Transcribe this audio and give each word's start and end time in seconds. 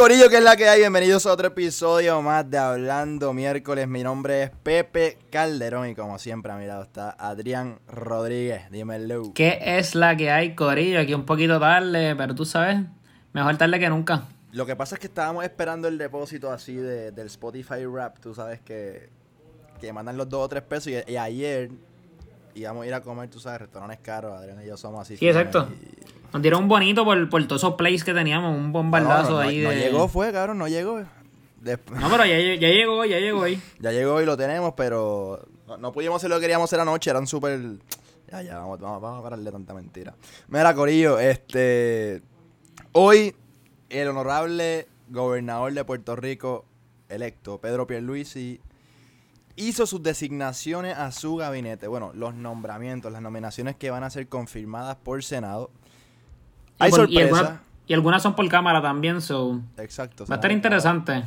Corillo, 0.00 0.30
que 0.30 0.38
es 0.38 0.42
la 0.42 0.56
que 0.56 0.66
hay. 0.66 0.78
Bienvenidos 0.80 1.26
a 1.26 1.32
otro 1.34 1.48
episodio 1.48 2.22
más 2.22 2.50
de 2.50 2.56
Hablando 2.56 3.34
Miércoles. 3.34 3.86
Mi 3.86 4.02
nombre 4.02 4.44
es 4.44 4.50
Pepe 4.62 5.18
Calderón 5.30 5.90
y 5.90 5.94
como 5.94 6.18
siempre 6.18 6.50
a 6.50 6.56
mi 6.56 6.64
lado 6.66 6.84
está 6.84 7.10
Adrián 7.18 7.80
Rodríguez. 7.86 8.70
Dímelo. 8.70 9.32
¿Qué 9.34 9.58
es 9.62 9.94
la 9.94 10.16
que 10.16 10.30
hay, 10.30 10.54
Corillo? 10.54 11.00
Aquí 11.00 11.12
un 11.12 11.26
poquito 11.26 11.60
tarde, 11.60 12.16
pero 12.16 12.34
tú 12.34 12.46
sabes, 12.46 12.78
mejor 13.34 13.58
tarde 13.58 13.78
que 13.78 13.90
nunca. 13.90 14.24
Lo 14.52 14.64
que 14.64 14.74
pasa 14.74 14.94
es 14.94 15.00
que 15.00 15.06
estábamos 15.06 15.44
esperando 15.44 15.86
el 15.86 15.98
depósito 15.98 16.50
así 16.50 16.76
de, 16.76 17.10
del 17.12 17.26
Spotify 17.26 17.84
Rap. 17.84 18.20
Tú 18.20 18.34
sabes 18.34 18.58
que, 18.62 19.10
que 19.82 19.92
mandan 19.92 20.16
los 20.16 20.30
dos 20.30 20.46
o 20.46 20.48
tres 20.48 20.62
pesos 20.62 20.86
y, 20.88 21.12
y 21.12 21.16
ayer 21.18 21.70
íbamos 22.54 22.84
a 22.84 22.86
ir 22.86 22.94
a 22.94 23.02
comer, 23.02 23.28
tú 23.28 23.38
sabes, 23.38 23.60
restaurantes 23.60 23.98
caros. 24.00 24.32
Adrián 24.32 24.62
y 24.62 24.66
yo 24.66 24.78
somos 24.78 25.02
así. 25.02 25.18
Sí, 25.18 25.28
exacto. 25.28 25.68
y- 25.78 25.99
Nos 26.32 26.42
dieron 26.42 26.62
un 26.64 26.68
bonito 26.68 27.04
por, 27.04 27.28
por 27.28 27.44
todos 27.46 27.60
esos 27.62 27.74
plays 27.74 28.04
que 28.04 28.14
teníamos, 28.14 28.56
un 28.56 28.72
bombardazo 28.72 29.30
No, 29.30 29.36
no, 29.38 29.42
no, 29.42 29.48
ahí 29.48 29.58
no 29.62 29.70
de... 29.70 29.76
llegó, 29.76 30.08
fue, 30.08 30.32
cabrón, 30.32 30.58
no 30.58 30.68
llegó. 30.68 31.02
Después- 31.60 32.00
No, 32.00 32.08
pero 32.10 32.24
ya, 32.24 32.38
ya 32.38 32.68
llegó, 32.68 33.04
ya 33.04 33.18
llegó 33.18 33.42
ahí. 33.42 33.60
Ya 33.80 33.90
llegó 33.92 34.20
y 34.22 34.26
lo 34.26 34.36
tenemos, 34.36 34.74
pero 34.76 35.46
no, 35.66 35.76
no 35.76 35.92
pudimos 35.92 36.16
hacer 36.16 36.30
lo 36.30 36.36
que 36.36 36.42
queríamos 36.42 36.68
hacer 36.70 36.80
anoche, 36.80 37.10
eran 37.10 37.26
súper... 37.26 37.60
Ya, 38.30 38.42
ya, 38.42 38.58
vamos, 38.58 38.78
vamos, 38.78 39.02
vamos 39.02 39.20
a 39.20 39.22
pararle 39.24 39.50
tanta 39.50 39.74
mentira. 39.74 40.14
Mira, 40.48 40.74
Corillo, 40.74 41.18
este... 41.18 42.22
Hoy, 42.92 43.34
el 43.88 44.08
honorable 44.08 44.86
gobernador 45.08 45.72
de 45.72 45.84
Puerto 45.84 46.14
Rico 46.16 46.64
electo, 47.08 47.58
Pedro 47.60 47.88
Pierluisi, 47.88 48.60
hizo 49.56 49.84
sus 49.86 50.02
designaciones 50.02 50.96
a 50.96 51.10
su 51.10 51.34
gabinete. 51.36 51.88
Bueno, 51.88 52.12
los 52.14 52.34
nombramientos, 52.34 53.10
las 53.12 53.20
nominaciones 53.20 53.74
que 53.76 53.90
van 53.90 54.04
a 54.04 54.10
ser 54.10 54.28
confirmadas 54.28 54.96
por 54.96 55.22
Senado. 55.24 55.70
Y 56.80 56.84
Hay 56.84 56.88
y, 56.90 56.92
sorpresa. 56.92 57.22
alguna- 57.38 57.60
y 57.86 57.94
algunas 57.94 58.22
son 58.22 58.34
por 58.34 58.48
cámara 58.48 58.80
también, 58.80 59.20
so... 59.20 59.60
Exacto. 59.78 60.24
Va 60.30 60.34
a 60.34 60.38
estar 60.38 60.52
interesante. 60.52 61.24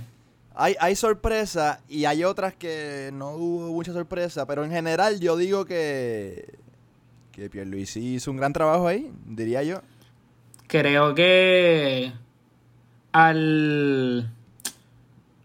Hay, 0.56 0.76
hay 0.80 0.96
sorpresa 0.96 1.80
y 1.90 2.06
hay 2.06 2.24
otras 2.24 2.54
que 2.54 3.10
no 3.14 3.32
hubo 3.32 3.72
mucha 3.72 3.92
sorpresa, 3.92 4.46
pero 4.46 4.64
en 4.64 4.72
general 4.72 5.20
yo 5.20 5.36
digo 5.36 5.66
que, 5.66 6.58
que 7.32 7.50
Pierluisi 7.50 8.16
hizo 8.16 8.30
un 8.32 8.38
gran 8.38 8.54
trabajo 8.54 8.88
ahí, 8.88 9.12
diría 9.26 9.64
yo. 9.64 9.82
Creo 10.68 11.16
que 11.16 12.14
al, 13.12 14.32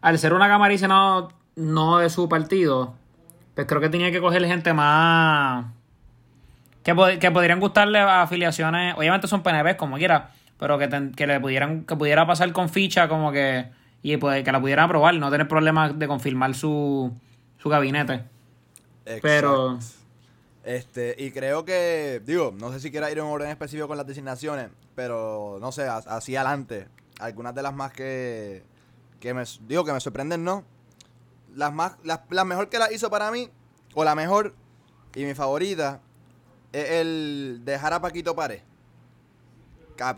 al 0.01 0.19
ser 0.19 0.33
una 0.35 0.49
cámara 0.49 0.73
y 0.75 0.79
senado 0.79 1.33
no 1.57 1.99
de 1.99 2.11
su 2.11 2.29
partido, 2.29 2.95
pues 3.55 3.67
creo 3.67 3.81
que 3.81 3.89
tenía 3.89 4.13
que 4.13 4.21
coger 4.21 4.45
gente 4.47 4.73
más 4.73 5.67
que, 6.95 7.19
que 7.19 7.31
podrían 7.31 7.61
gustarle 7.61 7.99
a 7.99 8.23
afiliaciones, 8.23 8.95
obviamente 8.97 9.27
son 9.29 9.43
PNP 9.43 9.77
como 9.77 9.97
quiera, 9.97 10.31
pero 10.59 10.79
que, 10.79 10.89
que 11.17 11.27
le 11.27 11.41
pudieran 11.41 11.85
que 11.85 11.97
pudiera 11.97 12.27
pasar 12.27 12.53
con 12.53 12.69
ficha 12.69 13.09
como 13.09 13.33
que 13.33 13.71
y 14.03 14.17
pues, 14.17 14.45
que 14.45 14.53
la 14.53 14.61
pudieran 14.61 14.85
aprobar, 14.87 15.15
no 15.17 15.31
tener 15.31 15.49
problemas 15.49 15.99
de 15.99 16.07
confirmar 16.07 16.55
su, 16.55 17.13
su 17.59 17.69
gabinete. 17.69 18.25
Pero- 19.23 19.75
Exacto. 19.75 19.79
Este, 20.65 21.15
y 21.19 21.31
creo 21.31 21.65
que, 21.65 22.21
digo, 22.27 22.53
no 22.61 22.71
sé 22.73 22.79
si 22.81 22.91
quiera 22.91 23.11
ir 23.11 23.17
en 23.19 23.25
orden 23.25 23.49
específico 23.49 23.89
con 23.89 23.97
las 23.97 24.07
designaciones, 24.07 24.69
pero 24.95 25.57
no 25.63 25.73
sé, 25.73 25.85
as- 25.89 26.07
así 26.07 26.37
adelante. 26.37 26.89
Algunas 27.21 27.55
de 27.55 27.63
las 27.63 27.73
más 27.73 27.91
que, 27.93 28.63
que 29.19 29.33
me, 29.33 29.45
digo 29.67 29.85
que 29.87 29.93
me 29.95 30.01
sorprenden, 30.01 30.45
¿no? 30.45 30.65
Las 31.55 31.73
más, 31.73 31.97
las, 32.05 32.21
la 32.29 32.45
mejor 32.45 32.69
que 32.69 32.79
la 32.79 32.93
hizo 32.93 33.09
para 33.09 33.31
mí, 33.31 33.49
o 33.95 34.05
la 34.05 34.15
mejor 34.15 34.55
y 35.15 35.25
mi 35.25 35.35
favorita, 35.35 36.03
el 36.73 37.61
dejar 37.65 37.93
a 37.95 38.01
Paquito 38.01 38.35
Pared. 38.35 38.61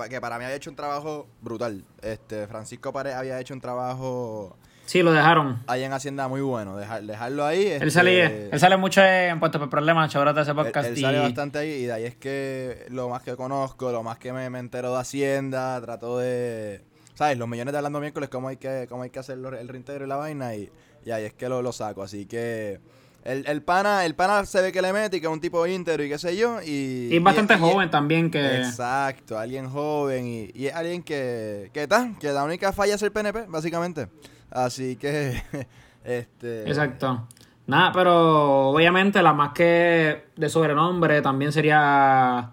Que, 0.09 0.21
para 0.21 0.39
mí 0.39 0.45
había 0.45 0.57
hecho 0.57 0.69
un 0.71 0.77
trabajo 0.77 1.27
brutal. 1.41 1.85
Este, 2.03 2.47
Francisco 2.47 2.93
Pared 2.93 3.13
había 3.13 3.41
hecho 3.41 3.55
un 3.55 3.61
trabajo 3.63 4.57
Sí, 4.85 5.03
lo 5.03 5.13
dejaron. 5.13 5.63
ahí 5.69 5.85
en 5.85 5.93
Hacienda 5.93 6.29
muy 6.29 6.43
bueno. 6.43 6.77
Dejar, 6.77 7.03
dejarlo 7.05 7.47
ahí. 7.47 7.65
Él 7.67 7.73
este, 7.75 7.91
sale, 7.91 8.51
él 8.51 8.61
sale 8.61 8.77
mucho 8.77 9.03
en 9.03 9.39
Puestos 9.41 9.59
por 9.59 9.71
Problemas, 9.71 10.11
chavales 10.13 10.35
de 10.35 10.43
ese 10.43 10.51
él, 10.51 10.57
podcast. 10.57 10.89
él 10.89 10.99
y- 10.99 11.01
sale 11.01 11.19
bastante 11.21 11.59
ahí 11.61 11.71
y 11.71 11.85
de 11.87 11.93
ahí 11.93 12.05
es 12.05 12.17
que 12.17 12.87
lo 12.91 13.09
más 13.09 13.23
que 13.23 13.37
conozco, 13.37 13.91
lo 13.91 14.03
más 14.03 14.19
que 14.19 14.33
me, 14.35 14.51
me 14.51 14.59
entero 14.59 14.93
de 14.93 15.01
Hacienda, 15.01 15.81
trato 15.81 16.19
de... 16.19 16.83
¿Sabes? 17.15 17.39
Los 17.39 17.49
millones 17.49 17.73
de 17.73 17.79
hablando 17.79 18.01
miércoles, 18.01 18.29
cómo 18.31 18.49
hay 18.49 18.57
que, 18.59 18.87
cómo 18.89 19.03
hay 19.05 19.11
que 19.11 19.19
hacer 19.19 19.39
el 19.39 19.69
reintegro 19.69 20.05
y 20.05 20.09
la 20.09 20.17
vaina 20.17 20.55
y, 20.57 20.71
y 21.07 21.11
ahí 21.11 21.25
es 21.25 21.33
que 21.35 21.49
lo, 21.49 21.63
lo 21.63 21.73
saco. 21.73 22.03
Así 22.03 22.27
que 22.27 22.81
el, 23.25 23.45
el 23.47 23.63
pana 23.63 24.05
el 24.07 24.15
pana 24.15 24.45
se 24.47 24.63
ve 24.63 24.73
que 24.73 24.81
le 24.83 24.93
mete 24.93 25.19
y 25.19 25.21
que 25.21 25.27
es 25.27 25.33
un 25.33 25.41
tipo 25.41 25.67
íntegro 25.67 26.03
y 26.05 26.09
qué 26.09 26.19
sé 26.19 26.37
yo. 26.37 26.61
Y, 26.63 27.09
Y 27.13 27.17
es 27.17 27.23
bastante 27.23 27.55
y- 27.55 27.57
y- 27.57 27.61
joven 27.61 27.91
también 27.91 28.31
que... 28.31 28.57
Exacto, 28.59 29.39
alguien 29.39 29.69
joven 29.69 30.27
y, 30.27 30.51
y 30.55 30.67
es 30.67 30.75
alguien 30.75 31.03
que, 31.03 31.71
que 31.75 31.83
está, 31.83 32.11
que 32.19 32.29
la 32.33 32.45
única 32.45 32.73
falla 32.73 32.95
es 32.95 33.03
el 33.03 33.13
PNP, 33.13 33.47
básicamente. 33.49 34.09
Así 34.51 34.97
que, 34.97 35.41
este... 36.05 36.63
Exacto. 36.69 37.27
Nada, 37.67 37.93
pero 37.93 38.71
obviamente 38.71 39.23
la 39.23 39.33
más 39.33 39.53
que 39.53 40.25
de 40.35 40.49
sobrenombre 40.49 41.23
también 41.23 41.53
sería 41.53 42.51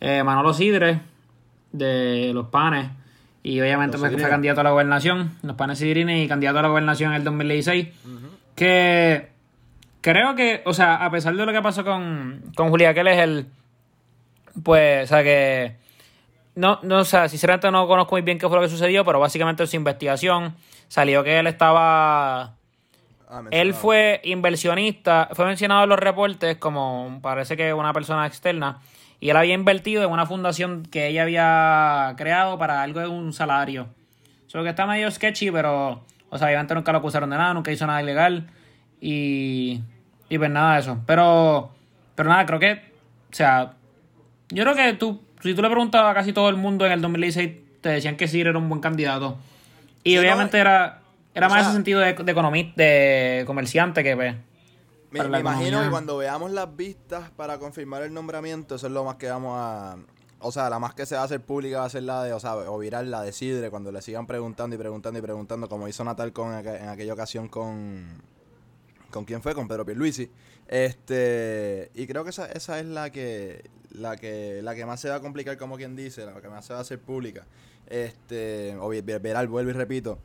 eh, 0.00 0.22
Manolo 0.24 0.54
Sidre 0.54 1.00
de 1.72 2.30
los 2.32 2.48
panes. 2.48 2.90
Y 3.42 3.60
obviamente 3.60 3.98
pues, 3.98 4.10
fue 4.12 4.22
candidato 4.30 4.62
a 4.62 4.64
la 4.64 4.70
gobernación, 4.70 5.32
los 5.42 5.54
panes 5.54 5.78
Sidrines 5.78 6.24
y 6.24 6.28
candidato 6.28 6.60
a 6.60 6.62
la 6.62 6.68
gobernación 6.68 7.10
en 7.10 7.16
el 7.16 7.24
2016. 7.24 7.88
Que 8.54 9.28
creo 10.04 10.34
que, 10.34 10.60
o 10.66 10.74
sea, 10.74 10.96
a 10.96 11.10
pesar 11.10 11.34
de 11.34 11.46
lo 11.46 11.52
que 11.52 11.62
pasó 11.62 11.82
con, 11.82 12.52
con 12.54 12.68
Julia 12.68 12.92
Keller, 12.92 13.18
el. 13.18 13.46
Pues, 14.62 15.04
o 15.04 15.14
sea, 15.14 15.22
que. 15.24 15.76
No, 16.54 16.78
no, 16.82 16.98
o 16.98 17.04
sea, 17.04 17.26
sinceramente 17.28 17.70
no 17.70 17.88
conozco 17.88 18.14
muy 18.14 18.20
bien 18.20 18.38
qué 18.38 18.46
fue 18.46 18.56
lo 18.58 18.62
que 18.62 18.68
sucedió, 18.68 19.02
pero 19.04 19.18
básicamente 19.18 19.62
en 19.62 19.66
su 19.66 19.76
investigación 19.76 20.54
salió 20.88 21.24
que 21.24 21.38
él 21.38 21.46
estaba. 21.46 22.54
ah, 23.28 23.42
Él 23.50 23.72
fue 23.72 24.20
inversionista, 24.24 25.30
fue 25.32 25.46
mencionado 25.46 25.84
en 25.84 25.88
los 25.88 25.98
reportes 25.98 26.58
como 26.58 27.18
parece 27.22 27.56
que 27.56 27.72
una 27.72 27.94
persona 27.94 28.26
externa, 28.26 28.80
y 29.20 29.30
él 29.30 29.36
había 29.38 29.54
invertido 29.54 30.04
en 30.04 30.10
una 30.10 30.26
fundación 30.26 30.82
que 30.82 31.08
ella 31.08 31.22
había 31.22 32.14
creado 32.18 32.58
para 32.58 32.82
algo 32.82 33.00
de 33.00 33.08
un 33.08 33.32
salario. 33.32 33.88
Solo 34.48 34.64
que 34.64 34.70
está 34.70 34.84
medio 34.84 35.10
sketchy, 35.10 35.50
pero, 35.50 36.04
o 36.28 36.38
sea, 36.38 36.48
obviamente 36.48 36.74
nunca 36.74 36.92
lo 36.92 36.98
acusaron 36.98 37.30
de 37.30 37.38
nada, 37.38 37.54
nunca 37.54 37.72
hizo 37.72 37.86
nada 37.86 38.02
ilegal, 38.02 38.50
y, 39.00 39.80
y 40.28 40.38
pues 40.38 40.50
nada 40.50 40.74
de 40.74 40.80
eso. 40.80 40.98
Pero, 41.06 41.70
pero 42.14 42.28
nada, 42.28 42.46
creo 42.46 42.58
que, 42.58 42.72
o 43.30 43.34
sea, 43.34 43.74
yo 44.50 44.62
creo 44.64 44.74
que 44.74 44.92
tú, 44.94 45.22
si 45.42 45.54
tú 45.54 45.62
le 45.62 45.68
preguntabas 45.70 46.10
a 46.12 46.14
casi 46.14 46.32
todo 46.32 46.48
el 46.48 46.56
mundo 46.56 46.86
en 46.86 46.92
el 46.92 47.00
2016, 47.02 47.52
te 47.80 47.88
decían 47.90 48.16
que 48.16 48.28
sí 48.28 48.40
era 48.40 48.56
un 48.56 48.68
buen 48.68 48.80
candidato. 48.80 49.36
Y 50.02 50.10
Sí, 50.10 50.14
no, 50.16 50.20
obviamente 50.22 50.58
era, 50.58 51.00
era 51.34 51.46
o 51.46 51.50
más 51.50 51.60
sea- 51.60 51.68
ese 51.68 51.72
sentido 51.76 52.00
de, 52.00 52.14
de 52.14 52.32
economista, 52.32 52.82
de 52.82 53.44
comerciante 53.46 54.02
que 54.02 54.16
pues. 54.16 54.34
Me, 55.10 55.22
me 55.28 55.38
imagino 55.40 55.80
que 55.82 55.90
cuando 55.90 56.16
veamos 56.16 56.50
las 56.50 56.74
vistas 56.76 57.30
para 57.36 57.58
confirmar 57.58 58.02
el 58.02 58.12
nombramiento, 58.12 58.74
eso 58.74 58.88
es 58.88 58.92
lo 58.92 59.04
más 59.04 59.14
que 59.16 59.28
vamos 59.30 59.54
a... 59.56 59.96
O 60.40 60.50
sea, 60.52 60.68
la 60.68 60.78
más 60.80 60.92
que 60.92 61.06
se 61.06 61.14
va 61.14 61.22
a 61.22 61.24
hacer 61.24 61.40
pública 61.40 61.78
va 61.78 61.84
a 61.86 61.88
ser 61.88 62.02
la 62.02 62.22
de, 62.24 62.32
o 62.32 62.40
sea, 62.40 62.56
o 62.56 62.78
viral 62.78 63.10
la 63.10 63.22
de 63.22 63.32
Sidre, 63.32 63.70
cuando 63.70 63.92
le 63.92 64.02
sigan 64.02 64.26
preguntando 64.26 64.74
y 64.74 64.78
preguntando 64.78 65.18
y 65.18 65.22
preguntando, 65.22 65.68
como 65.68 65.86
hizo 65.88 66.02
Natal 66.04 66.32
con 66.32 66.52
en 66.52 66.88
aquella 66.88 67.12
ocasión 67.14 67.48
con... 67.48 68.20
¿Con 69.14 69.24
quién 69.24 69.40
fue? 69.42 69.54
Con 69.54 69.68
Pedro 69.68 69.86
Pierluisi. 69.86 70.28
Este, 70.66 71.88
y 71.94 72.04
creo 72.08 72.24
que 72.24 72.30
esa, 72.30 72.46
esa 72.50 72.80
es 72.80 72.86
la 72.86 73.10
que, 73.10 73.62
la 73.92 74.16
que 74.16 74.60
la 74.60 74.74
que 74.74 74.84
más 74.84 75.00
se 75.00 75.08
va 75.08 75.14
a 75.16 75.20
complicar, 75.20 75.56
como 75.56 75.76
quien 75.76 75.94
dice, 75.94 76.26
la 76.26 76.40
que 76.40 76.48
más 76.48 76.64
se 76.66 76.72
va 76.72 76.80
a 76.80 76.82
hacer 76.82 76.98
pública. 76.98 77.46
Este, 77.86 78.74
o 78.80 78.88
vi- 78.88 79.02
vi- 79.02 79.18
viral, 79.18 79.46
vuelvo 79.46 79.70
y 79.70 79.74
repito. 79.74 80.18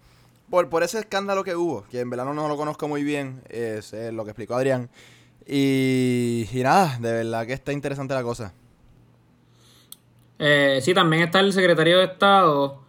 Por, 0.49 0.69
por 0.69 0.81
ese 0.81 0.97
escándalo 0.97 1.43
que 1.43 1.55
hubo, 1.55 1.83
que 1.91 1.99
en 1.99 2.09
verano 2.09 2.33
no 2.33 2.47
lo 2.47 2.57
conozco 2.57 2.87
muy 2.87 3.03
bien, 3.03 3.43
es 3.49 3.93
lo 3.93 4.23
que 4.25 4.31
explicó 4.31 4.55
Adrián. 4.55 4.89
Y, 5.45 6.47
y 6.51 6.63
nada, 6.63 6.97
de 6.99 7.11
verdad 7.13 7.45
que 7.45 7.53
está 7.53 7.71
interesante 7.71 8.15
la 8.15 8.23
cosa. 8.23 8.53
Eh, 10.39 10.79
sí, 10.81 10.93
también 10.95 11.23
está 11.23 11.41
el 11.41 11.53
secretario 11.53 11.99
de 11.99 12.05
Estado, 12.05 12.81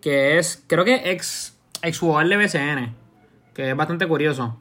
que 0.00 0.38
es, 0.38 0.64
creo 0.66 0.84
que 0.84 1.12
ex, 1.12 1.56
ex 1.82 1.98
jugador 1.98 2.28
de 2.28 2.36
BCN, 2.38 2.94
que 3.54 3.70
es 3.70 3.76
bastante 3.76 4.08
curioso. 4.08 4.58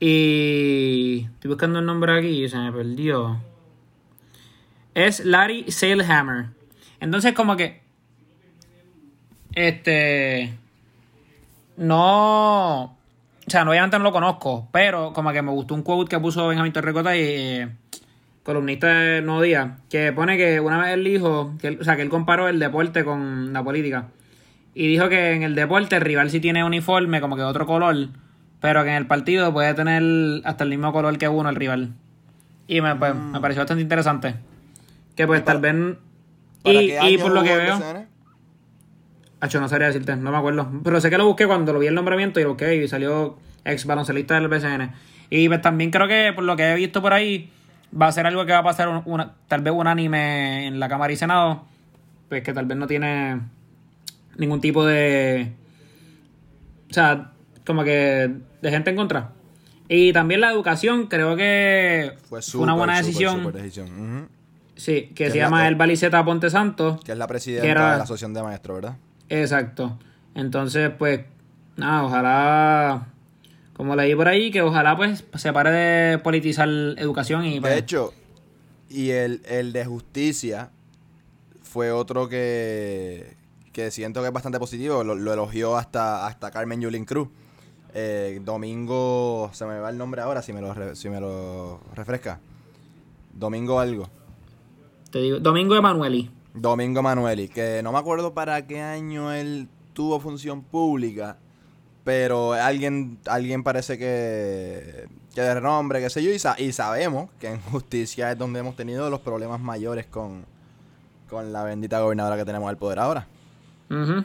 Y 0.00 1.26
estoy 1.34 1.48
buscando 1.48 1.80
el 1.80 1.86
nombre 1.86 2.18
aquí 2.18 2.44
y 2.44 2.48
se 2.48 2.56
me 2.56 2.72
perdió. 2.72 3.40
Es 4.94 5.24
Larry 5.24 5.70
Salehammer. 5.70 6.46
Entonces, 7.00 7.32
como 7.32 7.56
que. 7.56 7.80
Este. 9.54 10.54
No. 11.76 12.82
O 12.84 13.50
sea, 13.50 13.64
no, 13.64 13.70
obviamente 13.70 13.98
no 13.98 14.04
lo 14.04 14.12
conozco, 14.12 14.68
pero 14.72 15.12
como 15.12 15.32
que 15.32 15.42
me 15.42 15.50
gustó 15.50 15.74
un 15.74 15.82
quote 15.82 16.10
que 16.10 16.20
puso 16.20 16.48
Benjamín 16.48 16.72
Torrecota 16.72 17.16
y. 17.16 17.20
eh, 17.20 17.68
columnista 18.48 18.86
de 18.86 19.20
Nuevo 19.20 19.42
Día, 19.42 19.76
que 19.90 20.10
pone 20.10 20.38
que 20.38 20.58
una 20.58 20.78
vez 20.78 20.94
él 20.94 21.04
dijo, 21.04 21.52
que 21.60 21.68
o 21.68 21.84
sea, 21.84 21.96
que 21.96 22.02
él 22.02 22.08
comparó 22.08 22.48
el 22.48 22.58
deporte 22.58 23.04
con 23.04 23.52
la 23.52 23.62
política. 23.62 24.08
Y 24.72 24.86
dijo 24.86 25.10
que 25.10 25.32
en 25.32 25.42
el 25.42 25.54
deporte 25.54 25.96
el 25.96 26.00
rival 26.00 26.30
sí 26.30 26.40
tiene 26.40 26.64
uniforme, 26.64 27.20
como 27.20 27.36
que 27.36 27.42
de 27.42 27.48
otro 27.48 27.66
color, 27.66 28.08
pero 28.60 28.82
que 28.84 28.90
en 28.90 28.96
el 28.96 29.06
partido 29.06 29.52
puede 29.52 29.72
tener 29.74 30.02
hasta 30.44 30.64
el 30.64 30.70
mismo 30.70 30.92
color 30.92 31.16
que 31.18 31.28
uno 31.28 31.48
el 31.48 31.56
rival. 31.56 31.92
Y 32.66 32.80
me, 32.80 32.94
pues, 32.96 33.14
me 33.14 33.40
pareció 33.40 33.60
bastante 33.62 33.82
interesante. 33.82 34.34
Que 35.16 35.26
pues 35.26 35.40
¿Y 35.40 35.42
para- 35.44 35.60
tal 35.60 35.74
vez... 35.74 35.96
¿Para 36.62 36.82
Y, 36.82 37.14
y 37.14 37.18
por 37.18 37.32
lo 37.32 37.42
que 37.42 37.56
veo... 37.56 37.78
Hacho, 39.40 39.60
no 39.60 39.68
sabría 39.68 39.86
decirte, 39.86 40.16
no 40.16 40.32
me 40.32 40.36
acuerdo. 40.36 40.68
Pero 40.82 41.00
sé 41.00 41.10
que 41.10 41.18
lo 41.18 41.24
busqué 41.26 41.46
cuando 41.46 41.72
lo 41.72 41.78
vi 41.78 41.86
el 41.86 41.94
nombramiento 41.94 42.40
y 42.40 42.42
lo 42.42 42.50
busqué 42.50 42.74
y 42.76 42.88
salió 42.88 43.38
ex 43.64 43.84
baloncelista 43.86 44.34
del 44.34 44.48
BCN. 44.48 44.90
Y 45.30 45.48
pues, 45.48 45.62
también 45.62 45.90
creo 45.92 46.08
que 46.08 46.32
por 46.34 46.42
lo 46.44 46.56
que 46.56 46.72
he 46.72 46.74
visto 46.74 47.00
por 47.00 47.12
ahí, 47.12 47.50
va 47.98 48.08
a 48.08 48.12
ser 48.12 48.26
algo 48.26 48.44
que 48.46 48.52
va 48.52 48.58
a 48.58 48.62
pasar 48.64 48.88
un- 48.88 49.02
una, 49.04 49.34
tal 49.46 49.62
vez 49.62 49.72
unánime 49.72 50.66
en 50.66 50.80
la 50.80 50.88
Cámara 50.88 51.12
y 51.12 51.16
Senado. 51.16 51.64
Pues 52.28 52.42
que 52.42 52.52
tal 52.52 52.66
vez 52.66 52.76
no 52.76 52.86
tiene 52.88 53.40
ningún 54.36 54.60
tipo 54.60 54.84
de. 54.84 55.52
O 56.90 56.92
sea, 56.94 57.30
como 57.68 57.84
que 57.84 58.34
de 58.60 58.70
gente 58.70 58.90
en 58.90 58.96
contra. 58.96 59.30
Y 59.88 60.12
también 60.12 60.40
la 60.40 60.50
educación, 60.50 61.06
creo 61.06 61.36
que 61.36 62.14
Fue, 62.28 62.40
una 62.56 62.74
buena 62.74 62.98
decisión. 62.98 63.52
Sí, 64.74 65.12
que 65.14 65.24
Que 65.24 65.30
se 65.30 65.38
llama 65.38 65.62
la- 65.62 65.68
El 65.68 65.74
Baliceta 65.76 66.24
Ponte 66.24 66.50
Santo. 66.50 66.98
Que 67.04 67.12
es 67.12 67.18
la 67.18 67.26
presidenta 67.26 67.66
era- 67.68 67.92
de 67.92 67.96
la 67.98 68.02
Asociación 68.04 68.34
de 68.34 68.42
Maestros, 68.42 68.76
¿verdad? 68.76 68.96
Exacto. 69.28 69.98
Entonces, 70.34 70.90
pues, 70.98 71.20
nada, 71.76 72.04
ojalá, 72.04 73.06
como 73.74 73.96
leí 73.96 74.14
por 74.14 74.28
ahí, 74.28 74.50
que 74.50 74.62
ojalá 74.62 74.96
pues 74.96 75.24
se 75.34 75.52
pare 75.52 75.70
de 75.70 76.18
politizar 76.18 76.68
educación 76.68 77.44
y 77.46 77.60
pues, 77.60 77.72
De 77.72 77.78
hecho, 77.78 78.12
y 78.88 79.10
el, 79.10 79.42
el 79.46 79.72
de 79.72 79.84
justicia 79.84 80.70
fue 81.62 81.90
otro 81.90 82.28
que, 82.28 83.36
que 83.72 83.90
siento 83.90 84.20
que 84.20 84.28
es 84.28 84.32
bastante 84.32 84.58
positivo. 84.58 85.02
Lo, 85.02 85.14
lo 85.14 85.32
elogió 85.32 85.76
hasta, 85.76 86.26
hasta 86.26 86.50
Carmen 86.50 86.80
Yulín 86.80 87.04
Cruz. 87.04 87.28
Eh, 87.94 88.40
domingo, 88.44 89.50
se 89.52 89.64
me 89.66 89.78
va 89.78 89.90
el 89.90 89.98
nombre 89.98 90.20
ahora, 90.22 90.42
si 90.42 90.52
me 90.52 90.60
lo, 90.60 90.94
si 90.94 91.08
me 91.08 91.20
lo 91.20 91.80
refresca. 91.94 92.38
Domingo 93.32 93.78
algo. 93.80 94.08
te 95.10 95.20
digo, 95.20 95.38
Domingo 95.40 95.74
Emanueli. 95.76 96.30
Domingo 96.54 97.02
Manueli, 97.02 97.48
que 97.48 97.80
no 97.84 97.92
me 97.92 97.98
acuerdo 97.98 98.34
para 98.34 98.66
qué 98.66 98.80
año 98.80 99.32
él 99.32 99.68
tuvo 99.92 100.18
función 100.18 100.62
pública, 100.62 101.36
pero 102.04 102.52
alguien, 102.54 103.18
alguien 103.26 103.62
parece 103.62 103.96
que, 103.96 105.06
que 105.34 105.40
de 105.40 105.54
renombre, 105.54 106.00
qué 106.00 106.10
sé 106.10 106.22
yo, 106.22 106.30
y, 106.32 106.38
sa- 106.38 106.56
y 106.58 106.72
sabemos 106.72 107.30
que 107.38 107.48
en 107.48 107.60
justicia 107.60 108.32
es 108.32 108.38
donde 108.38 108.60
hemos 108.60 108.74
tenido 108.76 109.08
los 109.08 109.20
problemas 109.20 109.60
mayores 109.60 110.06
con, 110.06 110.44
con 111.30 111.52
la 111.52 111.62
bendita 111.62 112.00
gobernadora 112.00 112.36
que 112.36 112.44
tenemos 112.44 112.68
al 112.68 112.76
poder 112.78 112.98
ahora. 112.98 113.26
Ujú. 113.90 114.24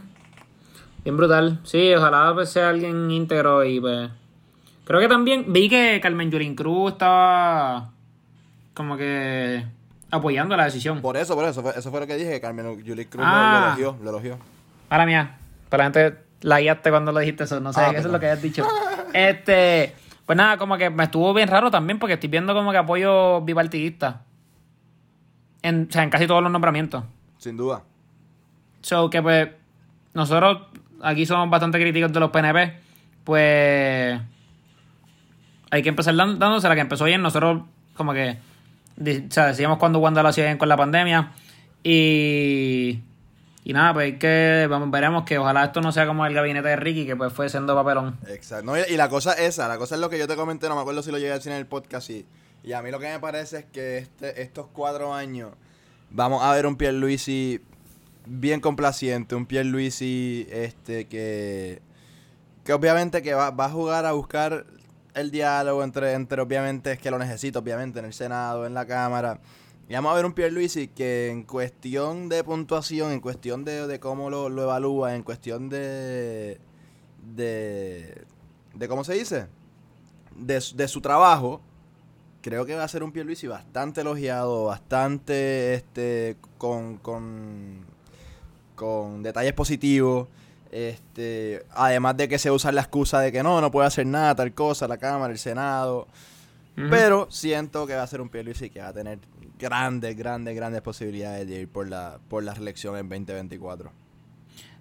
Bien 1.03 1.17
brutal. 1.17 1.59
Sí, 1.63 1.93
ojalá 1.93 2.31
pues 2.33 2.49
sea 2.49 2.69
alguien 2.69 3.09
íntegro 3.11 3.63
y 3.63 3.79
pues... 3.79 4.09
Creo 4.85 4.99
que 4.99 5.07
también 5.07 5.51
vi 5.51 5.69
que 5.69 5.99
Carmen 6.01 6.29
Yulín 6.29 6.55
Cruz 6.55 6.93
estaba 6.93 7.91
como 8.73 8.97
que 8.97 9.65
apoyando 10.11 10.55
la 10.57 10.65
decisión. 10.65 11.01
Por 11.01 11.15
eso, 11.17 11.35
por 11.35 11.45
eso, 11.45 11.61
fue- 11.61 11.73
eso 11.77 11.89
fue 11.89 12.01
lo 12.01 12.07
que 12.07 12.15
dije, 12.17 12.31
que 12.31 12.41
Carmen 12.41 12.83
Yulín 12.83 13.07
Cruz 13.07 13.23
lo- 13.23 13.31
Ah. 13.31 13.75
lo, 13.77 13.83
elogió, 13.83 14.03
lo 14.03 14.09
elogió. 14.09 14.37
Para 14.89 15.05
mía, 15.05 15.37
para 15.69 15.87
la 15.89 15.93
gente 15.93 16.19
la 16.41 16.59
guiaste 16.59 16.89
cuando 16.89 17.11
lo 17.11 17.19
dijiste 17.19 17.45
eso, 17.45 17.59
no 17.61 17.71
sé, 17.71 17.79
Ah, 17.81 17.91
eso 17.91 18.07
es 18.07 18.11
lo 18.13 18.19
que 18.19 18.25
hayas 18.27 18.41
dicho. 18.41 18.65
Este, 19.13 19.93
pues 20.25 20.35
nada, 20.35 20.57
como 20.57 20.75
que 20.77 20.89
me 20.89 21.03
estuvo 21.03 21.33
bien 21.35 21.47
raro 21.47 21.69
también 21.69 21.99
porque 21.99 22.15
estoy 22.15 22.29
viendo 22.29 22.53
como 22.55 22.71
que 22.71 22.77
apoyo 22.77 23.41
bipartidista. 23.41 24.21
En, 25.61 25.87
o 25.89 25.93
sea, 25.93 26.03
en 26.03 26.09
casi 26.09 26.25
todos 26.27 26.41
los 26.43 26.51
nombramientos. 26.51 27.03
Sin 27.37 27.55
duda. 27.55 27.83
So 28.81 29.09
que 29.09 29.21
pues 29.21 29.49
nosotros 30.13 30.63
aquí 31.03 31.25
somos 31.25 31.49
bastante 31.49 31.79
críticos 31.79 32.11
de 32.11 32.19
los 32.19 32.31
PNP, 32.31 32.73
pues 33.23 34.19
hay 35.71 35.81
que 35.83 35.89
empezar 35.89 36.15
dan- 36.15 36.39
dándose 36.39 36.67
la 36.69 36.75
que 36.75 36.81
empezó 36.81 37.05
bien. 37.05 37.21
Nosotros 37.21 37.63
como 37.95 38.13
que 38.13 38.37
o 38.99 39.31
sea, 39.31 39.47
decíamos 39.47 39.77
cuando 39.79 39.99
Wanda 39.99 40.21
lo 40.21 40.29
hacía 40.29 40.45
bien 40.45 40.57
con 40.57 40.69
la 40.69 40.77
pandemia 40.77 41.31
y 41.83 42.99
y 43.65 43.71
nada, 43.71 43.93
pues 43.93 44.05
hay 44.05 44.19
que 44.19 44.67
veremos 44.87 45.23
que 45.23 45.37
ojalá 45.37 45.63
esto 45.63 45.79
no 45.79 45.93
sea 45.93 46.05
como 46.05 46.25
el 46.25 46.33
gabinete 46.33 46.67
de 46.67 46.75
Ricky 46.75 47.05
que 47.05 47.15
pues 47.15 47.31
fue 47.31 47.47
siendo 47.47 47.73
papelón. 47.75 48.17
Exacto. 48.27 48.73
Y, 48.89 48.97
la 48.97 49.07
cosa 49.07 49.33
es 49.33 49.39
esa, 49.55 49.69
la 49.69 49.77
cosa 49.77 49.95
es 49.95 50.01
lo 50.01 50.09
que 50.09 50.19
yo 50.19 50.27
te 50.27 50.35
comenté, 50.35 50.67
no 50.67 50.75
me 50.75 50.81
acuerdo 50.81 51.01
si 51.01 51.11
lo 51.11 51.17
llegué 51.17 51.31
a 51.31 51.35
decir 51.35 51.53
en 51.53 51.59
el 51.59 51.65
podcast 51.65 52.09
y, 52.09 52.25
y 52.63 52.73
a 52.73 52.81
mí 52.81 52.91
lo 52.91 52.99
que 52.99 53.07
me 53.09 53.19
parece 53.19 53.59
es 53.59 53.65
que 53.65 53.99
este, 53.99 54.41
estos 54.41 54.67
cuatro 54.73 55.13
años 55.13 55.51
vamos 56.09 56.43
a 56.43 56.51
ver 56.51 56.65
un 56.65 56.75
Pierluisi 56.75 57.61
bien 58.25 58.61
complaciente, 58.61 59.35
un 59.35 59.45
Pierluisi 59.45 60.47
este 60.49 61.07
que 61.07 61.81
que 62.63 62.73
obviamente 62.73 63.21
que 63.21 63.33
va, 63.33 63.51
va 63.51 63.65
a 63.65 63.69
jugar 63.69 64.05
a 64.05 64.13
buscar 64.13 64.65
el 65.13 65.31
diálogo 65.31 65.83
entre, 65.83 66.13
entre 66.13 66.41
obviamente 66.41 66.93
es 66.93 66.99
que 66.99 67.11
lo 67.11 67.19
necesita 67.19 67.59
obviamente 67.59 67.99
en 67.99 68.05
el 68.05 68.13
Senado, 68.13 68.65
en 68.65 68.73
la 68.73 68.85
Cámara. 68.85 69.39
Y 69.89 69.93
vamos 69.93 70.13
a 70.13 70.15
ver 70.15 70.25
un 70.25 70.33
Pierluisi 70.33 70.87
que 70.87 71.29
en 71.29 71.43
cuestión 71.43 72.29
de 72.29 72.43
puntuación, 72.43 73.11
en 73.11 73.19
cuestión 73.19 73.65
de, 73.65 73.85
de 73.85 73.99
cómo 73.99 74.29
lo, 74.29 74.49
lo 74.49 74.63
evalúa, 74.63 75.15
en 75.15 75.23
cuestión 75.23 75.69
de, 75.69 76.59
de, 77.35 78.23
de 78.73 78.87
¿cómo 78.87 79.03
se 79.03 79.13
dice? 79.13 79.47
De, 80.35 80.63
de 80.75 80.87
su 80.87 81.01
trabajo, 81.01 81.61
creo 82.41 82.65
que 82.65 82.75
va 82.75 82.85
a 82.85 82.87
ser 82.87 83.03
un 83.03 83.11
Pierluisi 83.11 83.47
bastante 83.47 84.01
elogiado, 84.01 84.65
bastante 84.65 85.75
este 85.75 86.37
con, 86.57 86.97
con, 86.97 87.85
con 88.75 89.23
detalles 89.23 89.53
positivos. 89.53 90.27
Este, 90.71 91.65
además 91.71 92.17
de 92.17 92.27
que 92.27 92.39
se 92.39 92.49
usa 92.49 92.71
la 92.71 92.81
excusa 92.81 93.19
de 93.19 93.31
que 93.31 93.43
no, 93.43 93.61
no 93.61 93.69
puede 93.69 93.87
hacer 93.87 94.07
nada, 94.07 94.35
tal 94.35 94.53
cosa, 94.53 94.87
la 94.87 94.97
Cámara, 94.97 95.31
el 95.31 95.39
Senado. 95.39 96.07
Pero 96.75 97.27
siento 97.29 97.85
que 97.85 97.93
va 97.93 98.01
a 98.01 98.07
ser 98.07 98.19
un 98.19 98.29
Pierluisi 98.29 98.71
que 98.71 98.79
va 98.79 98.87
a 98.87 98.93
tener 98.93 99.19
grandes, 99.59 100.17
grandes, 100.17 100.55
grandes 100.55 100.81
posibilidades 100.81 101.47
de 101.47 101.61
ir 101.61 101.67
por 101.67 101.87
la, 101.87 102.17
por 102.27 102.43
la 102.43 102.55
reelección 102.55 102.97
en 102.97 103.07
2024. 103.07 103.91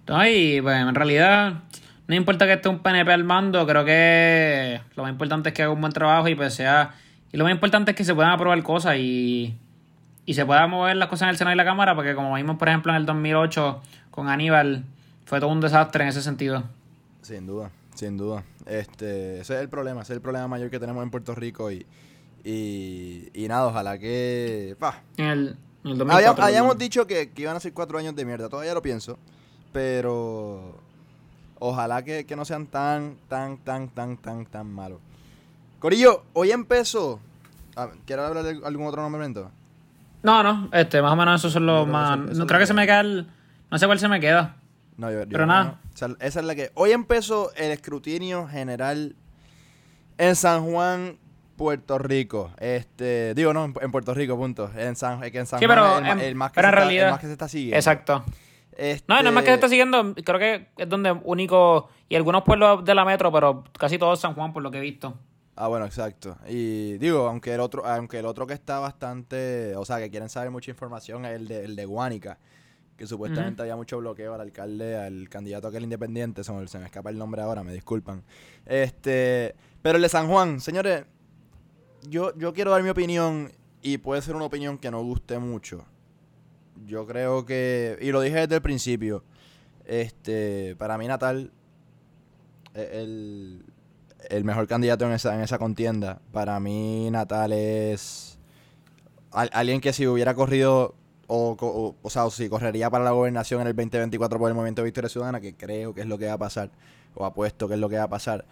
No, 0.07 0.27
y 0.27 0.59
pues 0.59 0.75
en 0.75 0.95
realidad 0.95 1.61
no 2.07 2.15
importa 2.15 2.45
que 2.45 2.53
esté 2.53 2.69
un 2.69 2.79
PNP 2.79 3.11
al 3.11 3.23
mando, 3.23 3.65
creo 3.65 3.85
que 3.85 4.81
lo 4.95 5.03
más 5.03 5.11
importante 5.11 5.49
es 5.49 5.55
que 5.55 5.63
haga 5.63 5.71
un 5.71 5.81
buen 5.81 5.93
trabajo 5.93 6.27
y 6.27 6.35
pues 6.35 6.53
sea... 6.53 6.95
Y 7.31 7.37
lo 7.37 7.45
más 7.45 7.53
importante 7.53 7.91
es 7.91 7.97
que 7.97 8.03
se 8.03 8.13
puedan 8.13 8.31
aprobar 8.31 8.61
cosas 8.61 8.97
y, 8.97 9.55
y 10.25 10.33
se 10.33 10.45
puedan 10.45 10.69
mover 10.69 10.95
las 10.95 11.09
cosas 11.09 11.23
en 11.23 11.29
el 11.29 11.37
Senado 11.37 11.53
y 11.53 11.57
la 11.57 11.65
Cámara, 11.65 11.95
porque 11.95 12.15
como 12.15 12.33
vimos 12.35 12.57
por 12.57 12.69
ejemplo 12.69 12.91
en 12.91 12.97
el 12.97 13.05
2008 13.05 13.81
con 14.11 14.29
Aníbal, 14.29 14.85
fue 15.25 15.39
todo 15.39 15.49
un 15.49 15.61
desastre 15.61 16.03
en 16.03 16.09
ese 16.09 16.21
sentido. 16.21 16.63
Sin 17.21 17.47
duda, 17.47 17.71
sin 17.95 18.17
duda. 18.17 18.43
Este, 18.65 19.39
ese 19.39 19.55
es 19.55 19.61
el 19.61 19.69
problema, 19.69 20.01
ese 20.01 20.13
es 20.13 20.17
el 20.17 20.21
problema 20.21 20.47
mayor 20.47 20.69
que 20.69 20.79
tenemos 20.79 21.03
en 21.03 21.11
Puerto 21.11 21.35
Rico 21.35 21.71
y, 21.71 21.85
y, 22.43 23.29
y 23.33 23.47
nada, 23.47 23.67
ojalá 23.67 23.97
que... 23.97 24.75
En 25.17 25.25
el, 25.25 25.57
en 25.83 25.91
el 25.91 25.97
2004. 25.97 26.15
Habíamos, 26.15 26.39
habíamos 26.39 26.77
dicho 26.77 27.07
que, 27.07 27.31
que 27.31 27.41
iban 27.41 27.55
a 27.55 27.59
ser 27.59 27.73
cuatro 27.73 27.97
años 27.97 28.15
de 28.15 28.25
mierda, 28.25 28.49
todavía 28.49 28.73
lo 28.73 28.81
pienso, 28.81 29.17
pero 29.71 30.77
ojalá 31.59 32.03
que, 32.03 32.25
que 32.25 32.35
no 32.35 32.45
sean 32.45 32.67
tan, 32.67 33.17
tan, 33.27 33.57
tan, 33.57 33.89
tan, 33.89 34.17
tan, 34.17 34.45
tan 34.45 34.67
malos. 34.71 34.99
Corillo, 35.79 36.23
hoy 36.33 36.51
empezó... 36.51 37.19
ah, 37.75 37.89
¿Quieres 38.05 38.25
hablar 38.25 38.43
de 38.43 38.65
algún 38.65 38.87
otro 38.87 39.01
nombramiento? 39.01 39.51
No, 40.23 40.41
no, 40.41 40.69
este, 40.71 41.01
más 41.01 41.11
o 41.11 41.15
menos 41.15 41.41
esos 41.41 41.53
son 41.53 41.65
los 41.65 41.87
más... 41.87 42.17
eso- 42.17 42.23
eso 42.31 42.37
no, 42.37 42.43
es 42.43 42.47
creo 42.47 42.59
que 42.59 42.67
se 42.67 42.73
me 42.73 42.85
queda 42.85 43.01
el... 43.01 43.27
No 43.69 43.77
sé 43.77 43.85
cuál 43.85 43.99
se 43.99 44.07
me 44.07 44.19
queda. 44.19 44.55
No, 44.97 45.11
yo, 45.11 45.21
yo- 45.23 45.29
Pero 45.29 45.45
no, 45.45 45.53
nada. 45.53 45.63
no. 45.63 45.71
O 45.93 45.97
sea, 45.97 46.07
esa 46.19 46.39
es 46.39 46.45
la 46.45 46.55
que... 46.55 46.71
Hoy 46.75 46.91
empezó 46.91 47.51
el 47.55 47.71
escrutinio 47.71 48.47
general 48.47 49.15
en 50.17 50.35
San 50.35 50.63
Juan, 50.65 51.17
Puerto 51.57 51.97
Rico. 51.97 52.51
Este, 52.59 53.33
digo, 53.35 53.53
no, 53.53 53.65
en, 53.65 53.91
Puerto 53.91 54.13
Rico, 54.13 54.37
punto. 54.37 54.71
En 54.77 54.95
San, 54.95 55.23
es 55.23 55.31
que 55.31 55.39
en 55.39 55.45
San 55.45 55.59
Sí, 55.59 55.65
Juan 55.65 55.77
pero 55.77 55.91
es 55.91 55.97
el, 55.97 56.03
ma- 56.03 56.11
en- 56.13 56.19
el 56.19 56.35
más 56.35 56.51
que 56.51 56.55
pero 56.55 56.67
se 56.67 56.69
en 56.69 56.73
está- 56.73 56.85
realidad- 56.85 57.05
el 57.07 57.11
más 57.11 57.19
que 57.21 57.27
se 57.27 57.33
está 57.33 57.47
siguiendo. 57.47 57.77
Exacto. 57.77 58.23
Este, 58.77 59.05
No, 59.07 59.21
no 59.21 59.29
es 59.29 59.35
más 59.35 59.43
que 59.43 59.49
se 59.49 59.53
está 59.55 59.69
siguiendo, 59.69 60.15
creo 60.15 60.39
que 60.39 60.67
es 60.77 60.89
donde 60.89 61.11
único, 61.11 61.89
y 62.09 62.15
algunos 62.15 62.43
pueblos 62.43 62.83
de 62.85 62.95
la 62.95 63.05
metro, 63.05 63.31
pero 63.31 63.63
casi 63.77 63.97
todos 63.99 64.19
San 64.19 64.33
Juan, 64.35 64.51
por 64.53 64.63
lo 64.63 64.71
que 64.71 64.77
he 64.79 64.81
visto. 64.81 65.15
Ah, 65.55 65.67
bueno, 65.67 65.85
exacto. 65.85 66.37
Y 66.47 66.97
digo, 66.97 67.27
aunque 67.27 67.53
el 67.53 67.59
otro, 67.59 67.85
aunque 67.85 68.19
el 68.19 68.25
otro 68.25 68.47
que 68.47 68.53
está 68.53 68.79
bastante, 68.79 69.75
o 69.75 69.85
sea, 69.85 69.99
que 69.99 70.09
quieren 70.09 70.29
saber 70.29 70.49
mucha 70.49 70.71
información 70.71 71.25
es 71.25 71.33
el 71.33 71.47
de, 71.47 71.65
el 71.65 71.75
de 71.75 71.85
Guánica, 71.85 72.39
que 72.97 73.05
supuestamente 73.05 73.61
había 73.61 73.75
mucho 73.75 73.99
bloqueo 73.99 74.33
al 74.33 74.41
alcalde, 74.41 74.97
al 74.97 75.29
candidato 75.29 75.67
aquel 75.67 75.83
independiente, 75.83 76.43
se 76.43 76.51
me, 76.53 76.67
se 76.67 76.79
me 76.79 76.85
escapa 76.85 77.11
el 77.11 77.17
nombre 77.17 77.41
ahora, 77.41 77.63
me 77.63 77.73
disculpan. 77.73 78.23
Este, 78.65 79.55
pero 79.81 79.97
el 79.97 80.01
de 80.01 80.09
San 80.09 80.27
Juan, 80.27 80.59
señores, 80.59 81.05
yo, 82.09 82.35
yo 82.35 82.53
quiero 82.53 82.71
dar 82.71 82.81
mi 82.81 82.89
opinión 82.89 83.51
y 83.81 83.99
puede 83.99 84.21
ser 84.21 84.35
una 84.35 84.45
opinión 84.45 84.77
que 84.79 84.89
no 84.89 85.03
guste 85.03 85.37
mucho. 85.37 85.85
Yo 86.85 87.05
creo 87.05 87.45
que, 87.45 87.97
y 88.01 88.11
lo 88.11 88.21
dije 88.21 88.37
desde 88.37 88.55
el 88.55 88.61
principio, 88.61 89.23
este, 89.85 90.75
para 90.77 90.97
mí 90.97 91.07
Natal 91.07 91.51
es 92.73 92.89
el, 92.91 93.65
el 94.29 94.43
mejor 94.43 94.67
candidato 94.67 95.05
en 95.05 95.11
esa, 95.13 95.35
en 95.35 95.41
esa 95.41 95.57
contienda. 95.57 96.19
Para 96.31 96.59
mí 96.59 97.09
Natal 97.11 97.51
es 97.53 98.37
al- 99.31 99.49
alguien 99.53 99.81
que 99.81 99.93
si 99.93 100.07
hubiera 100.07 100.33
corrido 100.35 100.95
o, 101.27 101.95
o, 102.01 102.09
sea, 102.09 102.25
o 102.25 102.31
si 102.31 102.49
correría 102.49 102.89
para 102.89 103.03
la 103.03 103.11
gobernación 103.11 103.61
en 103.61 103.67
el 103.67 103.75
2024 103.75 104.37
por 104.37 104.49
el 104.49 104.55
Movimiento 104.55 104.81
de 104.81 104.85
Victoria 104.85 105.09
Ciudadana, 105.09 105.39
que 105.41 105.55
creo 105.55 105.93
que 105.93 106.01
es 106.01 106.07
lo 106.07 106.17
que 106.17 106.27
va 106.27 106.33
a 106.33 106.37
pasar, 106.37 106.69
o 107.15 107.25
apuesto 107.25 107.67
que 107.67 107.73
es 107.75 107.79
lo 107.79 107.89
que 107.89 107.97
va 107.97 108.03
a 108.03 108.09
pasar, 108.09 108.45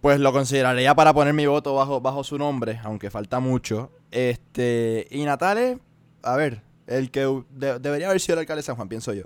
pues 0.00 0.20
lo 0.20 0.32
consideraría 0.32 0.94
para 0.94 1.12
poner 1.14 1.32
mi 1.34 1.46
voto 1.46 1.74
bajo, 1.74 2.00
bajo 2.00 2.22
su 2.22 2.38
nombre, 2.38 2.78
aunque 2.84 3.10
falta 3.10 3.40
mucho. 3.40 3.90
Este, 4.12 5.08
y 5.10 5.24
Natal 5.24 5.58
es, 5.58 5.78
a 6.22 6.36
ver, 6.36 6.62
el 6.86 7.10
que 7.10 7.22
de- 7.50 7.78
debería 7.80 8.08
haber 8.08 8.20
sido 8.20 8.34
el 8.34 8.40
alcalde 8.40 8.58
de 8.60 8.66
San 8.66 8.76
Juan, 8.76 8.88
pienso 8.88 9.12
yo. 9.12 9.24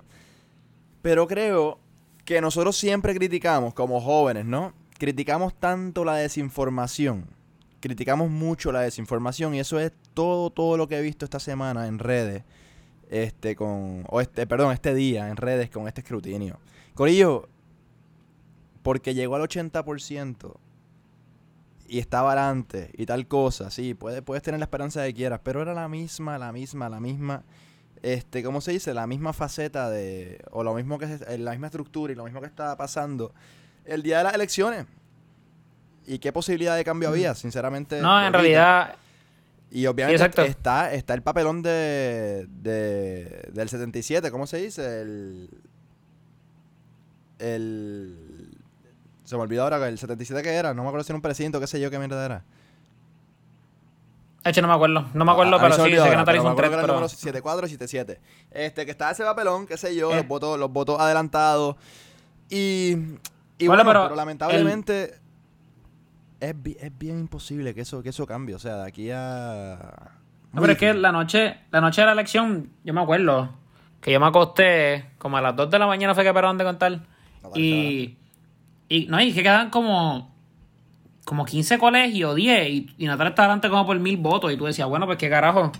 Pero 1.03 1.27
creo 1.27 1.79
que 2.25 2.41
nosotros 2.41 2.77
siempre 2.77 3.15
criticamos, 3.15 3.75
como 3.75 4.01
jóvenes, 4.01 4.45
¿no? 4.47 4.73
Criticamos 5.01 5.59
tanto 5.59 6.05
la 6.05 6.17
desinformación. 6.17 7.25
Criticamos 7.81 8.29
mucho 8.31 8.71
la 8.71 8.83
desinformación 8.83 9.55
y 9.55 9.61
eso 9.61 9.81
es 9.81 9.93
todo, 10.13 10.51
todo 10.51 10.77
lo 10.77 10.87
que 10.89 10.99
he 10.99 11.01
visto 11.01 11.25
esta 11.25 11.41
semana 11.41 11.87
en 11.87 11.99
redes. 11.99 12.45
Este, 13.09 13.57
con. 13.57 14.05
O 14.11 14.21
este, 14.21 14.47
perdón, 14.47 14.73
este 14.75 14.93
día 14.95 15.31
en 15.31 15.39
redes 15.39 15.71
con 15.71 15.89
este 15.89 16.03
escrutinio. 16.03 16.59
Corillo, 16.95 17.49
porque 18.83 19.15
llegó 19.15 19.37
al 19.37 19.43
80% 19.43 20.55
y 21.89 21.99
estaba 21.99 22.51
antes 22.51 22.91
y 22.93 23.07
tal 23.07 23.27
cosa, 23.27 23.71
sí, 23.71 23.95
puedes, 23.95 24.21
puedes 24.21 24.43
tener 24.43 24.61
la 24.61 24.65
esperanza 24.65 25.03
que 25.05 25.15
quieras, 25.15 25.41
pero 25.43 25.63
era 25.63 25.73
la 25.73 25.89
misma, 25.89 26.37
la 26.39 26.53
misma, 26.53 26.89
la 26.91 27.01
misma, 27.01 27.43
este, 28.03 28.43
¿cómo 28.45 28.61
se 28.61 28.73
dice? 28.73 28.93
La 28.95 29.07
misma 29.07 29.33
faceta 29.33 29.89
de, 29.89 30.45
o 30.53 30.63
lo 30.63 30.75
mismo 30.75 30.99
que, 30.99 31.09
se- 31.19 31.39
la 31.39 31.51
misma 31.53 31.69
estructura 31.69 32.13
y 32.13 32.17
lo 32.17 32.25
mismo 32.25 32.41
que 32.41 32.47
estaba 32.47 32.77
pasando 32.77 33.33
el 33.85 34.03
día 34.03 34.19
de 34.19 34.25
las 34.25 34.35
elecciones. 34.35 34.87
¿Y 36.07 36.19
qué 36.19 36.33
posibilidad 36.33 36.77
de 36.77 36.85
cambio 36.85 37.09
había? 37.09 37.35
Sinceramente. 37.35 38.01
No, 38.01 38.25
en 38.25 38.33
realidad, 38.33 38.95
Y 39.71 39.87
obviamente 39.87 40.17
exacto. 40.23 40.43
está, 40.43 40.93
está 40.93 41.15
el 41.15 41.23
papelón 41.23 41.63
de, 41.63 42.47
de- 42.49 43.49
del 43.53 43.69
77, 43.69 44.31
¿cómo 44.31 44.47
se 44.47 44.57
dice? 44.59 45.03
El, 45.03 45.51
el... 47.39 48.49
Se 49.25 49.37
me 49.37 49.43
olvidó 49.43 49.63
ahora 49.65 49.87
el 49.89 49.99
77 49.99 50.43
que 50.43 50.51
era, 50.55 50.75
no 50.75 50.83
me 50.83 50.89
acuerdo 50.89 51.05
si 51.05 51.13
era 51.13 51.17
un 51.17 51.23
precinto, 51.23 51.61
qué 51.61 51.67
sé 51.69 51.81
yo, 51.81 51.89
qué 51.91 51.99
mierda 52.01 52.25
era. 52.25 52.43
de 54.43 54.51
hecho 54.51 54.61
no 54.63 54.67
me 54.69 54.75
acuerdo, 54.75 55.07
no 55.15 55.25
me 55.25 55.31
acuerdo, 55.31 55.55
A- 55.57 55.61
pero 55.61 55.75
sí, 55.77 55.81
olvidó 55.83 56.05
sé 56.05 56.11
que 56.11 56.17
Natalia 56.17 56.39
hizo 56.41 56.47
un 56.49 56.53
acuerdo 56.53 56.57
tres, 56.57 56.71
que 56.71 56.75
era 56.75 56.81
el 56.83 56.87
pero... 56.87 56.95
número 56.95 57.09
74 57.09 57.67
y 57.67 57.71
77. 57.71 58.21
Este, 58.51 58.85
que 58.85 58.91
estaba 58.91 59.13
ese 59.13 59.23
papelón, 59.23 59.67
qué 59.69 59.77
sé 59.77 59.95
yo, 59.95 60.11
Eh. 60.13 60.17
los 60.17 60.27
votos, 60.27 60.59
los 60.59 60.73
votos 60.73 60.99
adelantados. 60.99 61.77
Y, 62.49 62.97
y 63.61 63.67
Bueno, 63.67 63.85
bueno, 63.85 64.01
pero 64.01 64.03
pero, 64.09 64.17
lamentablemente 64.17 65.15
es, 66.41 66.63
bi- 66.63 66.77
es 66.81 66.97
bien 66.99 67.19
imposible 67.21 67.75
que 67.75 67.83
eso, 67.83 68.03
que 68.03 68.09
eso 68.09 68.27
cambie. 68.27 68.55
O 68.55 68.59
sea, 68.59 68.77
de 68.77 68.89
aquí 68.89 69.11
a... 69.13 69.79
No, 70.53 70.61
pero 70.61 70.73
es 70.73 70.79
que 70.79 70.93
la 70.95 71.13
noche, 71.13 71.57
la 71.71 71.81
noche 71.81 72.01
de 72.01 72.07
la 72.07 72.13
elección, 72.13 72.71
yo 72.85 72.93
me 72.95 73.01
acuerdo 73.01 73.51
que 74.01 74.11
yo 74.13 74.19
me 74.21 74.27
acosté 74.27 75.11
como 75.19 75.37
a 75.37 75.41
las 75.41 75.55
2 75.55 75.71
de 75.71 75.79
la 75.79 75.87
mañana 75.87 76.15
fue 76.15 76.25
que 76.25 76.33
pararon 76.35 76.57
de 76.59 76.65
contar. 76.65 76.93
No, 77.43 77.51
Y, 77.55 78.17
y 78.89 79.07
no, 79.07 79.21
y 79.21 79.33
que 79.33 79.43
quedan 79.43 79.71
como 79.71 80.31
como 81.27 81.45
15 81.45 81.79
colegios, 81.79 82.35
10, 82.35 82.69
y, 82.71 82.95
y 82.99 83.07
Natalia 83.07 83.29
estaba 83.31 83.47
adelante 83.47 83.69
como 83.69 83.87
por 83.87 83.97
mil 84.01 84.17
votos, 84.17 84.53
y 84.53 84.57
tú 84.57 84.65
decías, 84.65 84.89
bueno, 84.89 85.07
pues 85.07 85.17
qué 85.19 85.31
carajo. 85.31 85.71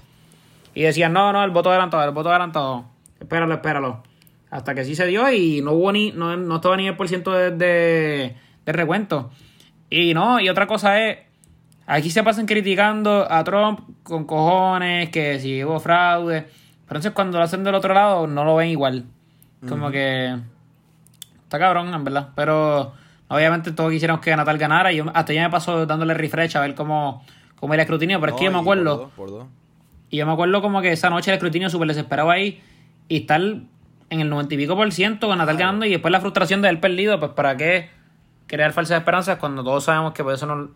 Y 0.75 0.83
decían, 0.83 1.13
no, 1.13 1.33
no, 1.33 1.43
el 1.43 1.51
voto 1.51 1.71
adelantado, 1.71 2.05
el 2.05 2.13
voto 2.15 2.29
adelantado, 2.29 2.85
espéralo, 3.19 3.55
espéralo. 3.55 4.03
Hasta 4.51 4.75
que 4.75 4.85
sí 4.85 4.95
se 4.95 5.07
dio 5.07 5.31
y 5.33 5.61
no 5.63 5.73
hubo 5.73 5.93
ni, 5.93 6.11
no, 6.13 6.37
no 6.37 6.57
estaba 6.57 6.77
ni 6.77 6.89
el 6.89 6.97
por 6.97 7.09
ciento 7.09 7.33
de, 7.33 7.51
de, 7.53 8.35
de 8.67 8.73
recuento. 8.73 9.31
Y 9.89 10.13
no, 10.15 10.41
y 10.41 10.49
otra 10.49 10.67
cosa 10.67 11.01
es, 11.09 11.19
aquí 11.87 12.11
se 12.11 12.23
pasan 12.23 12.47
criticando 12.47 13.27
a 13.31 13.45
Trump 13.45 13.81
con 14.03 14.25
cojones, 14.25 15.11
que 15.11 15.39
si 15.39 15.63
hubo 15.65 15.79
fraude. 15.79 16.43
Pero 16.43 16.99
entonces 16.99 17.13
cuando 17.13 17.39
lo 17.39 17.45
hacen 17.45 17.63
del 17.63 17.75
otro 17.75 17.95
lado, 17.95 18.27
no 18.27 18.45
lo 18.45 18.57
ven 18.57 18.69
igual. 18.71 19.05
Como 19.69 19.91
que 19.91 20.37
está 21.43 21.59
cabrón, 21.59 21.93
en 21.95 22.03
verdad. 22.03 22.31
Pero 22.35 22.93
obviamente 23.29 23.71
todos 23.73 23.93
quisiéramos 23.93 24.21
que 24.23 24.35
Natal 24.35 24.59
ganara. 24.59 24.91
Y 24.93 24.97
yo, 24.97 25.05
hasta 25.15 25.33
ya 25.33 25.43
me 25.45 25.51
pasó 25.51 25.87
dándole 25.87 26.15
refresh 26.15 26.57
a 26.57 26.61
ver 26.61 26.75
cómo, 26.75 27.25
cómo 27.57 27.75
era 27.75 27.83
el 27.83 27.85
escrutinio. 27.87 28.19
Pero 28.21 28.33
es 28.33 28.39
que 28.39 28.45
yo 28.47 28.51
No, 28.51 28.59
me 28.59 28.63
y 28.63 28.65
por 28.65 28.79
acuerdo. 28.79 28.97
dos, 28.97 29.11
por 29.13 29.31
dos. 29.31 29.47
Y 30.09 30.17
yo 30.17 30.27
me 30.27 30.33
acuerdo 30.33 30.61
como 30.63 30.81
que 30.81 30.91
esa 30.93 31.11
noche 31.11 31.31
el 31.31 31.35
escrutinio 31.37 31.71
súper 31.71 31.89
desesperado 31.89 32.31
ahí. 32.31 32.61
Y 33.09 33.19
estar 33.19 33.41
en 34.11 34.21
el 34.21 34.29
noventa 34.29 34.55
y 34.55 34.59
pico 34.59 34.77
por 34.77 34.93
ciento 34.93 35.29
con 35.29 35.39
Natal 35.39 35.57
ganando. 35.57 35.87
Y 35.87 35.91
después 35.91 36.13
la 36.13 36.21
frustración 36.21 36.61
de 36.61 36.69
haber 36.69 36.81
perdido. 36.81 37.19
Pues 37.19 37.33
para 37.33 37.57
qué 37.57 37.91
crear 38.47 38.73
falsas 38.73 38.99
esperanzas 38.99 39.39
cuando 39.39 39.63
todos 39.65 39.85
sabemos 39.85 40.13
que 40.13 40.25
por 40.25 40.35
eso 40.35 40.45
no 40.47 40.71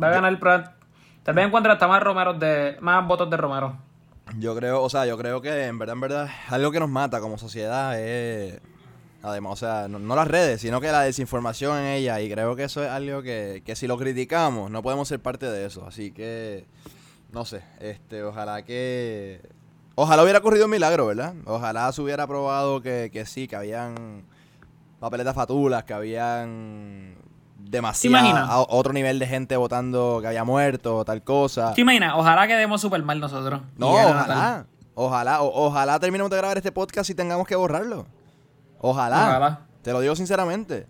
va 0.00 0.08
a 0.08 0.10
ganar 0.10 0.32
el 0.32 0.38
Tal 1.24 1.34
vez 1.34 1.46
encuentre 1.46 1.72
hasta 1.72 1.88
más 1.88 2.02
Romero 2.02 2.34
de, 2.34 2.76
más 2.80 3.06
votos 3.06 3.30
de 3.30 3.36
Romero. 3.36 3.76
Yo 4.38 4.54
creo, 4.54 4.82
o 4.82 4.90
sea, 4.90 5.06
yo 5.06 5.16
creo 5.16 5.40
que 5.40 5.66
en 5.66 5.78
verdad, 5.78 5.94
en 5.94 6.00
verdad, 6.00 6.30
algo 6.50 6.70
que 6.70 6.80
nos 6.80 6.88
mata 6.88 7.20
como 7.20 7.38
sociedad 7.38 7.98
es, 7.98 8.60
además, 9.22 9.52
o 9.54 9.56
sea, 9.56 9.88
no, 9.88 9.98
no 9.98 10.16
las 10.16 10.28
redes, 10.28 10.60
sino 10.60 10.80
que 10.80 10.92
la 10.92 11.00
desinformación 11.00 11.78
en 11.78 11.86
ella. 11.86 12.20
Y 12.20 12.30
creo 12.30 12.54
que 12.56 12.64
eso 12.64 12.84
es 12.84 12.90
algo 12.90 13.22
que, 13.22 13.62
que 13.64 13.74
si 13.74 13.86
lo 13.86 13.96
criticamos, 13.96 14.70
no 14.70 14.82
podemos 14.82 15.08
ser 15.08 15.20
parte 15.20 15.46
de 15.46 15.64
eso. 15.64 15.86
Así 15.86 16.12
que, 16.12 16.66
no 17.32 17.46
sé, 17.46 17.62
este, 17.80 18.22
ojalá 18.22 18.62
que, 18.62 19.40
ojalá 19.94 20.22
hubiera 20.22 20.38
ocurrido 20.40 20.64
un 20.66 20.70
milagro, 20.70 21.06
¿verdad? 21.06 21.34
Ojalá 21.46 21.90
se 21.92 22.00
hubiera 22.02 22.26
probado 22.26 22.80
que, 22.80 23.10
que 23.12 23.26
sí, 23.26 23.46
que 23.48 23.56
habían 23.56 24.24
papeletas 25.00 25.34
fatulas, 25.34 25.84
que 25.84 25.92
habían 25.94 27.14
demasiado, 27.58 28.66
otro 28.70 28.92
nivel 28.92 29.18
de 29.18 29.26
gente 29.26 29.56
votando 29.56 30.18
que 30.20 30.26
había 30.28 30.44
muerto, 30.44 31.04
tal 31.04 31.22
cosa. 31.22 31.72
¿Te 31.74 31.80
imaginas? 31.80 32.14
Ojalá 32.16 32.46
quedemos 32.46 32.80
súper 32.80 33.02
mal 33.02 33.20
nosotros. 33.20 33.60
No, 33.76 33.90
ojalá. 33.92 34.66
Ojalá, 34.96 35.42
o- 35.42 35.66
ojalá 35.66 35.98
terminemos 35.98 36.30
de 36.30 36.36
grabar 36.36 36.56
este 36.56 36.70
podcast 36.72 37.10
y 37.10 37.14
tengamos 37.14 37.46
que 37.46 37.56
borrarlo. 37.56 38.06
Ojalá. 38.78 39.26
Ojalá. 39.28 39.60
Te 39.82 39.92
lo 39.92 40.00
digo 40.00 40.14
sinceramente. 40.14 40.86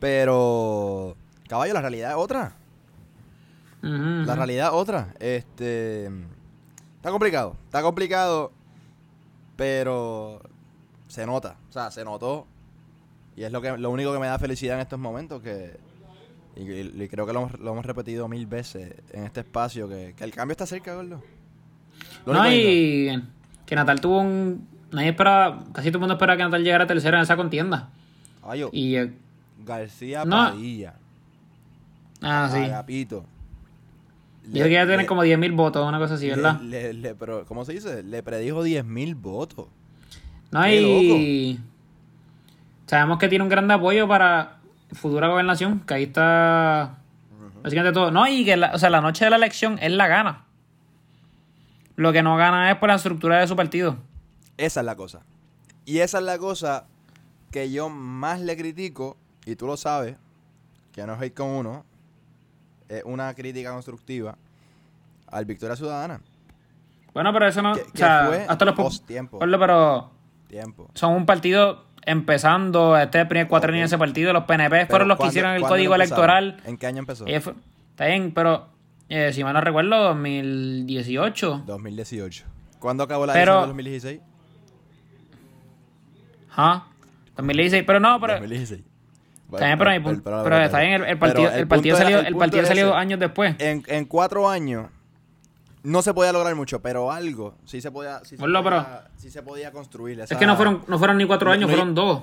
Pero, 0.00 1.16
caballo, 1.48 1.72
la 1.74 1.80
realidad 1.80 2.10
es 2.10 2.16
otra. 2.16 2.52
Ujú, 3.82 4.24
La 4.26 4.34
realidad 4.34 4.66
es 4.68 4.72
otra. 4.74 5.08
Este. 5.18 6.10
Está 6.98 7.10
complicado. 7.10 7.56
Está 7.64 7.82
complicado. 7.82 8.52
Pero. 9.56 10.40
Se 11.08 11.24
nota. 11.26 11.56
O 11.68 11.72
sea, 11.72 11.90
se 11.90 12.04
notó. 12.04 12.46
Y 13.36 13.44
es 13.44 13.52
lo, 13.52 13.60
que, 13.62 13.76
lo 13.78 13.90
único 13.90 14.12
que 14.12 14.18
me 14.18 14.26
da 14.26 14.38
felicidad 14.38 14.74
en 14.76 14.80
estos 14.82 14.98
momentos. 14.98 15.40
que 15.42 15.78
Y, 16.56 16.62
y- 16.70 17.02
y 17.02 17.08
creo 17.08 17.26
que 17.26 17.32
lo 17.32 17.40
hemos, 17.40 17.58
lo 17.60 17.72
hemos 17.72 17.86
repetido 17.86 18.28
mil 18.28 18.46
veces 18.46 18.94
en 19.12 19.24
este 19.24 19.40
espacio. 19.40 19.88
Que, 19.88 20.14
que 20.16 20.24
el 20.24 20.32
cambio 20.34 20.52
está 20.52 20.66
cerca, 20.66 20.94
gordo. 20.94 21.22
No, 22.26 22.52
y 22.52 23.22
que 23.64 23.74
Natal 23.74 24.00
tuvo 24.00 24.20
un. 24.20 24.68
Nadie 24.92 25.10
esperaba, 25.10 25.64
casi 25.72 25.88
todo 25.90 25.98
el 25.98 26.00
mundo 26.00 26.14
esperaba 26.14 26.36
que 26.36 26.44
Natal 26.44 26.62
llegara 26.64 26.86
tercero 26.86 27.16
en 27.16 27.22
esa 27.22 27.36
contienda. 27.36 27.88
Caballo, 28.40 28.70
Y. 28.72 28.96
eh, 28.96 29.12
García 29.64 30.24
No. 30.24 30.50
Padilla. 30.50 30.94
ah, 32.22 32.48
sí. 32.52 32.58
Agapito. 32.60 33.24
Dijo 34.52 34.64
que 34.66 34.72
iba 34.72 34.82
a 34.82 34.86
tener 34.86 35.00
le- 35.00 35.06
como 35.06 35.22
10.000 35.24 35.52
votos, 35.54 35.86
una 35.86 35.98
cosa 35.98 36.14
así, 36.14 36.26
le- 36.26 36.34
¿verdad? 36.36 36.60
le- 36.60 36.92
le- 36.94 37.14
pero, 37.14 37.44
¿Cómo 37.46 37.64
se 37.64 37.72
dice? 37.74 38.02
Le 38.02 38.22
predijo 38.22 38.62
10.000 38.62 39.14
votos. 39.14 39.66
No, 40.50 40.62
qué 40.64 40.80
y. 40.80 41.60
Sabemos 42.86 43.18
que 43.18 43.28
tiene 43.28 43.42
un 43.42 43.50
gran 43.50 43.70
apoyo 43.70 44.08
para 44.08 44.58
futura 44.92 45.28
gobernación, 45.28 45.80
que 45.80 45.94
ahí 45.94 46.02
está. 46.04 46.98
Básicamente 47.62 47.92
todo. 47.92 48.10
No, 48.10 48.26
y 48.26 48.44
que 48.44 48.56
la, 48.56 48.72
o 48.74 48.78
sea, 48.78 48.88
la 48.88 49.00
noche 49.00 49.24
de 49.24 49.30
la 49.30 49.36
elección 49.36 49.78
él 49.82 49.98
la 49.98 50.06
gana. 50.06 50.44
Lo 51.96 52.12
que 52.12 52.22
no 52.22 52.36
gana 52.36 52.70
es 52.70 52.76
por 52.78 52.88
la 52.88 52.94
estructura 52.94 53.40
de 53.40 53.46
su 53.48 53.56
partido. 53.56 53.98
Esa 54.56 54.80
es 54.80 54.86
la 54.86 54.94
cosa. 54.96 55.20
Y 55.84 55.98
esa 55.98 56.18
es 56.18 56.24
la 56.24 56.38
cosa 56.38 56.86
que 57.50 57.70
yo 57.70 57.88
más 57.90 58.40
le 58.40 58.56
critico, 58.56 59.16
y 59.44 59.56
tú 59.56 59.66
lo 59.66 59.76
sabes, 59.76 60.16
que 60.92 61.04
no 61.06 61.20
es 61.20 61.32
con 61.32 61.48
uno, 61.48 61.84
es 62.88 63.02
una 63.04 63.34
crítica 63.34 63.72
constructiva 63.72 64.36
al 65.28 65.44
Victoria 65.44 65.76
Ciudadana. 65.76 66.20
Bueno, 67.14 67.32
pero 67.32 67.46
eso 67.48 67.62
no. 67.62 67.74
Que- 67.74 67.82
o 67.82 67.92
que 67.92 67.98
sea, 67.98 68.24
fue 68.28 68.46
hasta 68.48 68.64
los. 68.64 68.74
po- 68.74 68.84
post-tiempo. 68.84 69.38
Ponlo, 69.38 69.58
pero. 69.58 70.10
Tiempo. 70.48 70.88
son 70.94 71.12
un 71.12 71.26
partido 71.26 71.84
empezando, 72.06 72.96
este 72.96 73.26
primer 73.26 73.48
cuatro 73.48 73.70
Ok. 73.70 73.76
de 73.76 73.82
ese 73.82 73.98
partido, 73.98 74.32
los 74.32 74.44
PNP 74.44 74.86
fueron 74.86 75.08
los 75.08 75.16
que 75.16 75.18
¿cuándo- 75.18 75.30
hicieron 75.32 75.52
el 75.52 75.62
código 75.62 75.94
electoral. 75.94 76.56
¿En 76.64 76.78
qué 76.78 76.86
año 76.86 77.00
empezó? 77.00 77.24
Fue- 77.26 77.54
está 77.90 78.06
bien, 78.06 78.32
pero 78.34 78.68
eh, 79.10 79.30
si 79.34 79.44
mal 79.44 79.52
no 79.52 79.60
recuerdo, 79.60 80.02
2018. 80.04 81.64
2018. 81.66 82.44
¿Cuándo 82.78 83.02
acabó 83.04 83.26
la 83.26 83.32
Pero- 83.34 83.52
elección 83.64 83.76
de 83.76 83.82
2016? 83.82 84.20
Ajá. 86.50 86.86
2016, 87.36 87.84
pero 87.86 88.00
no, 88.00 88.18
pero... 88.20 88.34
2016. 88.34 88.82
Pero, 89.50 90.62
está 90.62 90.80
bien, 90.80 91.04
el, 91.04 91.18
partido, 91.18 91.50
el 91.50 91.66
partido 91.66 91.96
salió, 91.96 92.20
el 92.20 92.36
partido 92.36 92.64
salió 92.66 92.88
ese. 92.88 92.96
años 92.96 93.18
después. 93.20 93.54
En, 93.58 93.82
en 93.86 94.04
cuatro 94.04 94.48
años 94.48 94.86
no 95.82 96.02
se 96.02 96.12
podía 96.12 96.32
lograr 96.32 96.54
mucho, 96.54 96.80
pero 96.82 97.10
algo 97.10 97.54
sí 97.64 97.80
se 97.80 97.90
podía, 97.90 98.18
sí 98.24 98.36
se 98.36 98.42
podía, 98.42 99.04
sí 99.16 99.30
se 99.30 99.42
podía 99.42 99.70
construir. 99.72 100.20
Es 100.20 100.28
que 100.36 100.46
no 100.46 100.56
fueron, 100.56 100.82
no 100.86 100.98
fueron 100.98 101.16
ni 101.16 101.24
cuatro 101.24 101.46
No- 101.48 101.52
años, 101.54 101.70
no- 101.70 101.76
fueron 101.76 101.94
dos. 101.94 102.22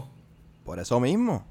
Por 0.64 0.80
eso 0.80 1.00
mismo. 1.00 1.46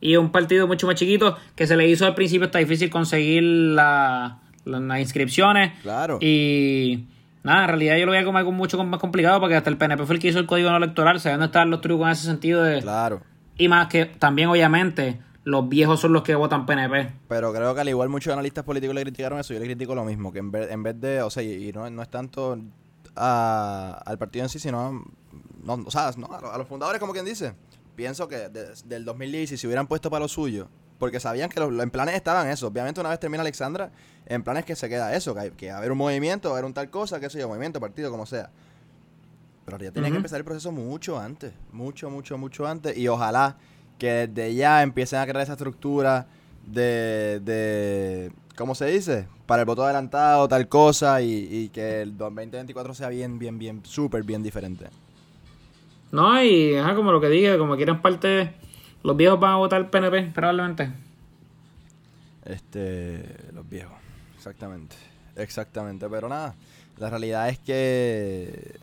Y 0.00 0.16
un 0.16 0.30
partido 0.32 0.66
mucho 0.66 0.86
más 0.86 0.96
chiquito 0.96 1.36
que 1.54 1.66
se 1.66 1.76
le 1.76 1.86
hizo 1.86 2.06
al 2.06 2.14
principio 2.14 2.46
está 2.46 2.58
difícil 2.58 2.88
conseguir 2.88 3.42
la, 3.42 4.38
la- 4.64 4.80
las 4.80 5.00
inscripciones. 5.00 5.72
Claro. 5.82 6.16
Y 6.22 7.04
nada, 7.42 7.62
en 7.64 7.68
realidad 7.68 7.96
yo 7.98 8.06
lo 8.06 8.12
veía 8.12 8.24
como 8.24 8.38
algo 8.38 8.52
mucho 8.52 8.82
más 8.84 9.00
complicado 9.00 9.40
porque 9.40 9.56
hasta 9.56 9.68
el 9.68 9.76
PNP 9.76 10.06
fue 10.06 10.14
el 10.14 10.20
que 10.22 10.28
hizo 10.28 10.38
el 10.38 10.46
código 10.46 10.70
no 10.70 10.78
electoral, 10.78 11.20
sabiendo 11.20 11.44
estar 11.46 11.66
los 11.66 11.82
trucos 11.82 12.06
en 12.06 12.12
ese 12.12 12.24
sentido 12.24 12.62
de... 12.62 12.80
Claro. 12.80 13.20
Y 13.56 13.68
más 13.68 13.88
que 13.88 14.06
también 14.06 14.48
obviamente 14.48 15.20
los 15.44 15.68
viejos 15.68 16.00
son 16.00 16.12
los 16.12 16.22
que 16.22 16.34
votan 16.34 16.66
PNP. 16.66 17.12
Pero 17.28 17.52
creo 17.52 17.74
que 17.74 17.80
al 17.80 17.88
igual 17.88 18.08
muchos 18.08 18.32
analistas 18.32 18.64
políticos 18.64 18.94
le 18.94 19.02
criticaron 19.02 19.38
eso. 19.38 19.52
Yo 19.54 19.60
le 19.60 19.66
critico 19.66 19.94
lo 19.94 20.04
mismo. 20.04 20.32
Que 20.32 20.38
en 20.38 20.50
vez, 20.50 20.70
en 20.70 20.82
vez 20.82 21.00
de. 21.00 21.22
O 21.22 21.30
sea, 21.30 21.42
y, 21.42 21.72
no, 21.72 21.88
no 21.90 22.02
es 22.02 22.08
tanto 22.10 22.58
a- 23.16 24.00
al 24.04 24.18
partido 24.18 24.44
en 24.44 24.48
sí, 24.48 24.58
sino. 24.58 25.04
No, 25.62 25.74
o 25.74 25.90
sea, 25.90 26.10
no, 26.16 26.28
a, 26.32 26.56
los- 26.58 26.66
fundadores, 26.68 27.00
como 27.00 27.12
quien 27.12 27.24
dice. 27.24 27.54
pienso 27.96 28.28
que 28.28 28.48
de- 28.48 28.72
del 28.86 29.04
2010, 29.04 29.60
si 29.60 29.66
hubieran 29.66 29.86
puesto 29.86 30.08
para 30.08 30.20
lo 30.24 30.28
suyo, 30.28 30.68
porque 30.98 31.20
sabían 31.20 31.50
que 31.50 31.60
los, 31.60 31.70
en 31.82 31.90
planes 31.90 32.14
estaban 32.14 32.48
eso. 32.48 32.68
Obviamente, 32.68 32.98
una 33.00 33.10
vez 33.10 33.20
termina 33.20 33.42
Alexandra, 33.42 33.90
en 34.24 34.42
planes 34.42 34.64
que 34.64 34.74
se 34.74 34.88
queda 34.88 35.14
eso, 35.14 35.34
que, 35.34 35.40
hay, 35.40 35.50
que 35.50 35.70
haber 35.70 35.92
un 35.92 35.98
movimiento, 35.98 36.50
haber 36.50 36.64
un 36.64 36.72
tal 36.72 36.88
cosa, 36.88 37.20
qué 37.20 37.28
sé 37.28 37.38
yo, 37.40 37.48
movimiento, 37.48 37.78
partido, 37.78 38.10
como 38.10 38.24
sea. 38.24 38.50
Pero 39.70 39.84
ya 39.84 39.92
tiene 39.92 40.08
que 40.08 40.12
Ujú. 40.12 40.16
empezar 40.16 40.38
el 40.38 40.44
proceso 40.44 40.72
mucho 40.72 41.18
antes, 41.18 41.52
mucho, 41.72 42.10
mucho, 42.10 42.36
mucho 42.36 42.66
antes. 42.66 42.96
Y 42.96 43.06
ojalá 43.08 43.56
que 43.98 44.26
desde 44.26 44.54
ya 44.54 44.82
empiecen 44.82 45.20
a 45.20 45.26
crear 45.26 45.42
esa 45.42 45.52
estructura 45.52 46.26
de, 46.66 47.40
de 47.44 48.32
¿cómo 48.56 48.74
se 48.74 48.86
dice? 48.86 49.26
Para 49.46 49.62
el 49.62 49.66
voto 49.66 49.84
adelantado, 49.84 50.48
tal 50.48 50.68
cosa, 50.68 51.22
y, 51.22 51.48
y 51.50 51.68
que 51.68 52.02
el 52.02 52.16
2024 52.16 52.94
sea 52.94 53.08
bien, 53.08 53.38
bien, 53.38 53.58
bien, 53.58 53.80
súper 53.84 54.22
bien 54.22 54.42
diferente. 54.42 54.86
No, 56.12 56.42
y 56.42 56.74
ajá, 56.74 56.94
como 56.94 57.12
lo 57.12 57.20
que 57.20 57.28
dije, 57.28 57.56
como 57.56 57.76
quieren 57.76 58.02
parte, 58.02 58.52
los 59.02 59.16
viejos 59.16 59.38
van 59.38 59.52
a 59.52 59.56
votar 59.56 59.88
PNP, 59.90 60.32
probablemente. 60.34 60.90
Este, 62.44 63.22
los 63.52 63.68
viejos, 63.68 63.96
exactamente, 64.36 64.96
exactamente, 65.36 66.08
pero 66.08 66.28
nada, 66.28 66.54
la 66.96 67.10
realidad 67.10 67.48
es 67.50 67.58
que, 67.58 68.78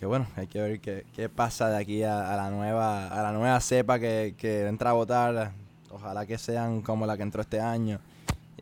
que 0.00 0.06
bueno, 0.06 0.26
hay 0.34 0.46
que 0.46 0.60
ver 0.60 0.80
qué, 0.80 1.04
qué 1.14 1.28
pasa 1.28 1.68
de 1.68 1.76
aquí 1.76 2.02
a, 2.02 2.32
a 2.32 2.36
la 2.36 2.50
nueva, 2.50 3.08
a 3.08 3.22
la 3.22 3.32
nueva 3.32 3.60
cepa 3.60 3.98
que, 3.98 4.34
que 4.38 4.66
entra 4.66 4.90
a 4.90 4.94
votar, 4.94 5.52
ojalá 5.90 6.24
que 6.24 6.38
sean 6.38 6.80
como 6.80 7.04
la 7.04 7.18
que 7.18 7.22
entró 7.22 7.42
este 7.42 7.60
año, 7.60 8.00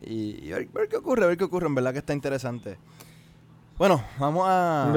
y, 0.01 0.45
y 0.45 0.51
ver, 0.51 0.67
ver 0.67 0.89
qué 0.89 0.97
ocurre, 0.97 1.25
ver 1.25 1.37
qué 1.37 1.45
ocurre, 1.45 1.67
en 1.67 1.75
verdad 1.75 1.93
que 1.93 1.99
está 1.99 2.11
interesante. 2.13 2.77
Bueno, 3.77 4.03
vamos 4.19 4.45
a... 4.49 4.91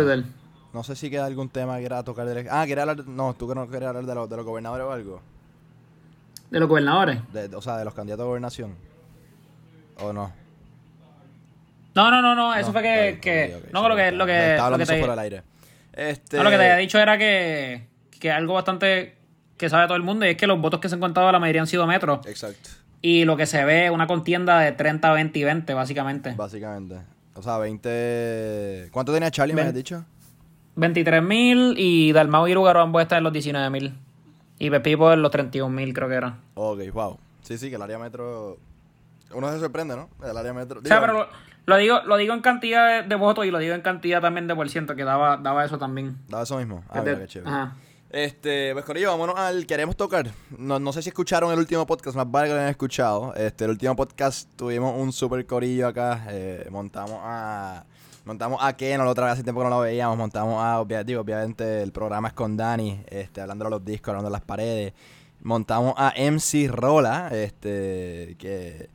No 0.73 0.83
sé 0.83 0.97
si 0.97 1.11
queda 1.11 1.27
algún 1.27 1.49
tema 1.49 1.75
que 1.77 1.83
quiera 1.83 2.03
tocar. 2.03 2.27
De, 2.27 2.49
ah, 2.51 2.65
quería 2.67 2.83
hablar. 2.83 3.07
No, 3.07 3.35
tú 3.35 3.47
que 3.47 3.55
no 3.55 3.69
querías 3.69 3.91
hablar 3.91 4.07
de, 4.07 4.15
los 4.15 4.29
de 4.29 4.37
los 4.37 4.45
gobernadores 4.47 4.87
o 4.87 4.91
algo. 4.91 5.21
De 6.51 6.59
los 6.59 6.69
gobernadores. 6.69 7.21
De- 7.33 7.55
o 7.55 7.61
sea, 7.61 7.77
de 7.77 7.85
los 7.85 7.93
candidatos 7.95 8.25
a 8.25 8.27
gobernación. 8.27 8.75
¿O 10.01 10.13
no? 10.15 10.33
No, 11.95 12.11
no, 12.11 12.23
no, 12.23 12.35
no, 12.35 12.55
eso 12.55 12.69
No, 12.69 12.73
fue 12.73 12.83
que, 12.83 13.61
no 13.71 13.87
lo 13.87 13.95
que, 13.95 14.13
lo 14.13 14.25
que, 14.25 14.53
estaba 14.53 14.71
lo 14.71 14.75
hablando 14.75 14.87
que 14.87 14.93
eso 14.95 14.99
fuera 14.99 15.13
del 15.13 15.19
aire. 15.19 15.52
Este, 15.93 16.37
no, 16.37 16.45
lo 16.45 16.51
que 16.51 16.57
te 16.57 16.63
había 16.63 16.77
dicho 16.77 16.99
era 16.99 17.19
que, 17.19 17.87
que 18.19 18.31
algo 18.31 18.55
bastante 18.55 19.17
que 19.57 19.69
sabe 19.69 19.87
todo 19.87 19.97
el 19.97 20.03
mundo 20.03 20.27
y 20.27 20.31
es 20.31 20.37
que 20.37 20.47
los 20.47 20.61
votos 20.61 20.81
que 20.81 20.89
se 20.89 20.95
han 20.95 21.01
contado 21.01 21.31
la 21.31 21.39
mayoría 21.39 21.61
han 21.61 21.67
sido 21.67 21.87
metros 21.87 22.27
Exacto, 22.27 22.71
y 23.03 23.25
lo 23.25 23.37
que 23.37 23.47
se 23.47 23.65
ve 23.65 23.87
es 23.87 23.91
una 23.91 24.07
contienda 24.07 24.61
de 24.61 24.73
30, 24.73 25.13
20 25.13 25.39
y 25.39 25.45
20 25.45 25.75
básicamente. 25.75 26.35
básicamente. 26.37 26.97
O 27.35 27.43
sea, 27.43 27.59
20. 27.59 28.89
¿Cuánto 28.93 29.13
tenía 29.13 29.31
Charlie, 29.31 29.55
me 29.55 29.63
has 29.63 29.75
dicho? 29.75 30.05
23.000 30.77 31.75
y 31.77 32.13
Dalmau 32.13 32.47
y 32.47 32.55
Lugaro 32.55 32.81
ambos 32.81 33.03
están 33.03 33.19
en 33.19 33.25
los 33.25 33.33
19.000 33.33 33.93
y 34.59 34.71
Pepipo 34.71 35.13
en 35.13 35.23
los 35.23 35.33
31.000 35.33 35.93
creo 35.93 36.09
que 36.09 36.15
era. 36.15 36.39
Ok, 36.55 36.81
wow. 36.93 37.19
Sí, 37.43 37.59
sí, 37.59 37.69
que 37.69 37.77
el 37.77 37.83
área 37.83 37.99
metro. 37.99 38.59
Uno 39.35 39.51
se 39.53 39.59
sorprende, 39.61 39.97
¿no? 39.97 40.09
El 40.25 40.37
área 40.37 40.53
metro. 40.53 40.81
O 40.81 40.87
sea, 40.87 41.01
pero 41.01 41.13
lo, 41.15 41.27
lo 41.67 41.77
digo, 41.77 42.01
lo 42.05 42.17
digo 42.17 42.35
en 42.35 42.41
cantidad 42.41 43.03
de, 43.03 43.09
de 43.09 43.15
votos 43.15 43.45
y 43.47 43.51
lo 43.51 43.59
digo 43.59 43.75
en 43.75 43.83
cantidad 43.83 44.21
también 44.21 44.47
de 44.47 44.55
por 44.55 44.69
ciento, 44.69 44.95
que 44.97 45.05
daba, 45.05 45.37
daba 45.37 45.65
eso 45.65 45.79
también. 45.79 46.17
Daba 46.29 46.43
eso 46.45 46.57
mismo. 46.59 46.85
Ah, 46.89 47.01
mira, 47.03 47.19
qué 47.21 47.27
chévere. 47.27 47.51
Ajá. 47.51 47.77
Este, 48.11 48.75
pues 48.75 48.85
Corillo, 48.85 49.09
vámonos 49.11 49.39
al 49.39 49.67
queremos 49.67 49.97
tocar. 49.97 50.29
No, 50.59 50.79
no 50.79 50.93
sé 50.93 51.01
si 51.01 51.09
escucharon 51.09 51.51
el 51.51 51.59
último 51.59 51.87
podcast, 51.87 52.15
más 52.15 52.31
vale 52.31 52.49
que 52.49 52.53
lo 52.55 52.59
hayan 52.61 52.71
escuchado. 52.71 53.35
Este, 53.35 53.65
el 53.65 53.71
último 53.71 53.97
podcast 53.97 54.51
tuvimos 54.55 54.95
un 54.99 55.13
super 55.13 55.45
corillo 55.47 55.89
acá. 55.89 56.25
eh, 56.29 56.67
montamos 56.71 57.19
a. 57.23 57.85
Montamos 58.27 58.59
a 58.63 58.77
Keno 58.77 59.05
la 59.05 59.11
otra 59.11 59.25
vez 59.25 59.33
hace 59.33 59.43
tiempo 59.43 59.63
que 59.63 59.65
no 59.65 59.71
lo 59.71 59.81
veíamos. 59.81 60.17
Montamos 60.17 60.63
a, 60.63 60.79
obvia- 60.81 61.03
digo, 61.05 61.23
obviamente, 61.23 61.83
el 61.83 61.91
programa 61.91 62.29
es 62.29 62.35
con 62.35 62.57
Dani, 62.57 63.01
este, 63.09 63.41
hablando 63.41 63.65
de 63.65 63.71
los 63.71 63.85
discos, 63.85 64.11
hablando 64.11 64.29
de 64.29 64.33
las 64.33 64.43
paredes. 64.43 64.93
Montamos 65.41 65.95
a 65.97 66.13
MC 66.17 66.69
Rola, 66.71 67.31
este, 67.33 68.37
que 68.39 68.91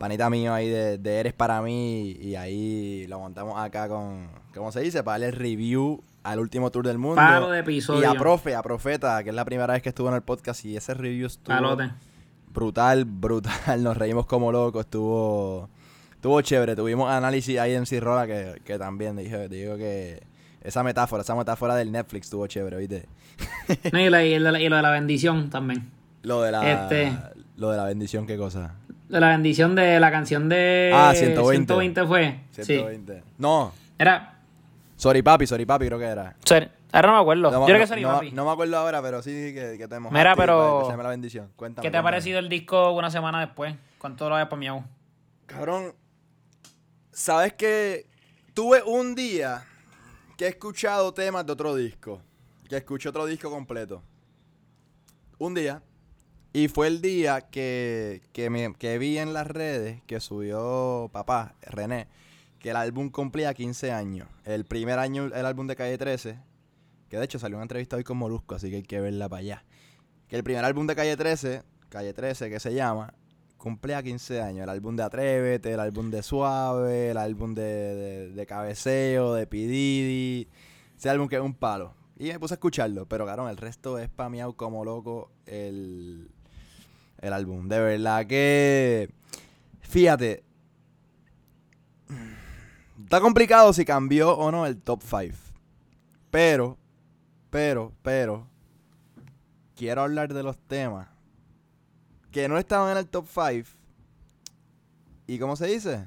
panita 0.00 0.30
mío 0.30 0.54
ahí 0.54 0.68
de, 0.68 0.96
de 0.98 1.20
Eres 1.20 1.34
para 1.34 1.60
mí. 1.60 2.12
Y 2.20 2.34
ahí 2.34 3.06
lo 3.06 3.18
montamos 3.20 3.56
acá 3.60 3.86
con, 3.86 4.28
¿cómo 4.54 4.72
se 4.72 4.80
dice? 4.80 5.04
Para 5.04 5.18
darle 5.26 5.30
review 5.38 6.02
al 6.22 6.40
último 6.40 6.70
tour 6.70 6.86
del 6.86 6.96
mundo. 6.98 7.16
Palo 7.16 7.50
de 7.50 7.60
episodio. 7.60 8.00
Y 8.00 8.04
a 8.04 8.14
Profe, 8.14 8.54
a 8.56 8.62
Profeta, 8.62 9.22
que 9.22 9.28
es 9.28 9.34
la 9.36 9.44
primera 9.44 9.74
vez 9.74 9.82
que 9.82 9.90
estuvo 9.90 10.08
en 10.08 10.14
el 10.14 10.22
podcast 10.22 10.64
y 10.64 10.74
ese 10.76 10.94
review 10.94 11.26
estuvo 11.26 11.54
Palote. 11.54 11.90
brutal, 12.52 13.04
brutal. 13.04 13.52
Nos 13.82 13.96
reímos 13.96 14.24
como 14.26 14.50
locos, 14.50 14.86
estuvo 14.86 15.68
estuvo 16.14 16.40
chévere. 16.40 16.74
Tuvimos 16.74 17.10
análisis 17.10 17.58
ahí 17.58 17.74
en 17.74 17.84
Cirrola 17.86 18.26
que, 18.26 18.60
que 18.64 18.78
también 18.78 19.16
dije, 19.16 19.48
digo 19.48 19.76
que 19.76 20.22
esa 20.62 20.82
metáfora, 20.82 21.22
esa 21.22 21.34
metáfora 21.34 21.74
del 21.76 21.92
Netflix 21.92 22.26
estuvo 22.26 22.46
chévere, 22.46 22.76
¿viste? 22.78 23.06
No, 23.92 23.98
y, 24.00 24.10
la- 24.10 24.24
y 24.24 24.38
la- 24.38 24.60
y 24.60 24.68
lo 24.68 24.76
de 24.76 24.82
la 24.82 24.90
bendición 24.90 25.48
también. 25.50 25.90
Lo 26.22 26.42
de 26.42 26.52
la 26.52 26.70
Este. 26.72 27.16
lo 27.56 27.70
de 27.70 27.76
la 27.78 27.84
bendición, 27.84 28.26
qué 28.26 28.36
cosa. 28.36 28.74
De 29.10 29.20
la 29.20 29.28
bendición 29.30 29.74
de 29.74 29.98
la 29.98 30.10
canción 30.10 30.48
de 30.48 30.92
Ah, 30.94 31.12
120. 31.14 31.74
120 31.74 32.06
fue. 32.06 32.40
Sí. 32.52 32.64
120. 32.64 33.22
No, 33.38 33.72
Era. 33.98 34.36
Sorry 34.96 35.22
Papi, 35.22 35.46
Sorry 35.46 35.64
Papi 35.66 35.86
creo 35.86 35.98
que 35.98 36.04
era. 36.04 36.36
Sorry, 36.44 36.68
ahora 36.92 37.08
no 37.08 37.14
me 37.14 37.20
acuerdo. 37.20 37.42
No, 37.44 37.50
Yo 37.50 37.58
no- 37.60 37.66
creo 37.66 37.86
que 37.88 38.00
no, 38.02 38.08
papi. 38.12 38.30
no 38.32 38.44
me 38.44 38.50
acuerdo 38.52 38.76
ahora, 38.76 39.02
pero 39.02 39.22
sí 39.22 39.30
que, 39.54 39.76
que 39.78 39.88
te 39.88 39.98
Mira, 39.98 40.36
pero- 40.36 40.84
para 40.88 41.02
la 41.02 41.08
bendición. 41.08 41.50
Cuéntame. 41.56 41.86
¿Qué 41.86 41.90
te 41.90 41.96
ha 41.96 42.02
parecido 42.02 42.38
el 42.38 42.48
disco 42.48 42.92
una 42.92 43.10
semana 43.10 43.40
después? 43.40 43.74
¿Cuánto 43.98 44.28
lo 44.28 44.34
habías 44.36 44.48
pameado? 44.48 44.84
Cabrón, 45.46 45.94
¿sabes 47.12 47.54
que 47.54 48.06
Tuve 48.52 48.82
un 48.82 49.14
día 49.14 49.64
que 50.36 50.44
he 50.46 50.48
escuchado 50.48 51.14
temas 51.14 51.46
de 51.46 51.52
otro 51.52 51.74
disco. 51.74 52.20
Que 52.68 52.76
escuché 52.76 53.08
otro 53.08 53.24
disco 53.24 53.48
completo. 53.50 54.02
Un 55.38 55.54
día. 55.54 55.80
Y 56.52 56.68
fue 56.68 56.88
el 56.88 57.00
día 57.00 57.42
que, 57.42 58.22
que, 58.32 58.50
me- 58.50 58.74
que 58.74 58.98
vi 58.98 59.18
en 59.18 59.32
las 59.32 59.46
redes 59.46 60.02
que 60.06 60.18
subió 60.20 61.08
papá, 61.12 61.54
René, 61.62 62.08
que 62.58 62.70
el 62.70 62.76
álbum 62.76 63.10
cumplía 63.10 63.54
15 63.54 63.92
años. 63.92 64.26
El 64.44 64.64
primer 64.64 64.98
año, 64.98 65.26
el 65.26 65.46
álbum 65.46 65.66
de 65.68 65.76
Calle 65.76 65.96
13, 65.96 66.38
que 67.08 67.18
de 67.18 67.24
hecho 67.24 67.38
salió 67.38 67.56
una 67.56 67.64
entrevista 67.64 67.96
hoy 67.96 68.04
con 68.04 68.16
Molusco, 68.18 68.56
así 68.56 68.68
que 68.68 68.76
hay 68.76 68.82
que 68.82 69.00
verla 69.00 69.28
para 69.28 69.40
allá. 69.40 69.64
Que 70.28 70.36
el 70.36 70.42
primer 70.44 70.64
álbum 70.64 70.86
de 70.88 70.96
Calle 70.96 71.16
13, 71.16 71.62
Calle 71.88 72.12
13 72.12 72.50
que 72.50 72.58
se 72.58 72.74
llama, 72.74 73.14
cumple 73.56 73.94
a 73.94 74.02
15 74.02 74.40
años. 74.42 74.64
El 74.64 74.70
álbum 74.70 74.96
de 74.96 75.04
Atrévete, 75.04 75.72
el 75.72 75.80
álbum 75.80 76.10
de 76.10 76.22
Suave, 76.24 77.10
el 77.10 77.16
álbum 77.16 77.54
de, 77.54 77.62
de, 77.62 78.30
de 78.30 78.46
Cabeceo, 78.46 79.34
de 79.34 79.46
Pididi. 79.46 80.48
Ese 80.98 81.08
álbum 81.10 81.28
que 81.28 81.36
es 81.36 81.42
un 81.42 81.54
palo. 81.54 81.94
Y 82.18 82.26
me 82.28 82.38
puse 82.40 82.54
a 82.54 82.56
escucharlo, 82.56 83.06
pero 83.06 83.24
cabrón, 83.24 83.48
el 83.48 83.56
resto 83.56 83.98
es 83.98 84.08
spameado 84.08 84.52
como 84.54 84.84
loco 84.84 85.30
el, 85.46 86.30
el 87.20 87.32
álbum. 87.32 87.68
De 87.68 87.78
verdad 87.80 88.26
que. 88.26 89.10
Fíjate. 89.80 90.42
Está 93.04 93.20
complicado 93.20 93.72
si 93.72 93.84
cambió 93.84 94.36
o 94.36 94.50
no 94.50 94.66
el 94.66 94.76
top 94.80 95.02
5. 95.02 95.36
Pero, 96.30 96.76
pero, 97.50 97.92
pero. 98.02 98.46
Quiero 99.76 100.02
hablar 100.02 100.32
de 100.34 100.42
los 100.42 100.58
temas 100.58 101.08
que 102.30 102.46
no 102.48 102.58
estaban 102.58 102.92
en 102.92 102.98
el 102.98 103.08
top 103.08 103.26
5. 103.26 103.68
¿Y 105.26 105.38
cómo 105.38 105.56
se 105.56 105.66
dice? 105.66 106.06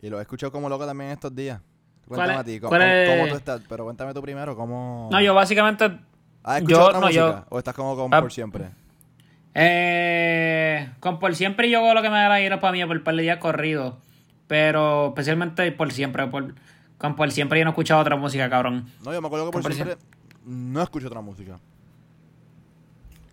Y 0.00 0.08
lo 0.08 0.18
he 0.18 0.22
escuchado 0.22 0.52
como 0.52 0.68
loco 0.68 0.86
también 0.86 1.10
estos 1.10 1.34
días. 1.34 1.60
Cuéntame 2.06 2.34
a 2.34 2.44
ti, 2.44 2.60
¿cómo, 2.60 2.70
cómo- 2.70 3.28
tú 3.28 3.34
estás? 3.36 3.62
Pero 3.68 3.84
cuéntame 3.84 4.12
tú 4.12 4.20
primero, 4.22 4.54
¿cómo...? 4.56 5.08
No, 5.10 5.20
yo 5.20 5.34
básicamente. 5.34 5.84
¿Has 6.42 6.58
escuchado 6.58 6.82
yo- 6.82 6.88
otra 6.88 7.00
no, 7.00 7.10
yo- 7.10 7.26
música? 7.26 7.46
¿O 7.50 7.58
estás 7.58 7.74
como 7.74 7.96
con 7.96 8.12
Ah. 8.14 8.20
por 8.20 8.32
siempre? 8.32 8.70
Eh, 9.54 10.88
con 11.00 11.18
por 11.18 11.34
siempre 11.34 11.68
yo 11.68 11.78
hago 11.78 11.94
lo 11.94 12.02
que 12.02 12.08
me 12.08 12.16
da 12.16 12.28
la 12.28 12.40
gana 12.40 12.58
para 12.60 12.72
mí 12.72 12.84
por 12.84 12.96
el 12.96 13.02
par 13.02 13.14
de 13.16 13.22
días 13.22 13.38
corridos. 13.38 13.94
Pero 14.46 15.08
especialmente 15.08 15.70
por 15.72 15.92
siempre. 15.92 16.26
Por, 16.28 16.54
con 16.98 17.16
por 17.16 17.30
siempre 17.30 17.58
yo 17.58 17.64
no 17.64 17.70
he 17.70 17.72
escuchado 17.72 18.00
otra 18.00 18.16
música, 18.16 18.48
cabrón. 18.48 18.86
No, 19.04 19.12
yo 19.12 19.20
me 19.20 19.26
acuerdo 19.26 19.46
que 19.46 19.52
por 19.52 19.62
Por 19.62 19.74
siempre 19.74 19.96
no 20.44 20.82
escucho 20.82 21.06
otra 21.06 21.20
música. 21.20 21.58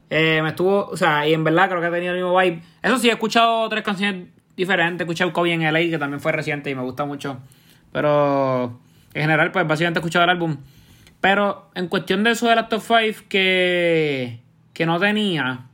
Eh, 0.10 0.42
me 0.42 0.50
estuvo, 0.50 0.88
o 0.88 0.98
sea, 0.98 1.28
y 1.28 1.34
en 1.34 1.44
verdad 1.44 1.70
creo 1.70 1.82
que 1.82 1.88
ha 1.88 1.92
tenido 1.92 2.14
el 2.14 2.20
mismo 2.20 2.38
vibe. 2.38 2.62
Eso 2.82 2.98
sí, 2.98 3.10
he 3.10 3.12
escuchado 3.12 3.70
tres 3.70 3.84
canciones 3.84 4.28
diferentes. 4.56 5.02
He 5.02 5.04
escuchado 5.04 5.32
Kobe 5.34 5.54
en 5.54 5.62
LA, 5.62 5.82
que 5.82 5.98
también 5.98 6.20
fue 6.20 6.32
reciente 6.32 6.70
y 6.70 6.76
me 6.76 6.82
gusta 6.82 7.06
mucho. 7.06 7.40
Pero 7.92 8.80
en 9.14 9.22
general, 9.22 9.52
pues 9.52 9.68
básicamente 9.68 10.00
he 10.00 10.02
escuchado 10.02 10.24
el 10.24 10.32
álbum. 10.32 10.58
Pero 11.22 11.70
en 11.76 11.88
cuestión 11.88 12.24
de 12.24 12.32
eso 12.32 12.48
de 12.48 12.56
las 12.56 12.70
top 12.70 12.82
5 12.82 13.26
que, 13.30 14.42
que 14.74 14.86
no 14.86 15.00
tenía. 15.00 15.69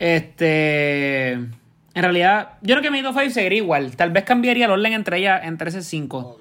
Este. 0.00 1.32
En 1.32 1.52
realidad, 1.94 2.54
yo 2.62 2.74
creo 2.74 2.82
que 2.82 2.90
mi 2.90 3.02
top 3.02 3.14
5 3.18 3.34
seguiría 3.34 3.58
igual. 3.58 3.96
Tal 3.96 4.10
vez 4.10 4.24
cambiaría 4.24 4.64
el 4.64 4.70
orden 4.70 4.94
entre 4.94 5.18
ellas, 5.18 5.42
entre 5.44 5.68
ese 5.68 5.82
5. 5.82 6.38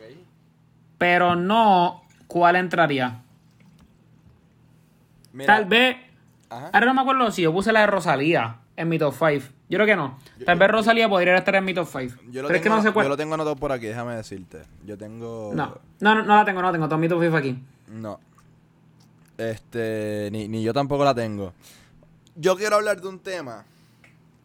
Pero 0.97 1.35
no 1.35 2.03
cuál 2.27 2.55
entraría. 2.55 3.21
Mira, 5.33 5.55
Tal 5.55 5.65
vez. 5.65 5.97
Ajá. 6.49 6.69
Ahora 6.73 6.85
no 6.87 6.93
me 6.93 7.01
acuerdo 7.01 7.31
si 7.31 7.41
yo 7.41 7.51
puse 7.51 7.71
la 7.73 7.81
de 7.81 7.87
Rosalía 7.87 8.57
en 8.77 8.87
mi 8.87 8.97
top 8.97 9.13
5. 9.13 9.45
Yo 9.69 9.77
creo 9.77 9.85
que 9.85 9.95
no. 9.95 10.17
Tal 10.45 10.57
vez 10.57 10.71
Rosalía 10.71 11.09
podría 11.09 11.35
estar 11.35 11.55
en 11.55 11.65
mi 11.65 11.73
top 11.73 11.87
5. 11.91 12.15
Yo 12.31 12.41
lo, 12.41 12.47
Pero 12.47 12.55
es 12.55 12.61
que 12.61 12.69
tengo, 12.69 12.77
no 12.77 12.81
sé 12.81 12.91
cuál. 12.91 13.05
yo 13.05 13.09
lo 13.09 13.17
tengo 13.17 13.33
anotado 13.33 13.55
por 13.57 13.71
aquí, 13.73 13.87
déjame 13.87 14.15
decirte. 14.15 14.61
Yo 14.85 14.97
tengo... 14.97 15.51
No, 15.53 15.77
no, 15.99 16.15
no, 16.15 16.23
no 16.23 16.35
la 16.37 16.45
tengo, 16.45 16.61
no 16.61 16.67
la 16.67 16.71
tengo. 16.73 16.87
Todo 16.87 16.97
mi 16.97 17.09
top 17.09 17.21
5 17.23 17.35
aquí. 17.37 17.59
No. 17.89 18.19
Este, 19.37 20.29
ni, 20.31 20.47
ni 20.47 20.63
yo 20.63 20.73
tampoco 20.73 21.03
la 21.03 21.13
tengo. 21.13 21.53
Yo 22.41 22.55
quiero 22.55 22.77
hablar 22.77 23.01
de 23.01 23.07
un 23.09 23.19
tema 23.19 23.65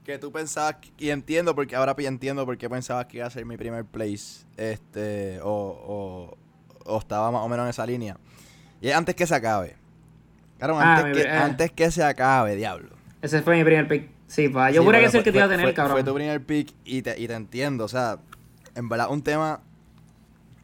que 0.04 0.18
tú 0.18 0.33
pensabas, 0.33 0.76
y 0.98 1.11
entiendo 1.11 1.54
porque 1.54 1.76
ahora 1.76 1.94
entiendo 1.98 2.44
por 2.44 2.59
qué 2.59 2.68
pensabas 2.68 3.07
que 3.07 3.18
iba 3.18 3.26
a 3.26 3.30
ser 3.30 3.46
mi 3.46 3.57
primer 3.57 3.85
place, 3.85 4.44
este, 4.57 5.40
o, 5.42 5.48
o, 5.48 6.37
o 6.92 6.98
estaba 6.98 7.30
más 7.30 7.42
o 7.42 7.48
menos 7.48 7.62
en 7.64 7.70
esa 7.70 7.87
línea. 7.87 8.16
Y 8.80 8.88
es 8.88 8.96
antes 8.96 9.14
que 9.14 9.26
se 9.28 9.35
acabe. 9.37 9.76
Claro, 10.59 10.76
Ah, 10.80 10.96
antes, 10.96 11.22
que, 11.22 11.28
eh. 11.28 11.30
antes 11.33 11.70
que 11.72 11.90
se 11.92 12.02
acabe, 12.02 12.57
diablo. 12.57 12.90
Ese 13.22 13.42
fue 13.42 13.57
mi 13.57 13.62
primer 13.64 13.87
pick. 13.87 14.11
Sí, 14.26 14.48
pa. 14.48 14.72
Yo 14.72 14.80
Sí, 14.80 14.87
juré 14.87 14.98
que 15.00 15.07
es 15.07 15.14
el 15.14 15.22
que 15.22 15.30
te 15.30 15.38
iba 15.38 15.46
a 15.46 15.48
tener, 15.48 15.66
fue- 15.66 15.74
cabrón. 15.74 15.92
Fue 15.98 16.02
tu 16.04 16.14
primer 16.14 16.42
pick 16.44 16.74
y 16.85 17.00
te, 17.02 17.16
y 17.18 17.28
te 17.28 17.35
entiendo, 17.35 17.85
o 17.85 17.88
sea, 17.88 18.18
en 18.74 18.88
verdad 18.88 19.09
un 19.11 19.22
tema 19.22 19.61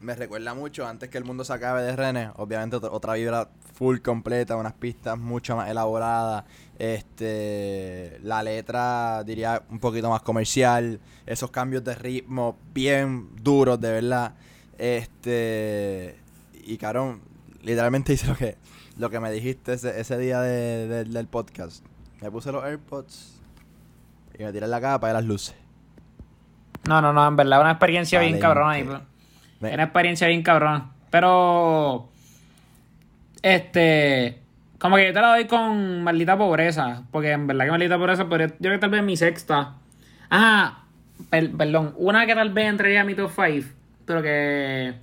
me 0.01 0.15
recuerda 0.15 0.53
mucho 0.55 0.85
antes 0.87 1.09
que 1.09 1.17
el 1.19 1.23
mundo 1.23 1.43
se 1.45 1.53
acabe 1.53 1.83
de 1.83 1.95
René, 1.95 2.31
obviamente 2.35 2.75
otra, 2.75 2.89
otra 2.91 3.13
vibra 3.13 3.49
full 3.75 3.99
completa, 3.99 4.55
unas 4.57 4.73
pistas 4.73 5.15
mucho 5.17 5.55
más 5.55 5.69
elaboradas, 5.69 6.43
este, 6.83 8.17
la 8.23 8.41
letra 8.41 9.23
diría 9.23 9.61
un 9.69 9.77
poquito 9.79 10.09
más 10.09 10.23
comercial, 10.23 10.99
esos 11.27 11.51
cambios 11.51 11.83
de 11.83 11.93
ritmo 11.93 12.57
bien 12.73 13.29
duros 13.43 13.79
de 13.79 13.91
verdad, 13.91 14.33
este, 14.79 16.15
y 16.65 16.77
cabrón, 16.77 17.21
literalmente 17.61 18.13
hice 18.13 18.25
lo 18.25 18.35
que, 18.35 18.55
lo 18.97 19.11
que 19.11 19.19
me 19.19 19.31
dijiste 19.31 19.73
ese, 19.73 19.99
ese 19.99 20.17
día 20.17 20.41
de- 20.41 20.87
de- 20.87 21.03
del 21.03 21.27
podcast, 21.27 21.85
me 22.19 22.31
puse 22.31 22.51
los 22.51 22.63
AirPods 22.63 23.39
y 24.39 24.43
me 24.43 24.51
tiré 24.51 24.65
en 24.65 24.71
la 24.71 24.81
capa 24.81 25.07
de 25.07 25.13
las 25.13 25.23
luces. 25.25 25.53
No, 26.87 26.99
no, 26.99 27.13
no, 27.13 27.27
en 27.27 27.35
verdad, 27.35 27.61
una 27.61 27.71
experiencia 27.73 28.19
bien 28.21 28.39
cabrona. 28.39 28.71
ahí, 28.71 28.83
pues. 28.83 28.99
Me- 29.59 29.73
Una 29.75 29.83
experiencia 29.83 30.27
bien 30.27 30.41
cabrona. 30.41 30.93
Pero. 31.11 32.09
Este. 33.43 34.40
Como 34.81 34.95
que 34.95 35.05
yo 35.07 35.13
te 35.13 35.21
la 35.21 35.27
doy 35.29 35.45
con 35.45 36.03
maldita 36.03 36.35
pobreza. 36.37 37.03
Porque 37.11 37.31
en 37.31 37.45
verdad 37.45 37.65
que 37.65 37.71
maldita 37.71 37.97
pobreza 37.99 38.27
podría. 38.27 38.47
Yo 38.47 38.55
creo 38.59 38.73
que 38.73 38.79
tal 38.79 38.89
vez 38.89 39.03
mi 39.03 39.15
sexta. 39.15 39.75
Ah, 40.31 40.83
per- 41.29 41.51
perdón. 41.51 41.93
Una 41.97 42.25
que 42.25 42.33
tal 42.33 42.49
vez 42.51 42.65
entraría 42.67 43.01
a 43.01 43.03
mi 43.03 43.13
top 43.13 43.29
5. 43.35 43.67
Pero 44.05 44.21
que. 44.23 44.95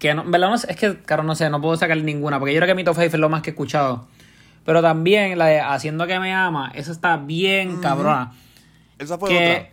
Que 0.00 0.12
no, 0.12 0.22
en 0.22 0.30
verdad 0.32 0.50
no 0.50 0.58
sé, 0.58 0.70
es 0.70 0.76
que, 0.76 0.98
claro, 1.02 1.22
no 1.22 1.34
sé, 1.36 1.48
no 1.50 1.60
puedo 1.60 1.76
sacar 1.76 1.96
ninguna. 1.98 2.38
Porque 2.40 2.52
yo 2.52 2.58
creo 2.58 2.66
que 2.68 2.74
mi 2.74 2.82
top 2.84 2.96
5 2.96 3.06
es 3.06 3.14
lo 3.14 3.28
más 3.28 3.42
que 3.42 3.50
he 3.50 3.52
escuchado. 3.52 4.08
Pero 4.64 4.82
también 4.82 5.38
la 5.38 5.46
de 5.46 5.60
Haciendo 5.60 6.06
que 6.08 6.18
me 6.18 6.34
ama. 6.34 6.72
Esa 6.74 6.90
está 6.90 7.16
bien 7.16 7.80
cabrona. 7.80 8.32
Esa 8.98 9.18
fue 9.18 9.28
que- 9.30 9.52
otra. 9.52 9.70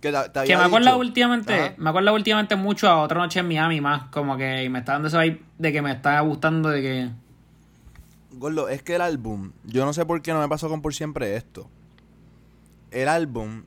Que, 0.00 0.12
te 0.46 0.56
me 0.56 0.62
acuerdo 0.62 0.98
últimamente, 0.98 1.54
Ajá. 1.54 1.72
me 1.78 1.88
acuerdo 1.88 2.12
últimamente 2.12 2.56
mucho 2.56 2.88
a 2.90 3.00
otra 3.00 3.18
noche 3.18 3.40
en 3.40 3.48
Miami 3.48 3.80
más, 3.80 4.02
como 4.10 4.36
que 4.36 4.68
me 4.68 4.80
está 4.80 4.92
dando 4.92 5.08
ese 5.08 5.16
vibe 5.18 5.40
de 5.56 5.72
que 5.72 5.80
me 5.80 5.92
está 5.92 6.20
gustando 6.20 6.68
de 6.68 6.82
que 6.82 7.08
Gordo, 8.38 8.68
es 8.68 8.82
que 8.82 8.94
el 8.96 9.00
álbum, 9.00 9.52
yo 9.64 9.84
no 9.84 9.92
sé 9.92 10.04
por 10.06 10.20
qué 10.22 10.32
no 10.32 10.40
me 10.40 10.48
pasó 10.48 10.68
con 10.68 10.82
por 10.82 10.94
siempre 10.94 11.36
esto. 11.36 11.68
El 12.90 13.08
álbum 13.08 13.62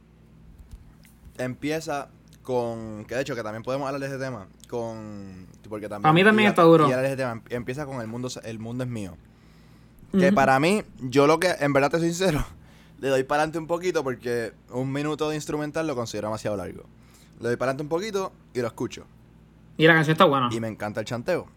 empieza 1.37 2.09
con, 2.43 3.05
que 3.05 3.15
de 3.15 3.21
hecho 3.21 3.35
que 3.35 3.43
también 3.43 3.63
podemos 3.63 3.85
hablar 3.87 4.01
de 4.01 4.07
ese 4.07 4.17
tema, 4.23 4.47
con, 4.69 5.47
porque 5.69 5.87
también. 5.89 6.03
Para 6.03 6.13
mí 6.13 6.23
también 6.23 6.47
y- 6.47 6.49
está 6.49 6.61
duro. 6.63 6.83
y 6.87 6.91
hablar 6.91 7.01
de 7.01 7.07
ese 7.07 7.17
tema, 7.17 7.41
empieza 7.49 7.85
con 7.85 8.01
el 8.01 8.07
mundo, 8.07 8.29
el 8.43 8.59
mundo 8.59 8.83
es 8.83 8.89
mío. 8.89 9.15
Que 10.17 10.31
para 10.31 10.57
mí, 10.59 10.83
yo 11.01 11.27
lo 11.27 11.39
que, 11.39 11.51
en 11.59 11.73
verdad 11.73 11.91
te 11.91 11.99
soy 11.99 12.07
sincero, 12.07 12.43
le 12.99 13.09
doy 13.09 13.23
para 13.23 13.41
adelante 13.43 13.59
un 13.59 13.67
poquito 13.67 14.03
porque 14.03 14.53
un 14.71 14.91
minuto 14.91 15.29
de 15.29 15.35
instrumental 15.35 15.85
lo 15.85 15.95
considero 15.95 16.29
demasiado 16.29 16.55
largo. 16.57 16.83
Le 17.41 17.49
doy 17.49 17.57
para 17.57 17.71
adelante 17.71 17.83
un 17.83 17.89
poquito 17.89 18.31
y 18.53 18.61
lo 18.61 18.67
escucho. 18.67 19.05
y 19.77 19.85
la 19.85 19.93
canción 19.93 20.13
está 20.13 20.25
buena. 20.25 20.49
Y 20.51 20.59
me 20.61 20.69
encanta 20.69 21.01
el 21.01 21.05
chanteo. 21.05 21.47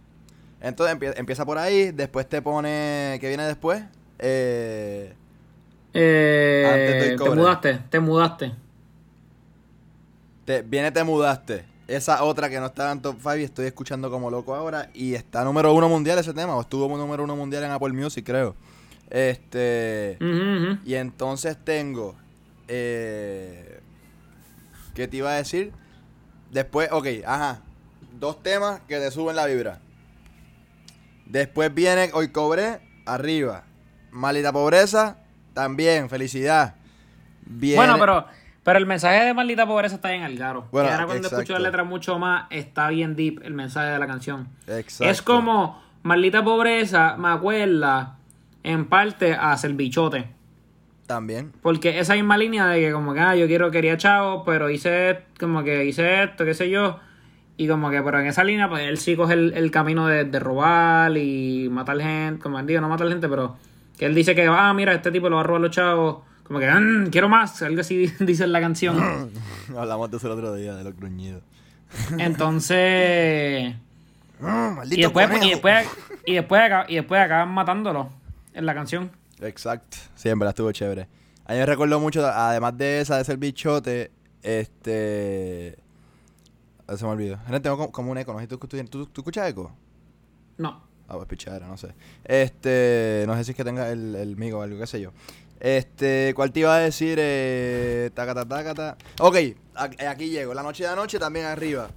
Entonces 0.60 0.96
empie- 0.96 1.14
empieza 1.16 1.44
por 1.46 1.58
ahí, 1.58 1.90
después 1.92 2.28
te 2.28 2.42
pone. 2.42 3.18
¿Qué 3.20 3.28
viene 3.28 3.44
después? 3.44 3.82
Eh, 4.18 5.14
Eh, 5.92 7.16
te 7.18 7.30
mudaste, 7.30 7.80
te 7.90 8.00
mudaste. 8.00 8.52
te, 10.44 10.62
viene 10.62 10.90
Te 10.92 11.04
Mudaste. 11.04 11.64
Esa 11.88 12.22
otra 12.22 12.48
que 12.48 12.60
no 12.60 12.66
estaba 12.66 12.92
en 12.92 13.02
top 13.02 13.16
5 13.18 13.36
y 13.38 13.42
estoy 13.42 13.66
escuchando 13.66 14.10
como 14.10 14.30
loco 14.30 14.54
ahora. 14.54 14.90
Y 14.94 15.14
está 15.14 15.42
número 15.42 15.72
uno 15.74 15.88
mundial 15.88 16.18
ese 16.20 16.32
tema. 16.32 16.54
O 16.56 16.60
estuvo 16.60 16.86
número 16.96 17.24
uno 17.24 17.34
mundial 17.34 17.64
en 17.64 17.72
Apple 17.72 17.92
Music, 17.92 18.24
creo. 18.24 18.54
Este. 19.08 20.16
Y 20.84 20.94
entonces 20.94 21.56
tengo. 21.64 22.14
Eh, 22.68 23.80
¿Qué 24.94 25.08
te 25.08 25.16
iba 25.16 25.30
a 25.30 25.34
decir? 25.36 25.72
Después, 26.52 26.90
ok, 26.92 27.06
ajá. 27.26 27.62
Dos 28.20 28.40
temas 28.42 28.80
que 28.86 28.98
te 29.00 29.10
suben 29.10 29.34
la 29.34 29.46
vibra. 29.46 29.80
Después 31.30 31.72
viene 31.72 32.10
Hoy 32.12 32.28
Cobré, 32.28 32.80
arriba. 33.06 33.64
Malita 34.10 34.52
Pobreza, 34.52 35.18
también, 35.54 36.08
felicidad. 36.08 36.74
Viene, 37.46 37.76
Bueno, 37.76 37.96
pero 37.98 38.26
pero 38.62 38.78
el 38.78 38.86
mensaje 38.86 39.24
de 39.24 39.32
maldita 39.32 39.66
pobreza 39.66 39.94
está 39.94 40.10
bien 40.10 40.22
algaro. 40.22 40.66
Bueno, 40.70 40.88
y 40.88 40.92
ahora 40.92 41.06
cuando 41.06 41.28
escucho 41.28 41.40
exacto. 41.40 41.62
la 41.62 41.68
letra 41.68 41.84
mucho 41.84 42.18
más, 42.18 42.46
está 42.50 42.88
bien 42.90 43.16
deep 43.16 43.40
el 43.42 43.54
mensaje 43.54 43.90
de 43.90 43.98
la 43.98 44.06
canción. 44.06 44.48
Exacto. 44.66 45.10
Es 45.10 45.22
como 45.22 45.82
maldita 46.02 46.44
pobreza, 46.44 47.16
me 47.16 47.28
acuerda 47.28 48.18
en 48.62 48.86
parte 48.86 49.34
a 49.34 49.52
hacer 49.52 49.72
bichote. 49.72 50.28
También. 51.06 51.52
Porque 51.62 51.98
esa 51.98 52.14
misma 52.14 52.36
línea 52.36 52.66
de 52.66 52.80
que 52.80 52.92
como 52.92 53.14
que 53.14 53.20
ah, 53.20 53.34
yo 53.34 53.46
quiero, 53.46 53.70
quería 53.70 53.96
chavo, 53.96 54.44
pero 54.44 54.68
hice 54.68 55.24
como 55.38 55.64
que 55.64 55.86
hice 55.86 56.24
esto, 56.24 56.44
qué 56.44 56.54
sé 56.54 56.70
yo. 56.70 57.00
Y 57.60 57.68
como 57.68 57.90
que, 57.90 58.00
pero 58.00 58.18
en 58.20 58.26
esa 58.26 58.42
línea, 58.42 58.70
pues 58.70 58.84
él 58.88 58.96
sí 58.96 59.14
coge 59.14 59.34
el, 59.34 59.52
el 59.52 59.70
camino 59.70 60.06
de, 60.06 60.24
de 60.24 60.38
robar 60.40 61.14
y 61.18 61.68
matar 61.70 62.00
gente, 62.00 62.42
como 62.42 62.62
digo, 62.62 62.80
no 62.80 62.88
matar 62.88 63.06
gente, 63.08 63.28
pero 63.28 63.54
que 63.98 64.06
él 64.06 64.14
dice 64.14 64.34
que, 64.34 64.46
ah, 64.46 64.72
mira, 64.72 64.94
este 64.94 65.12
tipo 65.12 65.28
lo 65.28 65.36
va 65.36 65.42
a 65.42 65.44
robar 65.44 65.60
los 65.60 65.70
chavos. 65.70 66.24
Como 66.42 66.58
que, 66.58 66.66
"Mm, 66.70 67.10
quiero 67.10 67.28
más, 67.28 67.60
algo 67.60 67.82
así 67.82 68.06
dice 68.20 68.44
en 68.44 68.52
la 68.52 68.62
canción. 68.62 69.30
Hablamos 69.76 70.10
de 70.10 70.16
eso 70.16 70.26
el 70.28 70.32
otro 70.32 70.54
día, 70.54 70.74
de 70.74 70.84
los 70.84 70.96
gruñidos. 70.96 71.42
Entonces, 72.16 73.74
maldito 74.40 74.98
y 74.98 75.02
después, 75.02 75.28
y 75.42 75.50
después, 75.50 75.86
y 76.24 76.34
después, 76.36 76.62
y 76.88 76.94
después 76.94 77.20
acaban 77.20 77.50
matándolo 77.50 78.08
en 78.54 78.64
la 78.64 78.72
canción. 78.72 79.10
Exacto. 79.42 79.98
En 80.24 80.38
verdad 80.38 80.52
estuvo 80.52 80.72
chévere. 80.72 81.08
A 81.44 81.52
mí 81.52 81.58
me 81.58 81.66
recuerdo 81.66 82.00
mucho, 82.00 82.26
además 82.26 82.78
de 82.78 83.02
esa, 83.02 83.18
de 83.18 83.24
ser 83.24 83.36
bichote, 83.36 84.10
este... 84.42 85.76
ah, 86.90 86.96
Se 86.96 87.04
me 87.04 87.10
olvidó. 87.12 87.38
Gente, 87.46 87.60
tengo 87.60 87.76
como, 87.76 87.92
como 87.92 88.10
un 88.12 88.18
eco, 88.18 88.32
no 88.32 88.40
sé 88.40 88.46
tú, 88.46 88.58
tú, 88.58 88.66
tú- 88.84 89.06
tú 89.06 89.20
escuchas 89.20 89.48
eco. 89.48 89.70
No. 90.58 90.82
Ah, 91.08 91.16
pues 91.16 91.26
pichadera, 91.28 91.66
no 91.66 91.76
sé. 91.76 91.88
Este, 92.24 93.24
no 93.26 93.34
sé 93.36 93.44
si 93.44 93.50
es 93.52 93.56
que 93.56 93.64
tenga 93.64 93.90
el, 93.90 94.14
el 94.14 94.36
migo 94.36 94.58
o 94.58 94.62
algo, 94.62 94.78
qué 94.78 94.86
sé 94.86 95.00
yo. 95.00 95.10
Este, 95.58 96.32
¿cuál 96.36 96.52
te 96.52 96.60
iba 96.60 96.74
a 96.74 96.78
decir? 96.78 97.18
Eh, 97.20 98.10
tacata, 98.14 98.46
tacata. 98.46 98.96
Ok, 99.20 99.36
aquí, 99.74 100.04
aquí 100.04 100.30
llego. 100.30 100.54
La 100.54 100.62
noche 100.62 100.84
de 100.84 100.90
anoche 100.90 101.18
también 101.18 101.46
arriba. 101.46 101.88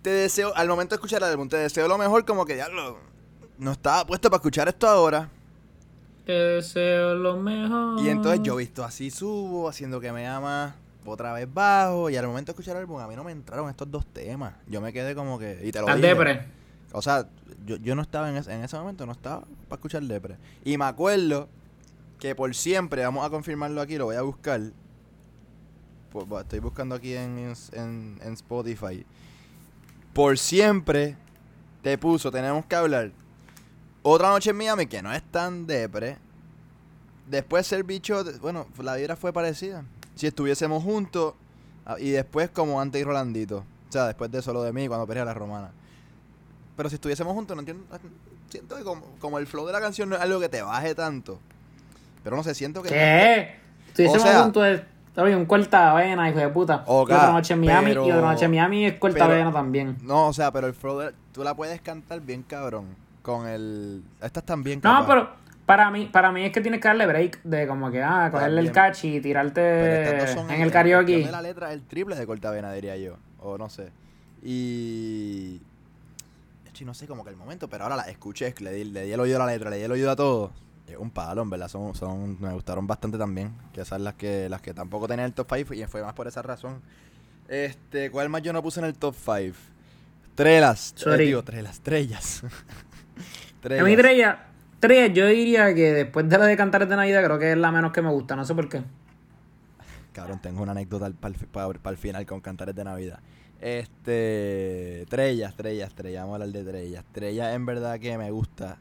Te 0.00 0.10
deseo, 0.10 0.52
al 0.56 0.68
momento 0.68 0.94
de 0.94 0.96
escuchar 0.96 1.22
el 1.22 1.28
álbum, 1.28 1.48
te 1.48 1.56
deseo 1.56 1.88
lo 1.88 1.98
mejor, 1.98 2.24
como 2.24 2.44
que 2.46 2.54
diablo. 2.54 2.98
No 3.58 3.72
estaba 3.72 4.06
puesto 4.06 4.30
para 4.30 4.38
escuchar 4.38 4.68
esto 4.68 4.88
ahora. 4.88 5.28
Te 6.24 6.32
deseo 6.32 7.14
lo 7.16 7.36
mejor. 7.36 8.00
Y 8.00 8.08
entonces 8.08 8.40
yo 8.42 8.56
visto 8.56 8.84
así 8.84 9.10
subo, 9.10 9.68
haciendo 9.68 10.00
que 10.00 10.12
me 10.12 10.26
ama, 10.26 10.76
otra 11.04 11.32
vez 11.32 11.52
bajo. 11.52 12.10
Y 12.10 12.16
al 12.16 12.26
momento 12.26 12.52
de 12.52 12.54
escuchar 12.54 12.76
el 12.76 12.82
álbum, 12.82 13.00
a 13.00 13.08
mí 13.08 13.16
no 13.16 13.24
me 13.24 13.32
entraron 13.32 13.68
estos 13.68 13.90
dos 13.90 14.06
temas. 14.06 14.54
Yo 14.66 14.80
me 14.80 14.92
quedé 14.92 15.14
como 15.14 15.38
que. 15.38 15.60
Y 15.62 15.72
te 15.72 15.80
lo 15.80 15.86
dije. 15.86 15.98
depre. 16.00 16.62
O 16.92 17.00
sea, 17.00 17.26
yo, 17.66 17.76
yo 17.76 17.94
no 17.94 18.02
estaba 18.02 18.28
en 18.28 18.36
ese, 18.36 18.52
en 18.52 18.62
ese 18.62 18.76
momento, 18.76 19.06
no 19.06 19.12
estaba 19.12 19.40
para 19.68 19.78
escuchar 19.78 20.02
Depre. 20.02 20.36
Y 20.64 20.76
me 20.76 20.84
acuerdo 20.84 21.48
que 22.18 22.34
por 22.34 22.54
siempre, 22.54 23.02
vamos 23.02 23.26
a 23.26 23.30
confirmarlo 23.30 23.80
aquí, 23.80 23.96
lo 23.96 24.06
voy 24.06 24.16
a 24.16 24.22
buscar. 24.22 24.60
Pues, 26.10 26.26
estoy 26.42 26.58
buscando 26.58 26.94
aquí 26.94 27.14
en, 27.14 27.54
en, 27.72 28.18
en 28.22 28.32
Spotify. 28.34 29.04
Por 30.12 30.38
siempre 30.38 31.16
te 31.82 31.96
puso, 31.96 32.30
tenemos 32.30 32.66
que 32.66 32.76
hablar. 32.76 33.12
Otra 34.02 34.28
noche 34.28 34.50
en 34.50 34.56
Miami, 34.56 34.86
que 34.86 35.00
no 35.00 35.12
es 35.12 35.22
tan 35.22 35.66
depre. 35.66 36.18
Después 37.28 37.66
ser 37.66 37.82
bicho, 37.84 38.22
bueno, 38.40 38.66
la 38.82 38.96
vida 38.96 39.16
fue 39.16 39.32
parecida. 39.32 39.84
Si 40.14 40.26
estuviésemos 40.26 40.82
juntos. 40.82 41.34
ah, 41.86 41.96
Y 41.98 42.10
después 42.10 42.50
como 42.50 42.80
antes 42.80 43.00
y 43.00 43.04
Rolandito. 43.04 43.58
O 43.88 43.92
sea, 43.92 44.06
después 44.06 44.30
de 44.30 44.40
solo 44.42 44.62
de 44.62 44.72
mí, 44.72 44.88
cuando 44.88 45.06
peleé 45.06 45.22
a 45.22 45.26
la 45.26 45.34
romana. 45.34 45.70
Pero 46.76 46.88
si 46.88 46.94
estuviésemos 46.96 47.32
juntos, 47.34 47.54
no 47.56 47.60
entiendo. 47.60 47.84
Siento 48.48 48.76
que 48.76 48.82
como, 48.84 49.02
como 49.18 49.38
el 49.38 49.46
flow 49.46 49.66
de 49.66 49.72
la 49.72 49.80
canción 49.80 50.08
no 50.08 50.16
es 50.16 50.22
algo 50.22 50.40
que 50.40 50.48
te 50.48 50.62
baje 50.62 50.94
tanto. 50.94 51.38
Pero 52.24 52.36
no 52.36 52.42
sé, 52.42 52.54
siento 52.54 52.82
que. 52.82 52.88
¿Qué? 52.90 53.56
Estuviésemos 53.88 54.22
sea- 54.22 54.42
juntos 54.44 54.62
de 54.62 54.84
¿sabes? 55.14 55.36
un 55.36 55.44
cortavena, 55.46 56.28
hijo 56.30 56.38
de 56.38 56.48
puta. 56.48 56.84
Ok, 56.86 57.10
y 57.10 57.12
otra 57.12 57.32
noche 57.32 57.54
en 57.54 57.60
Miami 57.60 57.88
pero- 57.88 58.06
y 58.06 58.10
otra 58.12 58.32
noche 58.32 58.44
en 58.46 58.50
Miami 58.50 58.86
es 58.86 58.94
cortavena 58.98 59.44
pero- 59.46 59.52
también. 59.52 59.96
No, 60.02 60.28
o 60.28 60.32
sea, 60.32 60.50
pero 60.52 60.66
el 60.66 60.74
flow 60.74 60.98
de, 61.00 61.12
tú 61.32 61.42
la 61.44 61.54
puedes 61.54 61.80
cantar 61.80 62.20
bien 62.20 62.42
cabrón. 62.42 62.86
Con 63.22 63.46
el. 63.46 64.02
Estas 64.20 64.44
también 64.44 64.80
No, 64.82 65.04
pero 65.06 65.30
para 65.66 65.90
mí, 65.90 66.06
para 66.06 66.32
mí 66.32 66.44
es 66.44 66.52
que 66.52 66.60
tienes 66.60 66.80
que 66.80 66.88
darle 66.88 67.06
break 67.06 67.42
de 67.42 67.66
como 67.66 67.90
que, 67.90 68.02
ah, 68.02 68.28
cogerle 68.30 68.60
el 68.60 68.72
catch 68.72 69.04
y 69.04 69.20
tirarte 69.20 69.60
en 69.60 70.08
el 70.08 70.18
cuestión 70.18 70.70
karaoke. 70.70 71.28
la 71.30 71.42
letra 71.42 71.72
el 71.72 71.82
triple 71.82 72.16
de 72.16 72.26
cortavena, 72.26 72.72
diría 72.72 72.96
yo. 72.96 73.16
O 73.38 73.58
no 73.58 73.68
sé. 73.68 73.90
Y. 74.42 75.60
no 76.84 76.94
sé, 76.94 77.06
como 77.06 77.22
que 77.22 77.30
el 77.30 77.36
momento, 77.36 77.68
pero 77.68 77.84
ahora 77.84 77.96
la 77.96 78.02
escuché, 78.02 78.54
le 78.58 78.72
di, 78.72 78.84
le 78.84 79.04
di 79.04 79.12
el 79.12 79.20
oído 79.20 79.36
a 79.40 79.46
la 79.46 79.52
letra, 79.52 79.70
le 79.70 79.76
di 79.76 79.84
el 79.84 79.92
oído 79.92 80.10
a 80.10 80.16
todo. 80.16 80.52
Es 80.88 80.96
un 80.96 81.10
palo, 81.10 81.42
en 81.42 81.50
verdad, 81.50 81.68
son, 81.68 81.94
son, 81.94 82.40
me 82.40 82.52
gustaron 82.52 82.86
bastante 82.86 83.16
también. 83.16 83.52
Que 83.72 83.82
esas 83.82 84.00
las 84.00 84.14
que, 84.14 84.48
las 84.48 84.60
que 84.60 84.74
tampoco 84.74 85.06
tenían 85.06 85.26
el 85.26 85.32
top 85.32 85.46
5 85.54 85.74
y 85.74 85.84
fue 85.84 86.02
más 86.02 86.12
por 86.12 86.26
esa 86.26 86.42
razón. 86.42 86.82
Este, 87.48 88.10
¿cuál 88.10 88.28
más 88.30 88.42
yo 88.42 88.52
no 88.52 88.62
puse 88.62 88.80
en 88.80 88.86
el 88.86 88.94
top 88.94 89.14
5? 89.14 89.56
Trelas, 90.34 90.94
eh, 91.06 91.16
digo, 91.18 91.42
trelas, 91.42 91.80
trellas. 91.80 92.42
A 93.64 93.84
mí 93.84 93.96
Trella, 93.96 94.46
Trella, 94.82 95.14
yo 95.14 95.26
diría 95.28 95.72
que 95.76 95.92
después 95.92 96.28
de 96.28 96.36
la 96.38 96.46
de 96.46 96.56
Cantares 96.56 96.88
de 96.88 96.96
Navidad, 96.96 97.22
creo 97.22 97.38
que 97.38 97.52
es 97.52 97.56
la 97.56 97.70
menos 97.70 97.92
que 97.92 98.02
me 98.02 98.10
gusta, 98.10 98.34
no 98.34 98.44
sé 98.44 98.52
por 98.52 98.68
qué. 98.68 98.82
Cabrón, 100.12 100.40
tengo 100.42 100.60
una 100.60 100.72
anécdota 100.72 101.08
para 101.20 101.90
el 101.92 101.96
final 101.96 102.26
con 102.26 102.40
Cantares 102.40 102.74
de 102.74 102.82
Navidad. 102.82 103.20
Este. 103.60 105.06
Trellas, 105.08 105.50
estrellas, 105.50 105.88
estrellas. 105.88 106.22
Vamos 106.24 106.32
a 106.40 106.44
hablar 106.44 106.64
de 106.64 106.68
Trellas. 106.68 107.04
Trellas 107.12 107.54
en 107.54 107.64
verdad 107.64 108.00
que 108.00 108.18
me 108.18 108.30
gusta. 108.32 108.78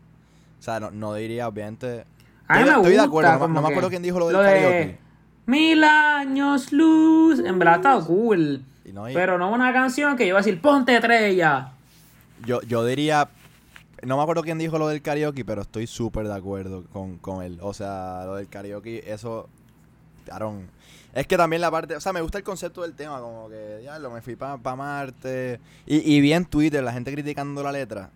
O 0.60 0.64
sea, 0.64 0.80
no, 0.80 0.90
no 0.90 1.14
diría, 1.14 1.48
obviamente. 1.48 2.06
A 2.48 2.56
mí 2.56 2.60
estoy, 2.62 2.64
me 2.64 2.70
estoy 2.70 2.92
de 2.94 2.98
gusta, 2.98 3.04
acuerdo. 3.36 3.48
No, 3.48 3.62
me 3.62 3.68
acuerdo 3.70 3.90
quién 3.90 4.02
dijo 4.02 4.18
lo 4.18 4.28
del 4.28 4.38
lo 4.38 4.42
de 4.42 4.50
karaoke. 4.54 4.98
Mil 5.46 5.84
años 5.84 6.72
luz. 6.72 7.40
En 7.40 7.60
verdad 7.60 7.76
está 7.76 8.00
cool. 8.06 8.64
Y 8.86 8.92
no, 8.92 9.08
y- 9.08 9.14
Pero 9.14 9.38
no 9.38 9.52
una 9.54 9.72
canción 9.72 10.18
que 10.18 10.24
yo 10.24 10.30
iba 10.30 10.40
a 10.40 10.42
decir, 10.42 10.60
ponte 10.60 11.00
Trella. 11.00 11.74
yo, 12.46 12.62
yo 12.64 12.84
diría. 12.86 13.30
No 14.04 14.18
me 14.18 14.24
acuerdo 14.24 14.42
quién 14.42 14.58
dijo 14.58 14.80
lo 14.80 14.88
del 14.88 15.02
karaoke, 15.02 15.46
pero 15.46 15.62
estoy 15.62 15.86
súper 15.86 16.28
de 16.28 16.34
acuerdo 16.34 16.86
con, 16.92 17.18
con 17.18 17.44
él. 17.44 17.60
O 17.62 17.74
sea, 17.74 18.24
lo 18.26 18.36
del 18.36 18.48
karaoke, 18.48 19.04
eso. 19.12 19.48
Cabrón. 20.26 20.70
Es 21.14 21.28
que 21.28 21.38
también 21.38 21.62
la 21.62 21.70
parte. 21.70 21.96
O 21.96 22.02
sea, 22.02 22.14
me 22.14 22.22
gusta 22.22 22.38
el 22.40 22.44
concepto 22.44 22.82
del 22.82 22.94
tema. 22.94 23.20
Como 23.20 23.50
que, 23.50 23.82
ya 23.84 24.00
lo 24.00 24.10
me 24.10 24.22
fui 24.22 24.36
para 24.36 24.58
Marte. 24.76 25.60
Y, 25.86 26.16
y 26.16 26.22
vi 26.22 26.34
en 26.34 26.46
Twitter 26.46 26.84
la 26.84 26.94
gente 26.94 27.12
criticando 27.12 27.62
la 27.62 27.72
letra. 27.72 28.10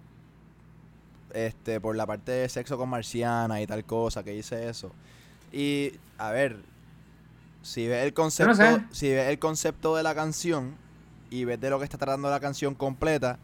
Este, 1.33 1.81
por 1.81 1.95
la 1.95 2.05
parte 2.05 2.31
de 2.31 2.49
sexo 2.49 2.77
con 2.77 2.87
marciana 2.89 3.61
y 3.61 3.67
tal 3.67 3.83
cosa, 3.83 4.23
que 4.23 4.31
dice 4.31 4.69
eso. 4.69 4.91
Y, 5.51 5.91
a 6.17 6.31
ver. 6.31 6.57
Si 7.61 7.87
ves 7.87 8.05
el 8.05 8.13
concepto. 8.13 8.55
sé. 8.55 8.81
Si 8.91 9.09
ves 9.09 9.29
el 9.29 9.37
concepto 9.37 9.95
de 9.95 10.03
la 10.03 10.15
canción. 10.15 10.75
Y 11.29 11.45
ves 11.45 11.59
de 11.59 11.69
lo 11.69 11.77
que 11.77 11.83
está 11.83 11.97
tratando 11.97 12.29
la 12.29 12.39
canción 12.39 12.73
completa. 12.73 13.37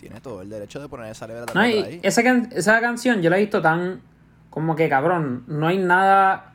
Tiene 0.00 0.20
todo 0.20 0.40
el 0.40 0.48
derecho 0.48 0.80
de 0.80 0.88
poner 0.88 1.12
esa 1.12 1.26
letra 1.26 1.52
No, 1.54 1.60
ahí. 1.60 2.00
esa, 2.02 2.22
can- 2.22 2.48
esa 2.54 2.80
canción 2.80 3.20
yo 3.20 3.28
la 3.28 3.36
he 3.36 3.40
visto 3.40 3.60
tan 3.60 4.00
como 4.48 4.74
que 4.74 4.88
cabrón, 4.88 5.44
no 5.46 5.66
hay 5.68 5.78
nada. 5.78 6.54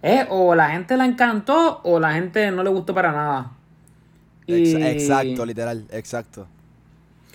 Es 0.00 0.26
o 0.30 0.54
la 0.54 0.70
gente 0.70 0.96
la 0.96 1.04
encantó 1.06 1.80
o 1.82 1.98
la 1.98 2.12
gente 2.12 2.50
no 2.50 2.62
le 2.62 2.70
gustó 2.70 2.94
para 2.94 3.10
nada. 3.12 3.50
Y- 4.46 4.76
Exacto, 4.82 5.44
literal, 5.44 5.86
exacto. 5.90 6.46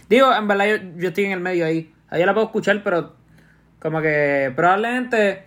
Digo, 0.08 0.34
en 0.34 0.48
verdad 0.48 0.66
yo, 0.66 0.76
yo 0.98 1.08
estoy 1.10 1.26
en 1.26 1.32
el 1.34 1.40
medio 1.40 1.66
ahí. 1.66 1.94
Ahí 2.10 2.26
la 2.26 2.34
puedo 2.34 2.48
escuchar, 2.48 2.82
pero 2.84 3.14
como 3.80 4.02
que 4.02 4.52
probablemente 4.56 5.46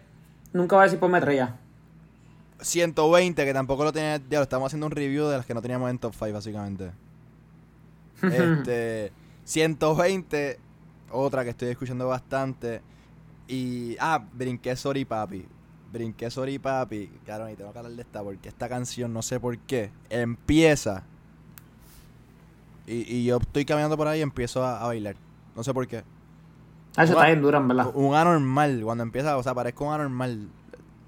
nunca 0.53 0.77
voy 0.77 0.83
a 0.83 0.85
decir 0.85 0.99
por 1.01 1.11
metralla. 1.11 1.57
120, 2.61 3.45
que 3.45 3.53
tampoco 3.53 3.83
lo 3.85 3.93
tenía. 3.93 4.19
Ya 4.31 4.39
lo 4.39 4.43
estamos 4.45 4.67
haciendo 4.67 4.87
un 4.87 4.93
review 4.93 5.27
de 5.27 5.39
las 5.39 5.47
que 5.47 5.55
no 5.55 5.63
teníamos 5.63 5.91
en 5.91 5.99
top 5.99 6.15
5, 6.17 6.33
básicamente. 6.35 6.91
este. 8.23 9.13
120, 9.45 10.59
otra 11.11 11.45
que 11.45 11.51
estoy 11.51 11.69
escuchando 11.69 12.09
bastante. 12.09 12.81
Y. 13.49 13.97
Ah, 14.01 14.25
brinqué 14.33 14.75
Sorry 14.77 15.05
Papi. 15.05 15.47
Brinqué 15.93 16.31
Sorry 16.31 16.59
Papi. 16.59 17.11
Claro, 17.25 17.51
y 17.51 17.55
tengo 17.55 17.73
que 17.73 17.79
hablar 17.79 17.93
de 17.95 18.03
esta 18.03 18.23
porque 18.23 18.49
esta 18.49 18.69
canción, 18.69 19.13
no 19.13 19.23
sé 19.23 19.39
por 19.41 19.59
qué, 19.59 19.91
empieza. 20.11 21.03
Y, 22.87 23.17
y 23.17 23.25
yo 23.25 23.37
estoy 23.39 23.65
caminando 23.65 23.97
por 23.97 24.09
ahí 24.09 24.21
y 24.21 24.23
empiezo 24.23 24.65
a, 24.65 24.81
a 24.83 24.87
bailar. 24.87 25.17
No 25.55 25.63
sé 25.63 25.73
por 25.73 25.87
qué. 25.87 26.03
Ah, 26.97 27.05
Eso 27.05 27.13
Una- 27.13 27.23
está 27.23 27.27
bien 27.27 27.43
dura, 27.43 27.61
verdad. 27.61 27.91
Un 27.95 28.15
anormal, 28.15 28.81
cuando 28.85 29.03
empieza, 29.05 29.37
o 29.37 29.43
sea, 29.43 29.55
parezco 29.55 29.87
un 29.87 29.95
anormal. 29.95 30.49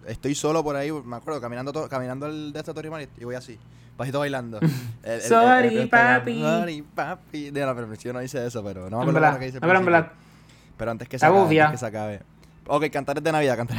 Estoy 0.07 0.35
solo 0.35 0.63
por 0.63 0.77
ahí, 0.77 0.93
me 0.93 1.17
acuerdo, 1.17 1.41
caminando 1.41 1.73
to- 1.73 1.89
caminando 1.89 2.27
el 2.27 2.53
de 2.53 2.59
esta 2.59 2.75
Torre 2.75 2.91
y 3.19 3.25
voy 3.25 3.35
así, 3.35 3.59
bajito 3.97 4.19
bailando. 4.19 4.59
El- 4.63 4.71
el- 5.05 5.13
el- 5.13 5.21
Sorry, 5.23 5.77
el- 5.79 5.89
papi. 5.89 6.41
Sorry, 6.41 6.83
papi. 6.83 7.51
De 7.51 7.65
la 7.67 7.75
perfección 7.75 8.15
no 8.15 8.21
dice 8.21 8.45
eso, 8.47 8.63
pero 8.65 8.89
no 8.91 8.97
me 8.99 9.03
acuerdo 9.03 9.19
hora 9.19 9.33
que 9.33 9.39
principio. 9.39 9.69
verdad. 9.69 10.13
Pero 10.77 10.91
antes 10.91 11.09
que 11.09 11.19
se 11.19 11.27
acabe, 11.27 11.61
antes 11.61 11.71
que 11.73 11.79
se 11.79 11.87
acabe. 11.87 12.23
Ok, 12.67 12.85
cantar 12.91 13.21
de 13.23 13.33
Navidad, 13.33 13.57
cantar. 13.57 13.79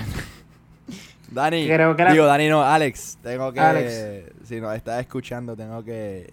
Dani, 1.31 1.65
Creo 1.67 1.95
que 1.95 2.05
digo, 2.05 2.25
Dani 2.25 2.47
no, 2.47 2.63
Alex, 2.63 3.17
tengo 3.23 3.51
que, 3.51 3.59
Alex. 3.59 4.31
si 4.47 4.61
nos 4.61 4.75
estás 4.75 4.99
escuchando, 5.01 5.55
tengo 5.55 5.83
que, 5.83 6.31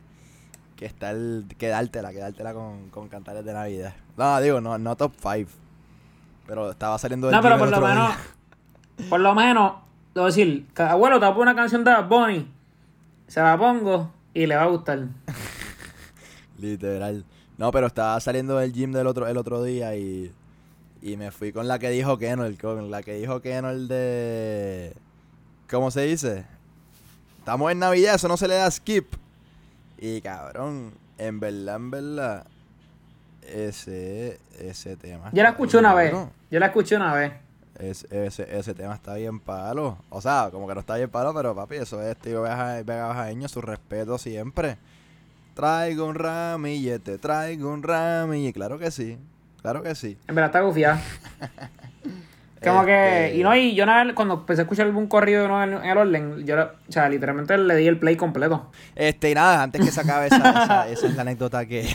que 0.76 0.84
estar, 0.84 1.16
que 1.58 1.68
dártela, 1.68 2.12
que 2.12 2.18
dártela 2.18 2.52
con, 2.52 2.90
con 2.90 3.08
cantares 3.08 3.44
de 3.44 3.52
Navidad. 3.54 3.94
No, 4.16 4.38
digo, 4.40 4.60
no, 4.60 4.76
no 4.78 4.94
top 4.94 5.14
5, 5.20 5.50
pero 6.46 6.70
estaba 6.72 6.98
saliendo 6.98 7.26
del 7.28 7.34
No, 7.36 7.42
pero 7.42 7.58
por 7.58 7.70
lo 7.70 7.80
menos, 7.80 8.14
por 9.08 9.20
lo 9.20 9.34
menos, 9.34 9.72
a 10.14 10.20
decir, 10.26 10.66
"Ca- 10.74 10.90
abuelo, 10.92 11.18
te 11.18 11.24
voy 11.24 11.32
a 11.32 11.36
poner 11.36 11.54
una 11.54 11.60
canción 11.62 11.82
de 11.84 11.94
Bunny. 12.02 12.52
Se 13.32 13.40
la 13.40 13.56
pongo 13.56 14.12
y 14.34 14.44
le 14.44 14.56
va 14.56 14.64
a 14.64 14.66
gustar. 14.66 14.98
Literal. 16.58 17.24
No, 17.56 17.72
pero 17.72 17.86
estaba 17.86 18.20
saliendo 18.20 18.58
del 18.58 18.74
gym 18.74 18.92
del 18.92 19.06
otro, 19.06 19.26
el 19.26 19.38
otro 19.38 19.62
día 19.62 19.96
y, 19.96 20.30
y 21.00 21.16
me 21.16 21.30
fui 21.30 21.50
con 21.50 21.66
la 21.66 21.78
que 21.78 21.88
dijo 21.88 22.18
Kenol, 22.18 22.58
con 22.58 22.90
la 22.90 23.02
que 23.02 23.14
dijo 23.14 23.40
Kenol 23.40 23.88
de... 23.88 24.92
¿Cómo 25.70 25.90
se 25.90 26.02
dice? 26.02 26.44
Estamos 27.38 27.72
en 27.72 27.78
Navidad, 27.78 28.16
eso 28.16 28.28
no 28.28 28.36
se 28.36 28.48
le 28.48 28.56
da 28.56 28.70
skip. 28.70 29.14
Y 29.96 30.20
cabrón, 30.20 30.92
en 31.16 31.40
verdad, 31.40 31.76
en 31.76 31.90
verdad, 31.90 32.46
ese, 33.48 34.40
ese 34.58 34.94
tema... 34.96 35.30
Yo 35.32 35.42
la 35.42 35.48
escuché 35.48 35.78
una 35.78 35.94
vez. 35.94 36.12
Yo 36.50 36.60
la 36.60 36.66
escuché 36.66 36.96
una 36.96 37.14
vez. 37.14 37.32
Es- 37.82 38.06
ese, 38.10 38.46
ese 38.56 38.74
tema 38.74 38.94
está 38.94 39.14
bien 39.14 39.40
palo. 39.40 39.98
O 40.08 40.20
sea, 40.20 40.48
como 40.52 40.68
que 40.68 40.74
no 40.74 40.80
está 40.80 40.96
bien 40.96 41.10
palo, 41.10 41.34
pero 41.34 41.54
papi, 41.54 41.76
eso 41.76 42.00
es 42.02 42.16
tío 42.16 42.42
Vega 42.42 42.82
Bajaeño, 43.08 43.48
su 43.48 43.60
respeto 43.60 44.18
siempre. 44.18 44.76
Traigo 45.54 46.06
un 46.06 46.14
ramillete, 46.14 47.18
traigo 47.18 47.70
un 47.72 47.82
ramillete. 47.82 48.52
Claro 48.54 48.78
que 48.78 48.90
sí, 48.90 49.18
claro 49.60 49.82
que 49.82 49.94
sí. 49.94 50.16
En 50.28 50.34
verdad 50.34 50.50
está 50.50 50.60
gufiada. 50.60 51.02
Como 52.62 52.84
que, 52.84 53.26
Este- 53.26 53.38
y 53.38 53.42
no, 53.42 53.56
y 53.56 53.74
yo 53.74 53.82
una 53.82 54.04
vez, 54.04 54.14
cuando 54.14 54.34
empecé 54.34 54.60
a 54.60 54.64
escuchar 54.64 54.86
algún 54.86 55.08
corrido 55.08 55.44
en 55.64 55.72
el 55.84 55.98
orden, 55.98 56.46
yo, 56.46 56.62
o 56.62 56.92
sea, 56.92 57.08
literalmente 57.08 57.58
le 57.58 57.74
di 57.74 57.88
el 57.88 57.98
play 57.98 58.14
completo. 58.16 58.70
Este, 58.94 59.32
y 59.32 59.34
nada, 59.34 59.64
antes 59.64 59.84
que 59.84 59.90
se 59.90 60.00
acabe 60.00 60.26
esa, 60.28 60.36
esa, 60.36 60.88
esa 60.88 61.06
es 61.08 61.14
la 61.16 61.22
anécdota 61.22 61.66
que. 61.66 61.88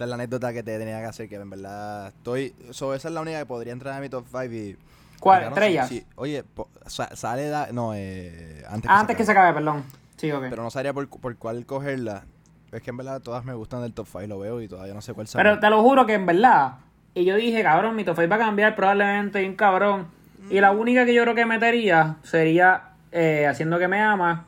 Esa 0.00 0.04
es 0.06 0.08
la 0.08 0.14
anécdota 0.14 0.50
que 0.54 0.62
te 0.62 0.78
tenía 0.78 0.98
que 1.00 1.04
hacer, 1.04 1.28
que 1.28 1.34
en 1.36 1.50
verdad 1.50 2.06
estoy. 2.08 2.54
So, 2.70 2.94
esa 2.94 3.08
es 3.08 3.14
la 3.14 3.20
única 3.20 3.38
que 3.38 3.44
podría 3.44 3.74
entrar 3.74 3.94
en 3.96 4.00
mi 4.00 4.08
top 4.08 4.24
5 4.30 4.44
y. 4.44 4.78
¿Cuál? 5.20 5.42
¿Estrellas? 5.44 5.88
sí, 5.90 5.98
sí. 5.98 6.06
Oye, 6.16 6.42
po- 6.42 6.70
sale 6.86 7.48
da- 7.50 7.68
No, 7.70 7.92
eh. 7.94 8.64
Antes 8.66 8.88
que 8.88 8.88
Ah, 8.88 9.00
antes 9.00 9.16
que 9.18 9.24
se 9.26 9.32
acabe, 9.32 9.52
perdón. 9.52 9.84
Sí, 10.16 10.32
ok. 10.32 10.44
Pero 10.48 10.62
no 10.62 10.70
sabría 10.70 10.94
por, 10.94 11.06
por 11.10 11.36
cuál 11.36 11.66
cogerla. 11.66 12.24
Es 12.72 12.80
que 12.80 12.88
en 12.88 12.96
verdad 12.96 13.20
todas 13.20 13.44
me 13.44 13.52
gustan 13.52 13.82
del 13.82 13.92
top 13.92 14.06
5, 14.10 14.26
lo 14.26 14.38
veo 14.38 14.62
y 14.62 14.68
todavía 14.68 14.94
no 14.94 15.02
sé 15.02 15.12
cuál 15.12 15.26
sale. 15.28 15.44
Pero 15.44 15.60
te 15.60 15.68
lo 15.68 15.82
juro 15.82 16.06
que 16.06 16.14
en 16.14 16.24
verdad. 16.24 16.76
Y 17.12 17.26
yo 17.26 17.36
dije, 17.36 17.62
cabrón, 17.62 17.94
mi 17.94 18.02
top 18.04 18.14
five 18.16 18.28
va 18.28 18.36
a 18.36 18.38
cambiar 18.38 18.74
probablemente 18.74 19.40
bien 19.40 19.54
cabrón. 19.54 20.06
Y 20.48 20.60
la 20.60 20.70
única 20.70 21.04
que 21.04 21.12
yo 21.12 21.22
creo 21.24 21.34
que 21.34 21.44
metería 21.44 22.16
sería 22.22 22.84
eh, 23.12 23.46
Haciendo 23.46 23.78
que 23.78 23.86
me 23.88 24.00
ama. 24.00 24.46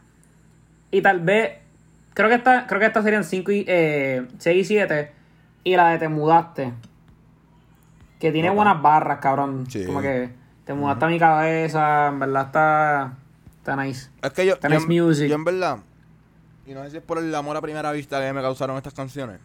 Y 0.91 1.03
tal 1.03 1.21
vez. 1.21 1.59
Creo 2.15 2.31
que 2.31 2.37
esta, 2.37 2.67
creo 2.67 2.81
que 2.81 2.87
estas 2.87 3.05
serían 3.05 3.25
5 3.25 3.53
y 3.53 3.65
eh, 3.69 4.27
6 4.39 4.57
y 4.63 4.65
7. 4.65 5.13
Y 5.65 5.77
la 5.77 5.91
de 5.91 5.99
Te 5.99 6.09
mudaste. 6.09 6.73
Que 8.19 8.31
tiene 8.33 8.51
buenas 8.51 8.81
barras, 8.81 9.19
cabrón. 9.19 9.67
Sí. 9.69 9.85
Como 9.85 10.01
que 10.01 10.31
te 10.65 10.75
mudaste 10.75 11.05
a 11.05 11.09
mi 11.09 11.19
cabeza. 11.19 12.09
En 12.09 12.19
verdad 12.21 12.47
está. 12.47 13.13
Está 13.59 13.77
nice. 13.77 14.11
Es 14.23 14.31
que 14.33 14.47
yo, 14.47 14.55
en- 14.63 14.89
music. 14.89 15.29
yo 15.29 15.35
en 15.37 15.45
verdad, 15.45 15.79
y 16.67 16.73
no 16.75 16.83
sé 16.85 16.91
si 16.91 16.97
es 16.97 17.03
por 17.03 17.19
el 17.19 17.33
amor 17.35 17.57
a 17.57 17.61
primera 17.61 17.93
vista 17.93 18.21
que 18.21 18.33
me 18.33 18.41
causaron 18.43 18.77
estas 18.77 18.93
canciones. 18.95 19.39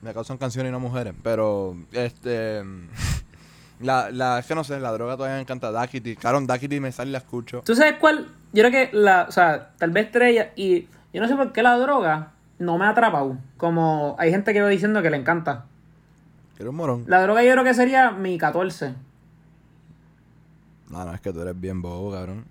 Me 0.00 0.12
causan 0.12 0.36
canciones 0.38 0.70
y 0.70 0.72
no 0.72 0.78
mujeres, 0.80 1.14
pero 1.22 1.76
este 1.92 2.62
la, 3.80 4.10
la 4.10 4.38
es 4.38 4.46
que 4.46 4.54
no 4.54 4.62
sé, 4.62 4.78
la 4.78 4.92
droga 4.92 5.16
todavía 5.16 5.36
me 5.36 5.40
encanta 5.42 5.72
Dakity. 5.72 6.14
Claro, 6.14 6.40
Dakity 6.40 6.78
me 6.78 6.92
sale 6.92 7.08
y 7.08 7.12
la 7.12 7.18
escucho. 7.18 7.62
¿Tú 7.64 7.74
sabes 7.74 7.94
cuál? 7.98 8.28
Yo 8.52 8.62
creo 8.62 8.70
que 8.70 8.90
la, 8.96 9.26
o 9.28 9.32
sea, 9.32 9.70
tal 9.78 9.90
vez 9.90 10.06
estrella 10.06 10.52
y 10.54 10.82
yo 11.12 11.20
no 11.20 11.26
sé 11.26 11.34
por 11.34 11.52
qué 11.52 11.62
la 11.64 11.76
droga 11.78 12.33
no 12.58 12.78
me 12.78 12.84
ha 12.84 12.90
atrapado. 12.90 13.36
Como 13.56 14.16
hay 14.18 14.30
gente 14.30 14.52
que 14.52 14.60
va 14.62 14.68
diciendo 14.68 15.02
que 15.02 15.10
le 15.10 15.16
encanta. 15.16 15.64
Quiero 16.56 16.70
un 16.70 16.76
morón. 16.76 17.04
La 17.06 17.22
droga 17.22 17.42
yo 17.42 17.52
creo 17.52 17.64
que 17.64 17.74
sería 17.74 18.10
mi 18.10 18.38
14. 18.38 18.94
No, 20.90 21.04
no, 21.04 21.14
es 21.14 21.20
que 21.20 21.32
tú 21.32 21.40
eres 21.40 21.58
bien 21.58 21.82
bobo, 21.82 22.12
cabrón. 22.12 22.44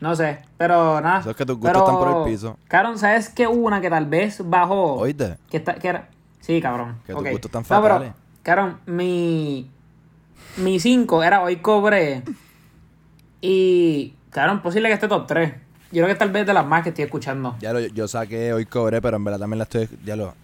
No 0.00 0.16
sé, 0.16 0.38
pero 0.56 1.00
nada. 1.00 1.20
Eso 1.20 1.30
es 1.30 1.36
que 1.36 1.44
tus 1.44 1.56
gustos 1.56 1.72
Pero, 1.72 1.84
están 1.84 1.98
por 1.98 2.18
el 2.26 2.32
piso. 2.32 2.56
Cabrón, 2.68 2.98
¿sabes 2.98 3.28
qué? 3.28 3.46
Una 3.46 3.80
que 3.82 3.90
tal 3.90 4.06
vez 4.06 4.40
bajó. 4.48 4.94
¿Oíste? 4.94 5.36
Que, 5.50 5.58
está, 5.58 5.74
que 5.74 5.88
era... 5.88 6.08
Sí, 6.40 6.58
cabrón. 6.60 6.96
Que 7.06 7.12
tus 7.12 7.20
ok. 7.20 7.30
gustos 7.32 7.48
están 7.50 7.62
No, 7.62 7.82
pero, 7.82 7.94
fatales. 7.96 8.12
cabrón, 8.42 8.80
mi... 8.86 9.70
Mi 10.56 10.80
5 10.80 11.22
era 11.22 11.42
Hoy 11.42 11.56
Cobré. 11.56 12.22
Y, 13.42 14.14
cabrón, 14.30 14.62
posible 14.62 14.88
que 14.88 14.94
esté 14.94 15.06
top 15.06 15.26
3. 15.26 15.54
Yo 15.92 16.04
creo 16.04 16.08
que 16.08 16.14
tal 16.14 16.30
vez 16.30 16.46
de 16.46 16.54
las 16.54 16.66
más 16.66 16.82
que 16.82 16.90
estoy 16.90 17.04
escuchando. 17.04 17.56
Ya 17.60 17.72
lo, 17.72 17.80
yo 17.80 18.06
saqué 18.06 18.52
hoy 18.52 18.64
cobré, 18.66 19.02
pero 19.02 19.16
en 19.16 19.24
verdad 19.24 19.40
también 19.40 19.58
la 19.58 19.64
estoy. 19.64 19.88
Ya 20.04 20.16
lo. 20.16 20.34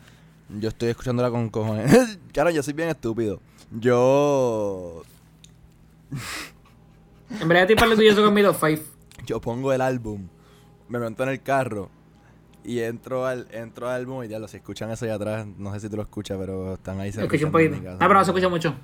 Yo 0.58 0.68
estoy 0.68 0.90
escuchándola 0.90 1.30
con 1.30 1.48
cojones. 1.50 2.18
claro, 2.32 2.50
yo 2.50 2.62
soy 2.62 2.74
bien 2.74 2.88
estúpido. 2.88 3.40
Yo. 3.70 5.02
En 7.40 7.48
verdad, 7.48 7.66
tipo 7.66 7.84
le 7.84 7.96
tuyo 7.96 8.12
eso 8.12 8.24
con 8.24 8.34
mi 8.34 8.42
top 8.42 8.56
5. 8.58 8.82
Yo 9.24 9.40
pongo 9.40 9.72
el 9.72 9.80
álbum, 9.80 10.28
me 10.88 10.98
monto 10.98 11.24
en 11.24 11.30
el 11.30 11.42
carro 11.42 11.90
y 12.64 12.80
entro 12.80 13.26
al, 13.26 13.46
entro 13.50 13.88
al 13.88 13.96
álbum 13.96 14.24
y 14.24 14.28
ya 14.28 14.38
lo 14.38 14.48
si 14.48 14.58
escuchan 14.58 14.90
eso 14.90 15.04
ahí 15.04 15.10
atrás, 15.10 15.46
no 15.58 15.72
sé 15.72 15.80
si 15.80 15.88
tú 15.88 15.96
lo 15.96 16.02
escuchas, 16.02 16.36
pero 16.38 16.74
están 16.74 17.00
ahí 17.00 17.08
Escuché 17.08 17.24
un 17.24 17.32
escuchando 17.34 17.58
en 17.58 17.70
poquito. 17.70 17.90
Ah, 17.94 18.06
pero 18.06 18.14
no 18.14 18.24
se 18.24 18.30
escucha 18.30 18.48
mucho. 18.48 18.74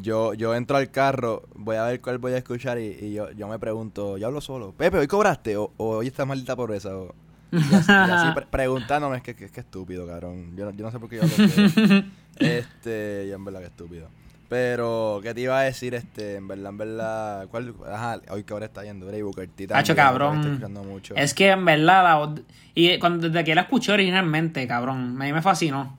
Yo, 0.00 0.34
yo 0.34 0.54
entro 0.54 0.76
al 0.76 0.90
carro, 0.90 1.44
voy 1.54 1.76
a 1.76 1.84
ver 1.84 2.00
cuál 2.00 2.18
voy 2.18 2.32
a 2.32 2.38
escuchar 2.38 2.78
y, 2.80 2.86
y 3.00 3.12
yo, 3.14 3.30
yo 3.32 3.46
me 3.48 3.58
pregunto, 3.58 4.18
yo 4.18 4.26
hablo 4.26 4.40
solo. 4.40 4.72
Pepe, 4.72 4.98
¿hoy 4.98 5.06
cobraste? 5.06 5.56
¿O, 5.56 5.72
o 5.76 5.98
hoy 5.98 6.08
estás 6.08 6.26
maldita 6.26 6.56
pobreza? 6.56 6.96
O, 6.96 7.14
y 7.52 7.74
así, 7.74 7.92
y 7.92 7.94
así 8.10 8.30
pre- 8.34 8.46
preguntándome, 8.50 9.18
es 9.18 9.22
que, 9.22 9.34
que, 9.36 9.48
que 9.48 9.60
estúpido, 9.60 10.06
cabrón. 10.06 10.56
Yo, 10.56 10.64
no- 10.64 10.72
yo 10.72 10.84
no 10.84 10.90
sé 10.90 10.98
por 10.98 11.08
qué 11.08 11.16
yo 11.16 11.22
hablo. 11.22 12.04
Este, 12.40 13.26
y 13.28 13.32
en 13.32 13.44
verdad 13.44 13.60
que 13.60 13.66
estúpido. 13.66 14.08
Pero, 14.48 15.20
¿qué 15.22 15.34
te 15.34 15.40
iba 15.42 15.58
a 15.58 15.62
decir? 15.62 15.94
Este, 15.94 16.36
en 16.36 16.48
verdad, 16.48 16.70
en 16.70 16.78
verdad, 16.78 17.48
¿cuál? 17.48 17.74
Ajá, 17.86 18.20
hoy 18.30 18.44
que 18.44 18.52
ahora 18.54 18.66
está 18.66 18.82
yendo, 18.84 19.06
Bray 19.06 19.22
Booker 19.22 19.48
Hacho, 19.72 19.94
cabrón. 19.94 20.60
Mucho. 20.88 21.14
Es 21.16 21.34
que 21.34 21.50
en 21.50 21.64
verdad, 21.64 22.02
la 22.04 22.16
voz- 22.18 22.42
y 22.74 22.98
cuando, 22.98 23.28
desde 23.28 23.44
que 23.44 23.54
la 23.54 23.62
escuché 23.62 23.92
originalmente, 23.92 24.66
cabrón, 24.66 25.20
a 25.20 25.24
mí 25.24 25.32
me 25.32 25.42
fascinó. 25.42 25.98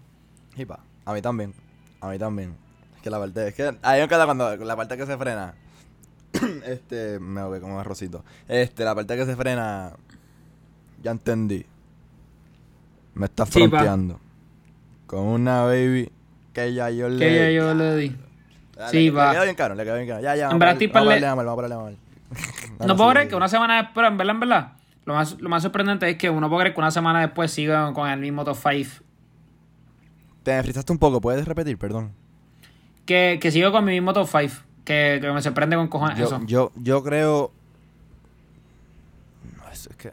Y 0.56 0.66
pa, 0.66 0.80
a 1.06 1.14
mí 1.14 1.22
también, 1.22 1.54
a 2.02 2.08
mí 2.10 2.18
también. 2.18 2.56
Que 3.04 3.10
la 3.10 3.20
parte, 3.20 3.48
es 3.48 3.54
que 3.56 3.64
ahí 3.82 4.00
me 4.00 4.04
encanta 4.04 4.26
cuando 4.26 4.56
la 4.58 4.76
parte 4.76 4.98
que 4.98 5.06
se 5.06 5.18
frena. 5.18 5.54
este, 6.66 7.20
me 7.20 7.42
ahogué 7.42 7.60
como 7.62 7.80
arrocito. 7.80 8.24
Este, 8.48 8.84
la 8.84 8.94
parte 8.96 9.16
que 9.16 9.26
se 9.26 9.36
frena. 9.36 9.94
Ya 11.02 11.12
entendí. 11.12 11.66
Me 13.14 13.28
Sí, 13.28 13.34
pa. 13.36 13.46
fronteando. 13.46 14.20
Con 15.08 15.22
una 15.26 15.64
baby 15.64 16.12
que 16.54 16.74
ya 16.74 16.90
yo 16.90 17.10
le. 17.10 17.20
Que 17.26 17.36
ya 17.36 17.52
yo 17.52 17.74
le 17.74 17.96
di. 17.96 18.16
Ah, 18.78 18.90
sí, 18.90 19.06
le, 19.10 19.12
pa. 19.14 19.28
Le 19.28 19.34
quedó 19.34 19.44
bien 19.44 19.56
caro, 19.56 19.76
le 19.76 19.84
quedó 19.84 19.96
bien 19.96 20.08
caro. 20.08 20.22
Ya, 20.22 20.36
ya. 20.36 20.50
En 20.50 20.60
verdad, 20.60 20.74
estoy 20.74 20.88
pararle- 20.88 21.20
parle- 21.20 21.36
vamos 21.36 21.54
a 21.54 21.56
pararle 21.56 21.76
mal, 21.76 21.78
vamos 21.78 21.94
a 21.94 22.36
pararle 22.36 22.78
mal. 22.80 22.88
No 22.88 22.96
puedo 22.96 23.10
creer 23.12 23.28
que 23.28 23.36
una 23.36 23.48
semana 23.48 23.82
después, 23.82 24.08
en 24.08 24.18
verdad, 24.18 24.34
en 24.36 24.40
verdad, 24.40 24.74
lo 25.06 25.14
más, 25.16 25.40
lo 25.40 25.50
más 25.50 25.64
sorprendente 25.64 26.08
es 26.10 26.18
que 26.18 26.30
uno 26.30 26.48
puede 26.50 26.62
creer 26.64 26.76
que 26.76 26.80
una 26.82 26.92
semana 26.92 27.22
después 27.22 27.50
sigan 27.52 27.94
con 27.94 28.08
el 28.10 28.20
mismo 28.20 28.44
top 28.46 28.56
5. 28.58 29.04
Te 30.44 30.62
frizaste 30.64 30.92
un 30.92 31.00
poco, 31.00 31.20
¿puedes 31.22 31.46
repetir? 31.48 31.78
Perdón. 31.78 32.12
Que, 33.10 33.40
que 33.42 33.50
sigo 33.50 33.72
con 33.72 33.84
mi 33.86 33.94
mismo 33.94 34.14
top 34.14 34.28
5. 34.30 34.54
Que, 34.86 35.18
que 35.20 35.32
me 35.32 35.42
sorprende 35.42 35.76
con 35.76 35.88
cojones 35.88 36.16
Yo, 36.20 36.26
eso. 36.26 36.42
yo, 36.46 36.72
yo 36.76 37.04
creo. 37.04 37.52
No, 39.58 39.72
es, 39.72 39.90
que. 39.98 40.12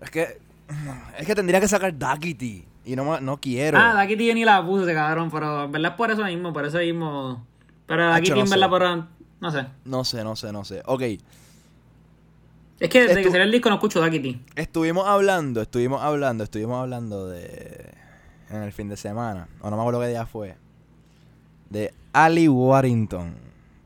Es 0.00 0.10
que. 0.10 0.38
Es 1.16 1.24
que 1.24 1.34
tendría 1.36 1.60
que 1.60 1.68
sacar 1.68 1.96
Duckity. 1.96 2.64
Y 2.86 2.96
no, 2.96 3.20
no 3.20 3.36
quiero. 3.40 3.78
Ah, 3.78 4.02
Ducky 4.02 4.16
T 4.16 4.26
yo 4.26 4.34
ni 4.34 4.44
la 4.44 4.66
puse, 4.66 4.92
cabrón. 4.94 5.30
Pero 5.30 5.66
en 5.66 5.70
verdad 5.70 5.92
es 5.92 5.96
por 5.96 6.10
eso 6.10 6.24
mismo, 6.24 6.52
por 6.52 6.66
eso 6.66 6.78
mismo. 6.78 7.46
Pero 7.86 8.10
no 8.10 8.16
en 8.16 8.50
verdad 8.50 8.68
por. 8.68 8.82
No 9.38 9.50
sé. 9.52 9.66
No 9.84 10.02
sé, 10.02 10.24
no 10.24 10.34
sé, 10.34 10.52
no 10.52 10.64
sé. 10.64 10.82
Ok. 10.86 11.02
Es 12.80 12.88
que 12.90 13.00
desde 13.02 13.20
Estu- 13.20 13.22
que 13.26 13.30
salió 13.30 13.44
el 13.44 13.52
disco 13.52 13.68
no 13.68 13.76
escucho 13.76 14.02
Ducky 14.04 14.18
T. 14.18 14.40
Estuvimos 14.56 15.06
hablando, 15.06 15.62
estuvimos 15.62 16.02
hablando, 16.02 16.42
estuvimos 16.42 16.80
hablando 16.82 17.28
de. 17.28 17.92
En 18.50 18.64
el 18.64 18.72
fin 18.72 18.88
de 18.88 18.96
semana. 18.96 19.46
O 19.60 19.70
no 19.70 19.76
me 19.76 19.82
acuerdo 19.82 20.00
qué 20.00 20.08
día 20.08 20.26
fue. 20.26 20.56
De 21.70 21.92
Ali 22.12 22.48
Warrington. 22.48 23.34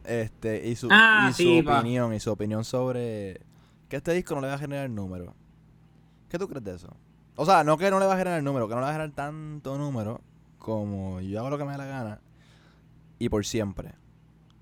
Este. 0.04 0.68
Y 0.68 0.76
su, 0.76 0.88
Ah, 0.90 1.28
y 1.30 1.32
sí, 1.34 1.58
su 1.60 1.64
pa. 1.64 1.80
opinión. 1.80 2.12
Y 2.14 2.20
su 2.20 2.30
opinión 2.32 2.64
sobre. 2.64 3.40
Que 3.88 3.96
este 3.96 4.12
disco 4.12 4.34
no 4.34 4.40
le 4.40 4.48
va 4.48 4.54
a 4.54 4.58
generar 4.58 4.88
número. 4.90 5.34
¿Qué 6.28 6.38
tú 6.38 6.48
crees 6.48 6.64
de 6.64 6.74
eso? 6.76 6.88
O 7.36 7.44
sea, 7.44 7.64
no 7.64 7.76
que 7.78 7.90
no 7.90 7.98
le 7.98 8.06
va 8.06 8.14
a 8.14 8.18
generar 8.18 8.42
número, 8.42 8.68
que 8.68 8.74
no 8.74 8.80
le 8.80 8.84
va 8.84 8.90
a 8.90 8.92
generar 8.92 9.12
tanto 9.14 9.78
número 9.78 10.20
como 10.58 11.20
yo 11.20 11.38
hago 11.40 11.50
lo 11.50 11.58
que 11.58 11.64
me 11.64 11.72
da 11.72 11.78
la 11.78 11.86
gana 11.86 12.20
y 13.18 13.28
por 13.30 13.44
siempre. 13.46 13.92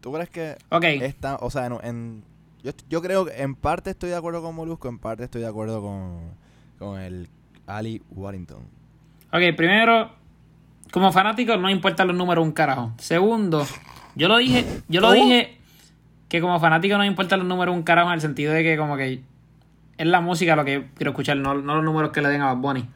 ¿Tú 0.00 0.12
crees 0.12 0.30
que 0.30 0.56
Ok. 0.70 0.84
esta, 0.84 1.36
o 1.36 1.50
sea, 1.50 1.66
en, 1.66 1.72
en- 1.82 2.24
yo, 2.62 2.70
yo 2.88 3.02
creo 3.02 3.24
que 3.26 3.42
en 3.42 3.54
parte 3.56 3.90
estoy 3.90 4.10
de 4.10 4.16
acuerdo 4.16 4.42
con 4.42 4.54
Molusco, 4.54 4.88
en 4.88 4.98
parte 4.98 5.24
estoy 5.24 5.40
de 5.42 5.48
acuerdo 5.48 5.82
con, 5.82 6.20
con 6.78 7.00
el 7.00 7.28
Ali 7.66 8.00
Warrington. 8.12 8.62
Ok, 9.32 9.56
primero, 9.56 10.10
como 10.92 11.12
fanático 11.12 11.56
no 11.56 11.68
importan 11.70 12.08
los 12.08 12.16
números 12.16 12.44
un 12.44 12.52
carajo. 12.52 12.92
Segundo, 12.98 13.66
yo 14.14 14.28
lo 14.28 14.38
dije, 14.38 14.64
yo 14.88 15.00
lo 15.00 15.08
¿Cómo? 15.08 15.20
dije 15.22 15.58
que 16.28 16.40
como 16.40 16.58
fanático 16.60 16.96
no 16.98 17.04
importan 17.04 17.38
los 17.40 17.48
números 17.48 17.74
un 17.74 17.82
carajo 17.82 18.08
en 18.08 18.14
el 18.14 18.20
sentido 18.20 18.52
de 18.52 18.62
que 18.62 18.76
como 18.76 18.96
que 18.96 19.22
es 19.96 20.06
la 20.06 20.20
música 20.20 20.54
lo 20.56 20.64
que 20.64 20.88
quiero 20.94 21.10
escuchar, 21.10 21.36
no, 21.38 21.54
no 21.54 21.74
los 21.76 21.84
números 21.84 22.10
que 22.12 22.20
le 22.22 22.28
den 22.28 22.40
a 22.42 22.46
Bad 22.52 22.56
Bunny. 22.58 22.88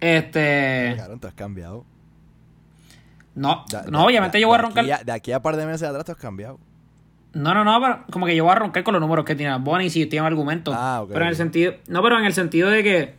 Este, 0.00 0.92
Claro, 0.96 1.16
tú 1.18 1.26
has 1.28 1.34
cambiado. 1.34 1.84
no, 3.34 3.64
Da- 3.70 3.84
no, 3.88 4.00
de- 4.00 4.04
obviamente 4.06 4.38
de- 4.38 4.42
yo 4.42 4.48
voy 4.48 4.56
a 4.58 4.62
roncar. 4.62 4.84
a- 4.90 5.04
de 5.04 5.12
aquí 5.12 5.32
a 5.32 5.40
par 5.40 5.56
de 5.56 5.66
meses 5.66 5.82
atrás 5.88 6.04
tú 6.04 6.12
has 6.12 6.18
cambiado. 6.18 6.58
No, 7.32 7.52
no, 7.52 7.64
no, 7.64 7.80
pero 7.80 8.04
como 8.12 8.26
que 8.26 8.36
yo 8.36 8.44
voy 8.44 8.52
a 8.52 8.56
roncar 8.56 8.84
con 8.84 8.92
los 8.94 9.00
números 9.00 9.24
que 9.24 9.34
tiene 9.34 9.50
Bad 9.52 9.60
Bunny 9.60 9.90
si 9.90 10.06
tiene 10.06 10.26
argumento. 10.26 10.72
Ah, 10.74 11.02
ok, 11.02 11.10
pero 11.12 11.24
en 11.24 11.30
el 11.30 11.36
sentido, 11.36 11.74
no, 11.88 12.02
pero 12.02 12.18
en 12.18 12.24
el 12.26 12.32
sentido 12.32 12.70
de 12.70 12.82
que, 12.84 13.14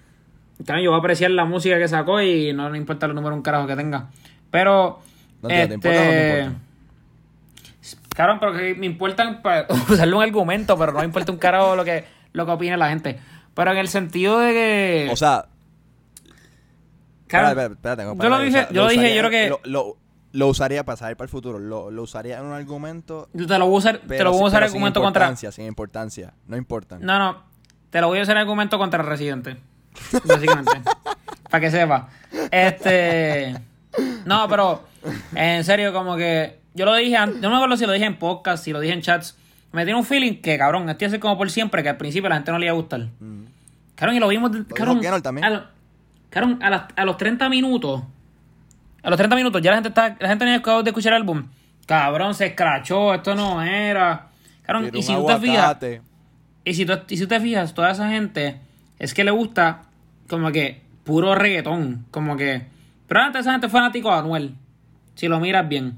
claro, 0.63 0.82
yo 0.82 0.91
voy 0.91 0.98
a 0.98 1.00
apreciar 1.00 1.32
la 1.32 1.46
música 1.46 1.78
que 1.78 1.88
sacó 1.88 2.22
y 2.22 2.54
no 2.54 2.70
le 2.70 2.78
importa 2.78 3.08
los 3.08 3.15
números 3.15 3.36
un 3.38 3.44
carajo 3.44 3.68
que 3.68 3.76
tenga. 3.76 4.08
Pero, 4.52 5.00
No, 5.41 5.50
tío, 5.50 5.68
¿te 5.68 5.74
importa 5.74 6.00
o 6.00 6.04
no 6.06 6.10
te 6.12 6.39
importa? 6.44 6.60
Claro, 8.15 8.38
pero 8.39 8.54
que 8.54 8.76
me 8.76 8.86
importan 8.86 9.41
para 9.41 9.68
usarle 9.89 10.15
un 10.15 10.24
argumento, 10.24 10.78
pero 10.78 10.94
no 10.94 11.00
me 11.00 11.06
importa 11.06 11.32
un 11.32 11.38
carajo 11.38 11.76
lo 11.76 11.84
que, 11.84 12.06
lo 12.32 12.46
que 12.46 12.52
opine 12.52 12.78
la 12.78 12.89
gente. 12.89 13.20
Pero 13.54 13.72
en 13.72 13.78
el 13.78 13.88
sentido 13.89 14.39
de 14.39 14.52
que. 14.54 15.10
O 15.12 15.15
sea, 15.18 15.46
claro, 17.28 17.48
espérate, 17.50 17.74
espérate, 17.74 18.02
espérate, 18.04 18.24
yo 18.24 18.30
lo 18.30 18.39
dije, 18.39 18.58
o 18.60 18.62
sea, 18.63 18.72
yo 18.72 18.84
lo 18.84 18.89
dije, 18.89 19.02
usaría- 19.02 19.15
yo 19.15 19.28
creo 19.28 19.32
que. 19.32 19.50
Lo, 19.50 19.60
lo- 19.65 19.98
lo 20.32 20.48
usaría 20.50 20.84
para 20.84 20.98
saber 20.98 21.15
para 21.15 21.26
el 21.26 21.30
futuro. 21.30 21.60
Lo, 21.60 21.89
lo 21.91 22.04
usaría 22.04 22.39
en 22.39 22.46
un 22.46 22.52
argumento. 22.52 23.30
yo 23.32 23.48
te 23.48 23.58
lo 23.58 23.68
voy 23.68 23.76
a 23.76 23.78
usar, 23.78 23.98
te 24.00 24.08
pero 24.08 24.26
lo 24.26 24.32
voy 24.32 24.38
a 24.38 24.39
sin- 24.39 24.48
usar 24.48 24.60
pero 24.60 24.68
sin 24.70 24.76
argumento 24.76 25.02
contra. 25.02 25.24
importancia, 25.26 25.52
Sin 25.54 25.65
importancia, 25.65 26.34
no 26.48 26.58
importan. 26.58 27.02
No, 27.02 27.18
no. 27.20 27.44
Te 27.89 28.02
lo 28.02 28.08
voy 28.08 28.20
a 28.20 28.24
usar 28.24 28.38
argumento 28.38 28.78
contra 28.78 29.02
Residente. 29.02 29.56
Básicamente. 30.26 30.82
para 31.50 31.62
que 31.62 31.72
sepa. 31.72 32.10
Este. 32.52 33.56
No, 34.26 34.48
pero. 34.50 34.84
En 35.36 35.64
serio, 35.64 35.94
como 35.94 36.16
que. 36.16 36.60
Yo 36.74 36.86
lo 36.86 36.96
dije 36.96 37.16
antes. 37.16 37.38
Yo 37.42 37.44
no 37.44 37.52
me 37.52 37.56
acuerdo 37.58 37.78
si 37.78 37.86
lo 37.86 37.94
dije 37.94 38.06
en 38.06 38.18
podcast, 38.18 38.64
si 38.64 38.72
lo 38.74 38.80
dije 38.80 38.94
en 38.94 39.02
chats. 39.02 39.38
Me 39.72 39.84
tiene 39.84 40.00
un 40.00 40.06
feeling 40.06 40.42
que, 40.42 40.58
cabrón, 40.58 40.90
estoy 40.90 41.08
así 41.08 41.20
como 41.20 41.38
por 41.38 41.50
siempre, 41.52 41.84
que 41.84 41.90
al 41.90 41.98
principio 41.98 42.28
a 42.28 42.30
la 42.30 42.36
gente 42.36 42.52
no 42.52 42.60
le 42.60 42.66
iba 42.66 42.74
a 42.74 42.76
gustar. 42.78 43.02
Mm. 43.20 43.44
Cabrón, 43.96 44.16
y 44.16 44.20
lo 44.20 44.28
vimos. 44.30 44.52
dijo 44.52 44.66
Cabrón, 44.74 45.02
Kenol 45.02 45.22
también. 45.22 45.46
A, 45.46 45.50
lo- 45.50 45.64
cabrón, 46.30 46.60
a, 46.62 46.70
las- 46.70 46.84
a 46.96 47.06
los 47.06 47.18
30 47.18 47.50
minutos. 47.50 48.02
A 49.04 49.10
los 49.10 49.18
30 49.18 49.36
minutos 49.36 49.62
ya 49.62 49.72
la 49.72 49.78
gente 49.78 49.90
está, 49.90 50.16
la 50.20 50.28
gente 50.30 50.46
no 50.46 50.56
acabado 50.56 50.82
de 50.84 50.90
escuchar 50.90 51.14
el 51.14 51.18
álbum. 51.22 51.46
Cabrón, 51.86 52.34
se 52.34 52.48
escrachó, 52.48 53.14
esto 53.14 53.36
no 53.36 53.62
era. 53.62 54.28
Cabrón, 54.64 54.84
Quiero 54.84 54.98
y 54.98 55.04
si 55.04 55.14
tú 55.14 55.26
te 55.28 55.38
fijas, 55.40 55.78
y 56.64 56.74
si, 56.74 56.86
tú, 56.86 56.94
y 57.10 57.18
si 57.18 57.28
te 57.28 57.40
fijas, 57.40 57.74
toda 57.74 57.92
esa 57.92 58.10
gente 58.10 58.58
es 58.98 59.14
que 59.14 59.24
le 59.24 59.32
gusta 59.32 59.84
como 60.30 60.52
que 60.52 60.82
puro 61.04 61.36
reggaetón. 61.36 62.06
Como 62.12 62.36
que. 62.38 62.64
Pero 63.08 63.20
antes 63.22 63.42
esa 63.42 63.52
gente 63.52 63.70
fue 63.70 63.80
fanático 63.80 64.12
de 64.12 64.18
Anuel. 64.18 64.56
Si 65.16 65.28
lo 65.28 65.40
miras 65.40 65.68
bien. 65.68 65.98